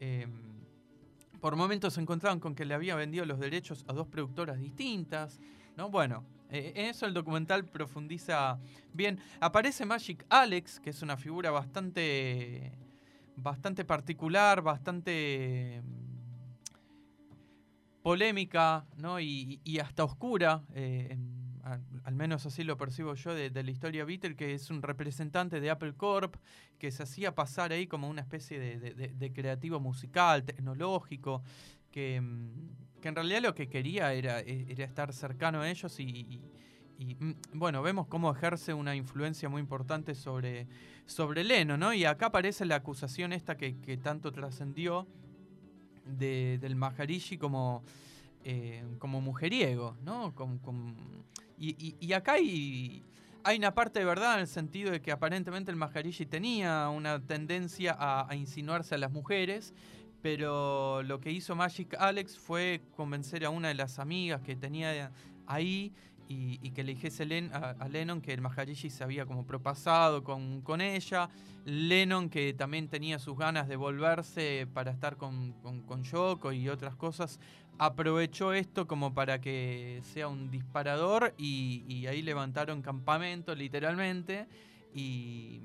Eh, 0.00 0.26
por 1.40 1.56
momentos 1.56 1.94
se 1.94 2.00
encontraban 2.00 2.40
con 2.40 2.54
que 2.54 2.64
le 2.64 2.74
había 2.74 2.94
vendido 2.94 3.24
los 3.24 3.38
derechos 3.38 3.84
a 3.88 3.92
dos 3.92 4.06
productoras 4.06 4.58
distintas. 4.58 5.38
¿no? 5.76 5.90
Bueno, 5.90 6.24
eh, 6.50 6.72
en 6.76 6.86
eso 6.86 7.04
el 7.06 7.12
documental 7.14 7.64
profundiza 7.64 8.58
bien. 8.92 9.18
Aparece 9.40 9.84
Magic 9.84 10.24
Alex, 10.30 10.80
que 10.80 10.90
es 10.90 11.02
una 11.02 11.16
figura 11.16 11.50
bastante, 11.50 12.72
bastante 13.36 13.84
particular, 13.84 14.62
bastante 14.62 15.82
mm, 15.82 16.06
polémica 18.02 18.86
¿no? 18.96 19.20
y, 19.20 19.60
y 19.64 19.78
hasta 19.78 20.04
oscura. 20.04 20.62
eh, 20.74 21.16
al, 22.04 22.14
menos 22.14 22.46
así 22.46 22.62
lo 22.62 22.76
percibo 22.76 23.14
yo 23.14 23.34
de, 23.34 23.50
la 23.50 23.70
historia 23.70 24.04
Beatle, 24.04 24.36
que 24.36 24.54
es 24.54 24.70
un 24.70 24.82
representante 24.82 25.60
de 25.60 25.70
Apple 25.70 25.94
Corp, 25.94 26.36
que 26.78 26.90
se 26.92 27.02
hacía 27.02 27.34
pasar 27.34 27.72
ahí 27.72 27.86
como 27.86 28.08
una 28.08 28.20
especie 28.22 28.58
de, 28.60 29.32
creativo 29.32 29.80
musical, 29.80 30.44
tecnológico, 30.44 31.42
que, 31.90 32.20
mm, 32.20 33.00
que 33.00 33.08
en 33.08 33.14
realidad 33.16 33.42
lo 33.42 33.54
que 33.54 33.68
quería 33.68 34.12
era, 34.12 34.40
e- 34.40 34.66
era 34.68 34.84
estar 34.84 35.12
cercano 35.12 35.60
a 35.60 35.68
ellos 35.68 35.98
y- 35.98 36.40
y, 36.98 37.14
mm, 37.14 37.34
bueno, 37.54 37.82
vemos 37.82 38.06
cómo 38.06 38.30
ejerce 38.30 38.72
una 38.74 38.94
influencia 38.96 39.48
muy 39.48 39.60
importante 39.60 40.14
sobre, 40.14 40.66
sobre 41.06 41.44
Leno, 41.44 41.76
¿no? 41.76 41.92
Y 41.92 42.04
acá 42.04 42.26
aparece 42.26 42.64
la 42.64 42.76
acusación 42.76 43.32
esta 43.32 43.56
que, 43.56 43.74
tanto 44.02 44.32
trascendió 44.32 45.06
de- 46.04 46.58
del 46.60 46.76
Maharishi 46.76 47.36
como, 47.38 47.82
eh, 48.44 48.84
como 48.98 49.20
mujeriego, 49.20 49.96
¿no? 50.04 50.32
Y 51.58 52.12
acá 52.12 52.32
hay, 52.34 53.02
hay 53.44 53.58
una 53.58 53.74
parte 53.74 53.98
de 53.98 54.04
verdad 54.04 54.34
en 54.34 54.40
el 54.40 54.46
sentido 54.46 54.90
de 54.90 55.00
que 55.00 55.10
aparentemente 55.12 55.70
el 55.70 55.76
Maharishi 55.76 56.26
tenía 56.26 56.88
una 56.88 57.20
tendencia 57.20 57.96
a, 57.98 58.30
a 58.30 58.34
insinuarse 58.36 58.94
a 58.94 58.98
las 58.98 59.10
mujeres, 59.12 59.74
pero 60.22 61.02
lo 61.02 61.20
que 61.20 61.30
hizo 61.30 61.54
Magic 61.54 61.94
Alex 61.98 62.38
fue 62.38 62.80
convencer 62.96 63.44
a 63.44 63.50
una 63.50 63.68
de 63.68 63.74
las 63.74 63.98
amigas 63.98 64.40
que 64.42 64.56
tenía 64.56 65.12
ahí 65.46 65.92
y, 66.28 66.70
que 66.70 66.84
le 66.84 66.94
dijese 66.94 67.24
a, 67.52 67.88
Lennon 67.88 68.20
que 68.20 68.32
el 68.32 68.40
Maharishi 68.40 68.90
se 68.90 69.04
había 69.04 69.26
como 69.26 69.46
propasado 69.46 70.24
con, 70.24 70.60
con 70.62 70.80
ella. 70.80 71.28
Lennon 71.64 72.30
que 72.30 72.52
también 72.54 72.88
tenía 72.88 73.18
sus 73.18 73.36
ganas 73.36 73.68
de 73.68 73.76
volverse 73.76 74.68
para 74.72 74.92
estar 74.92 75.16
con, 75.16 75.52
con, 75.62 75.82
con 75.82 76.04
Yoko 76.04 76.52
y 76.52 76.68
otras 76.68 76.94
cosas, 76.94 77.40
aprovechó 77.78 78.52
esto 78.52 78.86
como 78.86 79.14
para 79.14 79.40
que 79.40 80.00
sea 80.14 80.28
un 80.28 80.50
disparador 80.50 81.34
y, 81.36 81.84
y 81.88 82.06
ahí 82.06 82.22
levantaron 82.22 82.82
campamento 82.82 83.54
literalmente 83.54 84.46
y, 84.94 85.60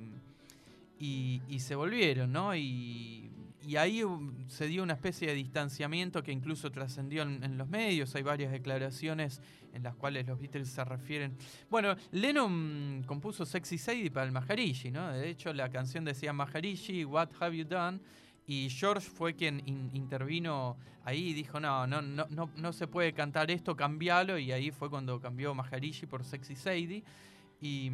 y, 1.00 1.42
y 1.48 1.60
se 1.60 1.76
volvieron, 1.76 2.32
¿no? 2.32 2.56
Y, 2.56 3.30
y 3.66 3.76
ahí 3.76 4.04
um, 4.04 4.48
se 4.50 4.68
dio 4.68 4.82
una 4.84 4.94
especie 4.94 5.28
de 5.28 5.34
distanciamiento 5.36 6.24
que 6.24 6.32
incluso 6.32 6.72
trascendió 6.72 7.22
en, 7.24 7.44
en 7.44 7.58
los 7.58 7.68
medios. 7.68 8.16
Hay 8.16 8.24
varias 8.24 8.52
declaraciones 8.52 9.42
en 9.74 9.84
las 9.84 9.96
cuales 9.96 10.26
los 10.28 10.40
Beatles 10.40 10.70
se 10.70 10.84
refieren. 10.84 11.36
Bueno, 11.70 11.96
Lennon 12.12 13.04
compuso 13.06 13.46
Sexy 13.46 13.78
Sadie 13.78 14.10
para 14.12 14.26
el 14.26 14.32
Maharishi, 14.32 14.92
¿no? 14.92 15.12
De 15.14 15.30
hecho, 15.30 15.54
la 15.54 15.70
canción 15.70 16.04
decía 16.06 16.34
Maharishi, 16.34 17.06
What 17.06 17.30
Have 17.40 17.56
You 17.58 17.66
Done? 17.66 18.00
Y 18.48 18.70
George 18.70 19.08
fue 19.10 19.36
quien 19.36 19.62
in- 19.66 19.92
intervino 19.94 20.76
ahí 21.06 21.30
y 21.30 21.34
dijo, 21.34 21.60
no, 21.60 21.86
no, 21.88 22.02
no, 22.02 22.26
no, 22.30 22.50
no 22.56 22.74
se 22.74 22.88
puede 22.88 23.14
cantar 23.14 23.50
esto, 23.52 23.76
cambialo. 23.76 24.38
Y 24.38 24.52
ahí 24.52 24.72
fue 24.72 24.90
cuando 24.90 25.20
cambió 25.22 25.54
Maharishi 25.54 26.06
por 26.08 26.24
Sexy 26.26 26.56
Sadie. 26.56 27.04
Y, 27.62 27.92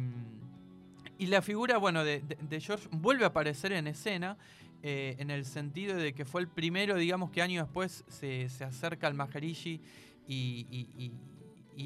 y 1.18 1.26
la 1.26 1.42
figura, 1.42 1.78
bueno, 1.78 2.02
de, 2.02 2.20
de- 2.20 2.38
de 2.40 2.60
George 2.60 2.88
vuelve 2.90 3.24
a 3.24 3.28
aparecer 3.28 3.72
en 3.72 3.86
escena. 3.86 4.36
Eh, 4.82 5.16
en 5.18 5.30
el 5.30 5.44
sentido 5.44 5.96
de 5.96 6.12
que 6.12 6.24
fue 6.24 6.40
el 6.40 6.48
primero, 6.48 6.96
digamos, 6.96 7.30
que 7.30 7.42
años 7.42 7.66
después 7.66 8.04
se, 8.08 8.48
se 8.48 8.64
acerca 8.64 9.06
al 9.06 9.14
Maharishi 9.14 9.80
y, 10.28 11.12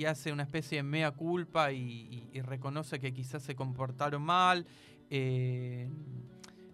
hace 0.07 0.33
una 0.33 0.43
especie 0.43 0.79
de 0.79 0.83
mea 0.83 1.11
culpa 1.13 1.73
y, 1.73 2.29
reconoce 2.43 2.99
que 2.99 3.13
quizás 3.13 3.43
se 3.43 3.55
comportaron 3.55 4.23
mal, 4.23 4.67
eh, 5.11 5.89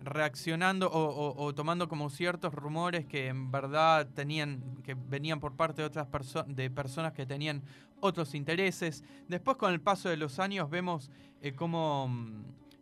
reaccionando 0.03 0.89
o, 0.91 1.55
tomando 1.55 1.89
como 1.89 2.09
ciertos 2.09 2.55
rumores 2.55 3.05
que 3.05 3.27
en 3.29 3.51
verdad 3.51 4.09
tenían, 4.15 4.63
que 4.83 4.95
venían 4.95 5.41
por 5.41 5.55
parte 5.55 5.83
de 5.83 5.87
otras 5.87 6.07
personas, 6.07 7.13
que 7.13 7.27
tenían 7.27 7.63
otros 8.01 8.35
intereses. 8.35 9.05
Después, 9.29 9.57
con 9.57 9.73
el 9.73 9.81
paso 9.81 10.09
de 10.09 10.17
los 10.17 10.39
años, 10.39 10.71
vemos 10.71 11.11
eh, 11.43 11.53
cómo, 11.53 12.11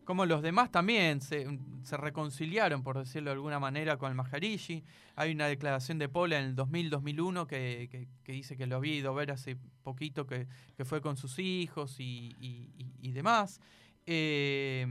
cómo 0.07 0.25
los 0.25 0.40
demás 0.40 0.71
también 0.71 1.21
se, 1.21 1.47
reconciliaron, 1.99 2.83
por 2.83 2.97
decirlo 2.99 3.29
de 3.31 3.35
alguna 3.35 3.59
manera, 3.61 3.99
con 3.99 4.09
el 4.11 4.14
Maharishi. 4.16 4.83
Hay 5.16 5.33
una 5.33 5.47
declaración 5.49 5.99
de 5.99 6.09
Paul 6.09 6.33
en 6.33 6.45
el 6.45 6.57
2000-2001 6.57 7.47
que, 7.47 7.88
que- 7.90 8.09
que 8.25 8.33
dice 8.33 8.57
que 8.57 8.66
lo 8.66 8.77
había 8.77 8.95
ido 8.95 9.11
a 9.11 9.14
ver 9.14 9.31
hace 9.33 9.57
poquito, 9.83 10.27
que, 10.27 10.47
fue 10.87 11.03
con 11.03 11.19
sus 11.19 11.38
hijos 11.38 12.01
y- 12.01 12.35
y 13.03 13.12
demás. 13.12 13.61
Eh, 14.07 14.87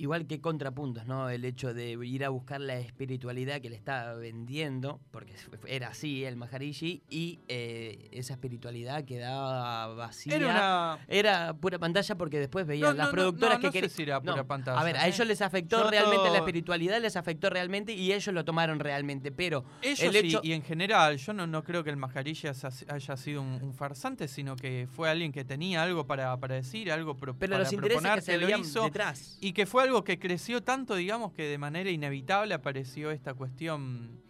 Igual 0.00 0.28
que 0.28 0.40
contrapuntos, 0.40 1.06
¿no? 1.06 1.28
El 1.28 1.44
hecho 1.44 1.74
de 1.74 1.90
ir 2.06 2.24
a 2.24 2.28
buscar 2.28 2.60
la 2.60 2.78
espiritualidad 2.78 3.60
que 3.60 3.68
le 3.68 3.74
estaba 3.74 4.14
vendiendo, 4.14 5.00
porque 5.10 5.32
era 5.66 5.88
así 5.88 6.24
el 6.24 6.36
Maharishi, 6.36 7.02
y 7.10 7.40
eh, 7.48 8.08
esa 8.12 8.34
espiritualidad 8.34 9.04
quedaba 9.04 9.88
vacía. 9.94 10.36
era 10.36 10.46
una... 10.48 10.98
Era 11.08 11.52
pura 11.54 11.80
pantalla 11.80 12.14
porque 12.16 12.38
después 12.38 12.64
veían 12.64 12.90
No, 12.90 12.94
las 12.94 13.06
no, 13.08 13.12
productoras 13.12 13.58
no, 13.58 13.62
que 13.62 13.72
querían. 13.72 13.90
si 13.90 14.02
era 14.04 14.20
pura 14.20 14.44
pantalla, 14.44 14.78
A 14.80 14.84
ver, 14.84 14.96
a 14.98 15.06
¿eh? 15.06 15.10
ellos 15.10 15.26
les 15.26 15.42
afectó 15.42 15.82
Yo 15.82 15.90
realmente 15.90 16.30
la 16.30 16.38
espiritualidad, 16.38 17.00
les 17.02 17.16
afectó 17.16 17.50
realmente 17.50 17.92
y 17.92 18.12
ellos 18.12 18.32
lo 18.32 18.44
tomaron 18.44 18.78
realmente. 18.78 19.32
Pero 19.32 19.64
Ellos 19.82 20.00
el 20.00 20.14
hecho- 20.14 20.40
y, 20.44 20.52
en 20.52 20.62
general, 20.62 21.16
yo 21.16 21.32
no, 21.32 21.48
no 21.48 21.64
creo 21.64 21.82
que 21.82 21.90
el 21.90 21.96
Maharishi 21.96 22.46
haya, 22.46 23.16
sido 23.16 23.42
un, 23.42 23.60
un 23.62 23.74
farsante, 23.74 24.28
sino 24.28 24.54
que 24.54 24.86
fue 24.88 25.10
alguien 25.10 25.32
que 25.32 25.44
tenía 25.44 25.82
algo 25.82 26.06
para, 26.06 26.36
para 26.36 26.54
decir, 26.54 26.92
algo 26.92 27.16
pro- 27.16 27.34
pero 27.36 27.52
para 27.54 27.64
los 27.64 27.72
intereses 27.72 28.10
que 28.14 28.20
se 28.20 28.38
lo 28.38 28.58
hizo, 28.58 28.84
detrás. 28.84 29.36
y 29.40 29.52
que 29.52 29.66
fue 29.66 29.87
algo 29.88 30.04
que 30.04 30.18
creció 30.18 30.62
tanto, 30.62 30.94
digamos, 30.96 31.32
que 31.32 31.44
de 31.44 31.56
manera 31.56 31.90
inevitable 31.90 32.52
apareció 32.54 33.10
esta 33.10 33.32
cuestión. 33.34 34.20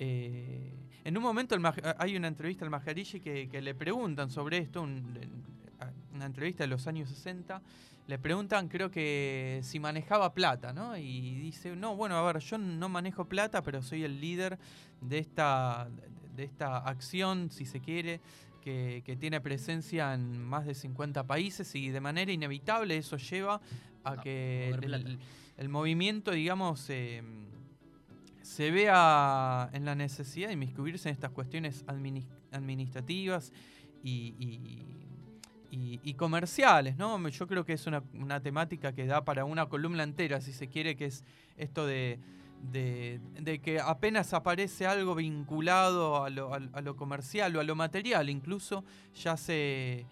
eh, 0.00 0.72
en 1.04 1.16
un 1.16 1.22
momento 1.22 1.56
hay 1.98 2.16
una 2.16 2.28
entrevista 2.28 2.64
al 2.64 2.70
Maharishi 2.70 3.20
que, 3.20 3.48
le 3.62 3.74
preguntan 3.74 4.28
sobre 4.30 4.58
esto, 4.58 4.82
un- 4.82 5.18
una 6.14 6.26
entrevista 6.26 6.64
de 6.64 6.68
los 6.68 6.86
años 6.88 7.08
60, 7.08 7.62
le 8.08 8.18
preguntan 8.18 8.68
creo 8.68 8.90
que 8.90 9.60
si 9.62 9.78
manejaba 9.80 10.34
plata, 10.34 10.72
¿no? 10.72 10.96
Y 10.96 11.36
dice, 11.38 11.74
no, 11.76 11.94
bueno, 11.96 12.16
a 12.16 12.32
ver, 12.32 12.42
yo 12.42 12.58
no 12.58 12.88
manejo 12.88 13.24
plata, 13.26 13.62
pero 13.62 13.82
soy 13.82 14.02
el 14.04 14.20
líder 14.20 14.58
de 15.00 15.18
esta, 15.18 15.88
de 16.36 16.44
esta 16.44 16.78
acción, 16.78 17.50
si 17.50 17.64
se 17.64 17.80
quiere, 17.80 18.20
que, 18.62 19.02
que 19.06 19.16
tiene 19.16 19.40
presencia 19.40 20.12
en 20.14 20.42
más 20.44 20.66
de 20.66 20.74
50 20.74 21.24
países 21.24 21.74
y 21.74 21.88
de 21.90 22.00
manera 22.00 22.30
inevitable 22.32 22.96
eso 22.96 23.16
lleva 23.16 23.60
a 24.12 24.20
que 24.20 24.70
el, 25.56 25.68
movimiento, 25.68 26.30
digamos, 26.30 26.88
eh, 26.90 27.22
se 28.42 28.70
vea 28.70 29.70
en 29.72 29.84
la 29.84 29.94
necesidad 29.94 30.48
de 30.48 30.54
inmiscuirse 30.54 31.08
en 31.08 31.14
estas 31.14 31.30
cuestiones 31.30 31.84
adminis- 31.86 32.28
administrativas 32.52 33.52
y, 34.02 34.34
y- 34.38 34.98
y, 35.70 36.14
comerciales, 36.14 36.96
¿no? 36.96 37.28
Yo 37.28 37.46
creo 37.46 37.64
que 37.64 37.74
es 37.74 37.86
una, 37.86 38.02
una, 38.14 38.40
temática 38.40 38.94
que 38.94 39.06
da 39.06 39.24
para 39.24 39.44
una 39.44 39.68
columna 39.68 40.02
entera, 40.02 40.40
si 40.40 40.52
se 40.52 40.68
quiere, 40.68 40.96
que 40.96 41.06
es 41.06 41.24
esto 41.56 41.86
de, 41.86 42.18
de, 42.62 43.60
que 43.62 43.80
apenas 43.80 44.32
aparece 44.34 44.86
algo 44.86 45.14
vinculado 45.14 46.24
a 46.24 46.30
lo, 46.30 46.54
a 46.54 46.80
lo, 46.80 46.96
comercial 46.96 47.54
o 47.56 47.60
a 47.60 47.64
lo 47.64 47.76
material, 47.76 48.30
incluso 48.30 48.84
ya 49.14 49.36
se, 49.36 50.06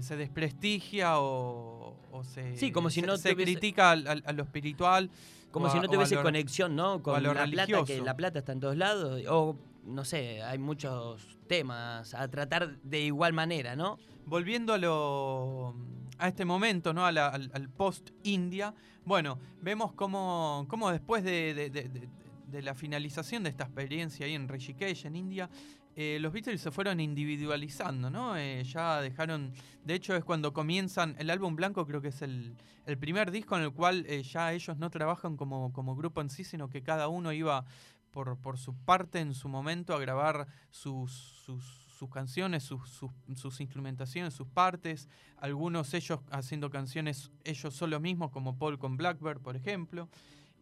se, 0.00 0.16
desprestigia 0.16 1.20
o, 1.20 1.96
se, 2.24 2.56
sí, 2.56 2.72
como 2.72 2.90
si 2.90 3.02
no 3.02 3.16
se, 3.16 3.34
critica 3.36 3.92
a, 3.92 4.32
lo 4.32 4.42
espiritual. 4.42 5.10
Como 5.50 5.70
si 5.70 5.78
no 5.80 5.88
tuviese 5.88 6.16
conexión, 6.16 6.76
¿no? 6.76 7.02
Con 7.02 7.22
la 7.22 7.46
plata, 7.46 7.84
que 7.84 8.00
la 8.00 8.14
plata 8.16 8.40
está 8.40 8.52
en 8.52 8.60
todos 8.60 8.76
lados. 8.76 9.22
O, 9.28 9.56
no 9.84 10.04
sé, 10.04 10.42
hay 10.42 10.58
muchos 10.58 11.38
temas 11.46 12.12
a 12.14 12.28
tratar 12.28 12.78
de 12.82 13.00
igual 13.00 13.32
manera, 13.32 13.76
¿no? 13.76 13.98
Volviendo 14.26 14.74
a 14.74 14.78
lo 14.78 15.74
a 16.18 16.28
este 16.28 16.46
momento, 16.46 16.94
¿no? 16.94 17.04
al, 17.04 17.18
al 17.18 17.68
post-India, 17.76 18.74
bueno, 19.06 19.38
vemos 19.62 19.92
cómo, 19.92 20.66
cómo 20.68 20.90
después 20.90 21.22
de, 21.22 22.08
la 22.50 22.74
finalización 22.74 23.44
de 23.44 23.50
esta 23.50 23.62
experiencia 23.62 24.26
ahí 24.26 24.34
en 24.34 24.48
Rishikesh, 24.48 25.06
en 25.06 25.14
India, 25.14 25.48
eh, 25.96 26.18
los 26.20 26.32
Beatles 26.32 26.60
se 26.60 26.70
fueron 26.70 27.00
individualizando, 27.00 28.10
¿no? 28.10 28.36
Eh, 28.36 28.62
ya 28.64 29.00
dejaron, 29.00 29.52
de 29.82 29.94
hecho 29.94 30.14
es 30.14 30.24
cuando 30.24 30.52
comienzan, 30.52 31.16
el 31.18 31.30
álbum 31.30 31.56
blanco 31.56 31.86
creo 31.86 32.00
que 32.00 32.08
es 32.08 32.22
el, 32.22 32.54
primer 33.00 33.30
disco 33.30 33.56
en 33.56 33.62
el 33.62 33.72
cual 33.72 34.04
eh, 34.06 34.22
ya 34.22 34.52
ellos 34.52 34.76
no 34.76 34.90
trabajan 34.90 35.36
como, 35.36 35.72
como 35.72 35.96
grupo 35.96 36.20
en 36.20 36.30
sí, 36.30 36.44
sino 36.44 36.68
que 36.68 36.82
cada 36.82 37.08
uno 37.08 37.32
iba 37.32 37.64
por, 38.12 38.38
por 38.38 38.58
su 38.58 38.74
parte 38.74 39.18
en 39.18 39.34
su 39.34 39.48
momento 39.48 39.94
a 39.94 39.98
grabar 39.98 40.46
sus, 40.70 41.10
sus 41.12 41.86
sus 41.96 42.10
canciones, 42.10 42.62
sus, 42.62 43.60
instrumentaciones, 43.60 44.34
sus 44.34 44.46
partes, 44.46 45.08
algunos 45.38 45.94
ellos 45.94 46.20
haciendo 46.30 46.68
canciones 46.68 47.30
ellos 47.42 47.74
solo 47.74 48.00
mismos, 48.00 48.30
como 48.30 48.58
Paul 48.58 48.78
con 48.78 48.98
Blackbird, 48.98 49.40
por 49.40 49.56
ejemplo. 49.56 50.08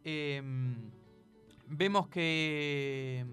Em, 0.05 0.93
vemos 1.67 2.07
que, 2.09 3.27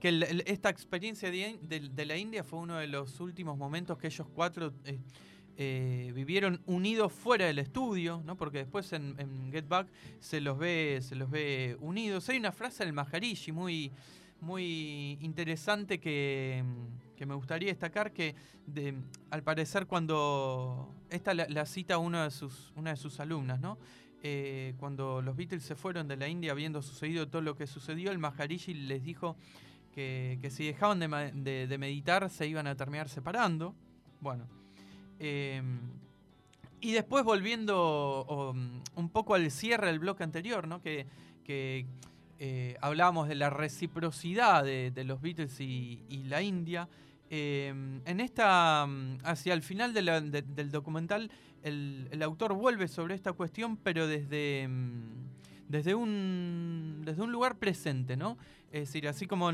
que 0.00 0.42
esta 0.46 0.70
experiencia 0.70 1.30
de, 1.30 2.04
la 2.06 2.16
India 2.16 2.42
fue 2.42 2.58
uno 2.58 2.76
de 2.76 2.86
los 2.86 3.20
últimos 3.20 3.56
momentos 3.56 3.98
que 3.98 4.06
ellos 4.08 4.26
cuatro 4.34 4.72
eh, 4.84 4.98
eh, 5.56 6.12
vivieron 6.14 6.60
unidos 6.66 7.12
fuera 7.12 7.46
del 7.46 7.58
estudio, 7.58 8.22
¿no? 8.24 8.36
porque 8.36 8.58
después 8.58 8.92
en, 8.92 9.14
Get 9.52 9.68
Back 9.68 9.88
se 10.18 10.40
los 10.40 10.58
ve, 10.58 11.00
se 11.02 11.14
los 11.14 11.30
ve 11.30 11.76
unidos. 11.80 12.28
Hay 12.30 12.38
una 12.38 12.52
frase 12.52 12.84
del 12.84 12.92
Maharishi 12.92 13.52
muy 13.52 13.92
muy 14.40 15.18
interesante 15.20 16.00
que, 16.00 16.64
me 17.18 17.34
gustaría 17.34 17.68
destacar 17.68 18.12
que 18.12 18.34
al 19.30 19.42
parecer 19.42 19.86
cuando 19.86 20.94
esta 21.10 21.34
la, 21.34 21.66
cita 21.66 21.98
una 21.98 22.24
de 22.24 22.30
sus 22.30 22.72
una 22.76 22.92
de 22.92 22.96
sus 22.96 23.20
alumnas 23.20 23.60
no 23.60 23.76
eh, 24.22 24.74
cuando 24.78 25.20
los 25.20 25.36
Beatles 25.36 25.62
se 25.62 25.74
fueron 25.74 26.08
de 26.08 26.16
la 26.16 26.28
India 26.28 26.52
habiendo 26.52 26.80
sucedido 26.80 27.28
todo 27.28 27.42
lo 27.42 27.56
que 27.56 27.66
sucedió 27.66 28.10
el 28.10 28.18
Maharishi 28.18 28.72
les 28.72 29.02
dijo 29.02 29.36
que, 29.94 30.38
si 30.50 30.66
dejaban 30.66 30.98
de, 30.98 31.76
meditar 31.78 32.30
se 32.30 32.46
iban 32.46 32.66
a 32.66 32.74
terminar 32.76 33.08
separando 33.08 33.74
bueno 34.20 34.46
em, 35.18 35.80
y 36.80 36.92
después 36.92 37.24
volviendo 37.24 38.54
un 38.94 39.08
poco 39.10 39.34
al 39.34 39.50
cierre 39.50 39.88
del 39.88 39.98
bloque 39.98 40.22
anterior 40.22 40.66
no 40.66 40.80
que, 40.80 41.06
que 41.44 41.86
eh, 42.42 42.78
hablábamos 42.80 43.28
de 43.28 43.34
la 43.34 43.50
reciprocidad 43.50 44.64
de, 44.64 45.04
los 45.04 45.20
Beatles 45.20 45.60
y, 45.60 46.24
la 46.26 46.40
India. 46.40 46.88
Eh, 47.28 47.68
en 47.68 48.20
esta, 48.20 48.86
mm, 48.88 49.18
hacia 49.24 49.52
el 49.52 49.60
final 49.60 49.92
del 49.92 50.70
documental, 50.70 51.30
el, 51.62 52.22
autor 52.22 52.54
vuelve 52.54 52.88
sobre 52.88 53.14
esta 53.14 53.34
cuestión, 53.34 53.76
pero 53.76 54.06
desde, 54.06 54.66
mm, 54.66 55.29
desde, 55.70 55.94
un, 55.94 57.02
desde 57.04 57.22
un 57.22 57.30
lugar 57.30 57.56
presente, 57.56 58.16
¿no? 58.16 58.36
Es 58.72 58.88
decir, 58.88 59.06
así 59.08 59.26
como 59.26 59.50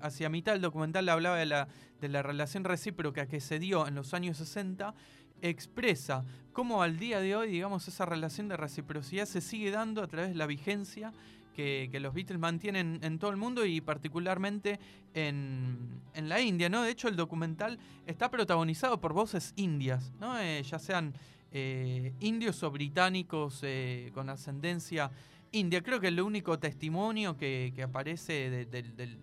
hacia 0.00 0.28
mitad 0.28 0.52
del 0.52 0.62
documental 0.62 1.08
hablaba 1.08 1.36
de 1.36 1.46
la, 1.46 1.68
de 2.00 2.08
la 2.08 2.22
relación 2.22 2.64
recíproca 2.64 3.26
que 3.26 3.40
se 3.40 3.58
dio 3.58 3.86
en 3.86 3.94
los 3.94 4.14
años 4.14 4.38
60, 4.38 4.94
expresa 5.42 6.24
cómo 6.52 6.82
al 6.82 6.98
día 6.98 7.20
de 7.20 7.36
hoy, 7.36 7.50
digamos, 7.50 7.86
esa 7.88 8.06
relación 8.06 8.48
de 8.48 8.56
reciprocidad 8.56 9.26
se 9.26 9.40
sigue 9.40 9.70
dando 9.70 10.02
a 10.02 10.06
través 10.06 10.30
de 10.30 10.34
la 10.34 10.46
vigencia 10.46 11.12
que, 11.54 12.00
los 12.00 12.14
Beatles 12.14 12.38
mantienen 12.38 13.00
en 13.02 13.18
todo 13.18 13.30
el 13.30 13.36
mundo 13.36 13.66
y 13.66 13.82
particularmente 13.82 14.80
en, 15.12 16.00
la 16.14 16.40
India, 16.40 16.70
¿no? 16.70 16.82
De 16.82 16.90
hecho, 16.90 17.08
el 17.08 17.16
documental 17.16 17.78
está 18.06 18.30
protagonizado 18.30 18.98
por 18.98 19.12
voces 19.12 19.52
indias, 19.56 20.10
¿no? 20.18 20.38
Eh, 20.38 20.62
ya 20.62 20.78
sean 20.78 21.12
eh, 21.52 22.14
indios 22.20 22.62
o 22.62 22.70
británicos 22.70 23.60
eh, 23.62 24.10
con 24.14 24.30
ascendencia 24.30 25.10
india. 25.52 25.82
Creo 25.82 26.00
que 26.00 26.08
el 26.08 26.20
único 26.20 26.58
testimonio 26.58 27.36
que, 27.36 27.74
aparece 27.82 28.66
del 28.66 29.18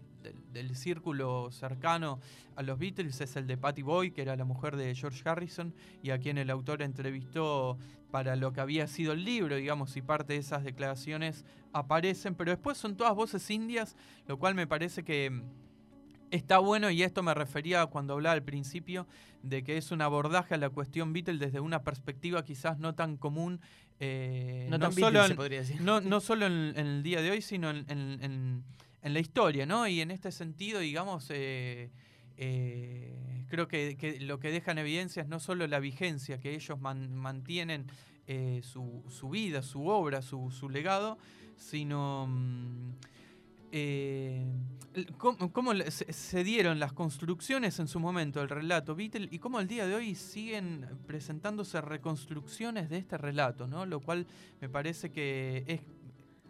del 0.58 0.76
círculo 0.76 1.50
cercano 1.52 2.20
a 2.56 2.64
los 2.64 2.80
Beatles 2.80 3.22
es 3.22 3.36
el 3.36 3.48
de 3.48 3.58
Patty 3.58 3.82
Boy, 3.82 4.12
que 4.12 4.22
era 4.22 4.36
la 4.36 4.46
mujer 4.46 4.76
de 4.76 4.94
George 4.96 5.22
Harrison, 5.28 5.74
y 6.02 6.10
a 6.10 6.20
quien 6.20 6.38
el 6.38 6.50
autor 6.50 6.82
entrevistó 6.82 7.78
para 8.12 8.36
lo 8.36 8.54
que 8.54 8.62
había 8.62 8.88
sido 8.88 9.14
el 9.14 9.24
libro, 9.24 9.56
digamos, 9.56 9.96
y 9.98 10.02
parte 10.02 10.34
de 10.34 10.40
esas 10.40 10.64
declaraciones 10.64 11.46
aparecen, 11.74 12.36
pero 12.36 12.52
después 12.52 12.78
son 12.78 12.96
todas 12.96 13.14
voces 13.16 13.50
indias, 13.50 13.96
lo 14.28 14.40
cual 14.40 14.56
me 14.56 14.66
parece 14.66 15.04
que 15.04 15.44
está 16.32 16.58
bueno, 16.60 16.90
y 16.90 17.04
esto 17.04 17.24
me 17.24 17.34
refería 17.34 17.86
cuando 17.88 18.14
hablaba 18.14 18.34
al 18.34 18.44
principio, 18.44 19.08
de 19.44 19.64
que 19.64 19.78
es 19.78 19.92
un 19.92 20.02
abordaje 20.02 20.56
a 20.56 20.58
la 20.58 20.70
cuestión 20.70 21.14
Beatles 21.14 21.40
desde 21.40 21.60
una 21.60 21.84
perspectiva 21.84 22.44
quizás 22.44 22.80
no 22.80 22.96
tan 22.96 23.18
común. 23.18 23.62
Eh, 24.00 24.68
no, 24.70 24.92
solo 24.92 25.22
en, 25.22 25.28
se 25.28 25.36
podría 25.36 25.60
decir. 25.60 25.82
No, 25.82 26.02
solo 26.22 26.46
en, 26.46 26.78
el 26.78 27.04
día 27.04 27.22
de 27.22 27.32
hoy, 27.32 27.42
sino 27.42 27.70
en 27.70 28.64
en 29.08 29.14
la 29.14 29.20
historia, 29.20 29.66
¿no? 29.66 29.88
Y 29.88 30.02
en 30.02 30.12
este 30.12 30.32
sentido, 30.32 30.80
digamos, 30.80 31.28
eh, 31.30 31.92
eh, 32.36 33.46
creo 33.50 33.68
que, 33.68 34.18
lo 34.22 34.40
que 34.40 34.52
deja 34.52 34.72
en 34.72 34.80
evidencia 34.80 35.22
es 35.24 35.30
no 35.30 35.40
solo 35.40 35.66
la 35.66 35.80
vigencia 35.80 36.40
que 36.40 36.54
ellos 36.54 36.80
mantienen 36.80 37.88
eh, 38.28 38.62
su, 38.64 39.30
vida, 39.30 39.62
su 39.62 39.88
obra, 39.88 40.22
su, 40.22 40.70
legado, 40.70 41.18
sino 41.56 42.30
mm, 43.72 45.02
cómo, 45.18 45.74
se, 45.90 46.44
dieron 46.44 46.80
las 46.80 46.94
construcciones 46.94 47.80
en 47.80 47.88
su 47.88 48.00
momento 48.00 48.40
del 48.40 48.50
relato 48.50 48.96
Beatle 48.96 49.28
y 49.32 49.40
cómo 49.40 49.58
al 49.58 49.68
día 49.68 49.86
de 49.86 49.96
hoy 49.96 50.16
siguen 50.16 50.88
presentándose 51.06 51.82
reconstrucciones 51.82 52.90
de 52.90 52.98
este 52.98 53.18
relato, 53.18 53.68
¿no? 53.68 53.86
Lo 53.86 54.00
cual 54.00 54.28
me 54.62 54.70
parece 54.70 55.12
que 55.12 55.64
es 55.68 55.82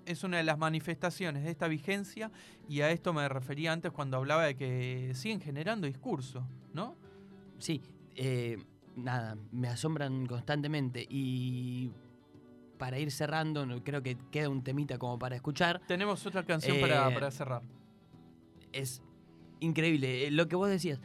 es 0.08 0.24
una 0.24 0.38
de 0.38 0.44
las 0.44 0.58
manifestaciones 0.58 1.44
de 1.44 1.52
esta 1.52 1.68
vigencia 1.68 2.32
y 2.68 2.82
a 2.82 2.92
esto 2.92 3.14
me 3.14 3.28
refería 3.28 3.74
antes 3.74 3.92
cuando 3.92 4.18
hablaba 4.18 4.46
de 4.46 4.56
que 4.56 5.12
siguen 5.14 5.42
generando 5.42 5.86
discurso, 5.86 6.48
¿no? 6.74 6.96
Sí, 7.60 7.82
eh, 8.16 8.58
nada, 8.96 9.38
me 9.52 9.68
asombran 9.68 10.26
constantemente 10.26 11.06
y 11.10 11.92
para 12.78 13.00
ir 13.00 13.12
cerrando, 13.12 13.66
creo 13.84 14.02
que 14.04 14.18
queda 14.32 14.50
un 14.50 14.64
temita 14.64 14.98
como 14.98 15.20
para 15.20 15.36
escuchar. 15.36 15.82
Tenemos 15.88 16.26
otra 16.26 16.44
canción 16.44 16.80
para, 16.80 17.10
eh, 17.10 17.14
para 17.14 17.32
cerrar. 17.32 17.62
Es 18.72 19.02
increíble, 19.60 20.28
eh, 20.28 20.32
lo 20.32 20.48
que 20.48 20.56
vos 20.56 20.70
decías, 20.70 21.00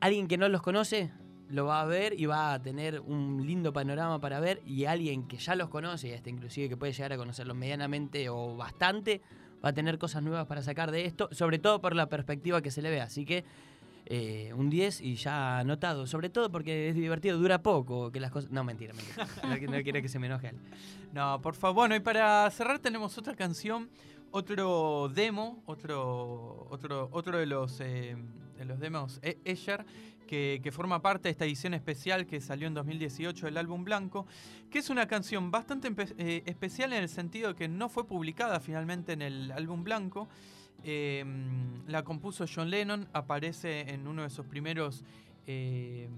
alguien 0.00 0.28
que 0.28 0.38
no 0.38 0.48
los 0.48 0.62
conoce 0.62 1.12
lo 1.48 1.66
va 1.66 1.80
a 1.80 1.84
ver 1.84 2.18
y 2.18 2.26
va 2.26 2.54
a 2.54 2.62
tener 2.62 3.00
un 3.00 3.46
lindo 3.46 3.72
panorama 3.72 4.20
para 4.20 4.40
ver 4.40 4.62
y 4.66 4.86
alguien 4.86 5.28
que 5.28 5.36
ya 5.36 5.54
los 5.54 5.68
conoce, 5.68 6.08
y 6.08 6.12
hasta 6.12 6.30
inclusive 6.30 6.68
que 6.68 6.76
puede 6.76 6.92
llegar 6.92 7.12
a 7.12 7.16
conocerlos 7.16 7.56
medianamente 7.56 8.28
o 8.28 8.56
bastante, 8.56 9.20
va 9.64 9.70
a 9.70 9.72
tener 9.72 9.98
cosas 9.98 10.22
nuevas 10.22 10.46
para 10.46 10.62
sacar 10.62 10.90
de 10.90 11.04
esto, 11.04 11.28
sobre 11.32 11.58
todo 11.58 11.80
por 11.80 11.94
la 11.94 12.08
perspectiva 12.08 12.62
que 12.62 12.70
se 12.70 12.82
le 12.82 12.90
ve. 12.90 13.00
Así 13.00 13.24
que 13.24 13.44
eh, 14.08 14.52
un 14.54 14.70
10 14.70 15.00
y 15.00 15.16
ya 15.16 15.58
anotado, 15.58 16.06
sobre 16.06 16.30
todo 16.30 16.48
porque 16.50 16.90
es 16.90 16.94
divertido, 16.94 17.38
dura 17.38 17.60
poco, 17.60 18.12
que 18.12 18.20
las 18.20 18.30
cosas... 18.30 18.52
No, 18.52 18.62
mentira, 18.62 18.94
mentira. 18.94 19.26
no, 19.68 19.82
quiero 19.82 20.00
que 20.00 20.08
se 20.08 20.20
me 20.20 20.28
enoje. 20.28 20.52
No, 21.12 21.40
por 21.42 21.56
favor. 21.56 21.74
Bueno, 21.74 21.96
y 21.96 22.00
para 22.00 22.48
cerrar 22.50 22.78
tenemos 22.78 23.18
otra 23.18 23.34
canción, 23.34 23.90
otro 24.30 25.10
demo, 25.12 25.60
otro, 25.66 26.68
otro, 26.70 27.08
otro 27.10 27.38
de 27.38 27.46
los, 27.46 27.80
eh, 27.80 28.16
de 28.56 28.64
los 28.64 28.78
demos, 28.78 29.18
e-, 29.22 29.38
Escher, 29.44 29.84
que, 30.26 30.70
forma 30.72 31.02
parte 31.02 31.24
de 31.24 31.30
esta 31.30 31.44
edición 31.44 31.74
especial 31.74 32.26
que 32.26 32.40
salió 32.40 32.68
en 32.68 32.74
2018 32.74 33.46
del 33.46 33.56
álbum 33.56 33.82
Blanco, 33.82 34.26
que 34.70 34.78
es 34.78 34.90
una 34.90 35.08
canción 35.08 35.50
bastante 35.50 35.92
eh, 36.18 36.42
especial 36.46 36.92
en 36.92 37.02
el 37.02 37.08
sentido 37.08 37.48
de 37.48 37.54
que 37.56 37.66
no 37.66 37.88
fue 37.88 38.06
publicada 38.06 38.60
finalmente 38.60 39.14
en 39.14 39.22
el 39.22 39.50
álbum 39.50 39.82
Blanco. 39.82 40.28
Em, 40.88 41.84
la 41.88 42.04
compuso 42.04 42.44
John 42.46 42.70
Lennon, 42.70 43.08
aparece 43.12 43.92
en 43.92 44.06
uno 44.06 44.22
de 44.22 44.30
sus 44.30 44.46
primeros 44.46 45.02
em, 45.44 46.08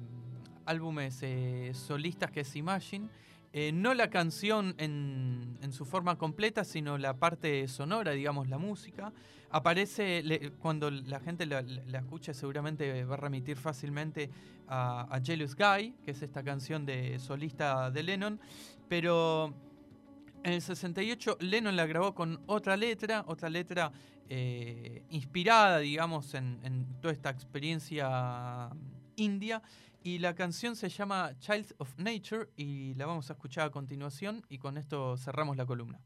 álbumes 0.66 1.20
eh, 1.22 1.70
solistas 1.72 2.30
que 2.30 2.40
es 2.40 2.54
Imagine. 2.54 3.08
eh, 3.54 3.72
no 3.72 3.94
la 3.94 4.10
canción 4.10 4.74
en, 4.76 5.56
su 5.72 5.86
forma 5.86 6.18
completa, 6.18 6.64
sino 6.64 6.98
la 6.98 7.14
parte 7.14 7.66
sonora, 7.66 8.12
digamos, 8.12 8.50
la 8.50 8.58
música. 8.58 9.10
Aparece, 9.48 10.52
cuando 10.58 10.90
la 10.90 11.18
gente 11.20 11.46
la, 11.46 11.62
la, 11.62 12.00
escucha, 12.00 12.34
seguramente 12.34 13.04
va 13.04 13.14
a 13.14 13.16
remitir 13.16 13.56
fácilmente 13.56 14.28
a, 14.66 15.06
a 15.10 15.20
Jealous 15.22 15.56
Guy, 15.56 15.94
que 16.04 16.10
es 16.10 16.20
esta 16.20 16.42
canción 16.42 16.84
de 16.84 17.18
solista 17.18 17.90
de 17.90 18.02
Lennon, 18.02 18.38
pero 18.86 19.54
en 20.44 20.52
el 20.52 20.60
68 20.60 21.38
Lennon 21.40 21.74
la 21.74 21.86
grabó 21.86 22.14
con 22.14 22.40
otra 22.46 22.76
letra, 22.76 23.24
otra 23.26 23.48
letra 23.48 23.92
eh, 24.28 25.04
inspirada, 25.10 25.78
digamos, 25.78 26.34
en, 26.34 26.60
en, 26.62 26.86
toda 27.00 27.12
esta 27.12 27.30
experiencia 27.30 28.70
india. 29.16 29.62
Y 30.02 30.18
la 30.18 30.34
canción 30.34 30.76
se 30.76 30.88
llama 30.88 31.32
Child 31.40 31.74
of 31.78 31.98
Nature 31.98 32.48
y 32.56 32.94
la 32.94 33.06
vamos 33.06 33.30
a 33.30 33.32
escuchar 33.34 33.66
a 33.66 33.70
continuación 33.70 34.44
y 34.48 34.58
con 34.58 34.78
esto 34.78 35.16
cerramos 35.16 35.56
la 35.56 35.66
columna. 35.66 36.00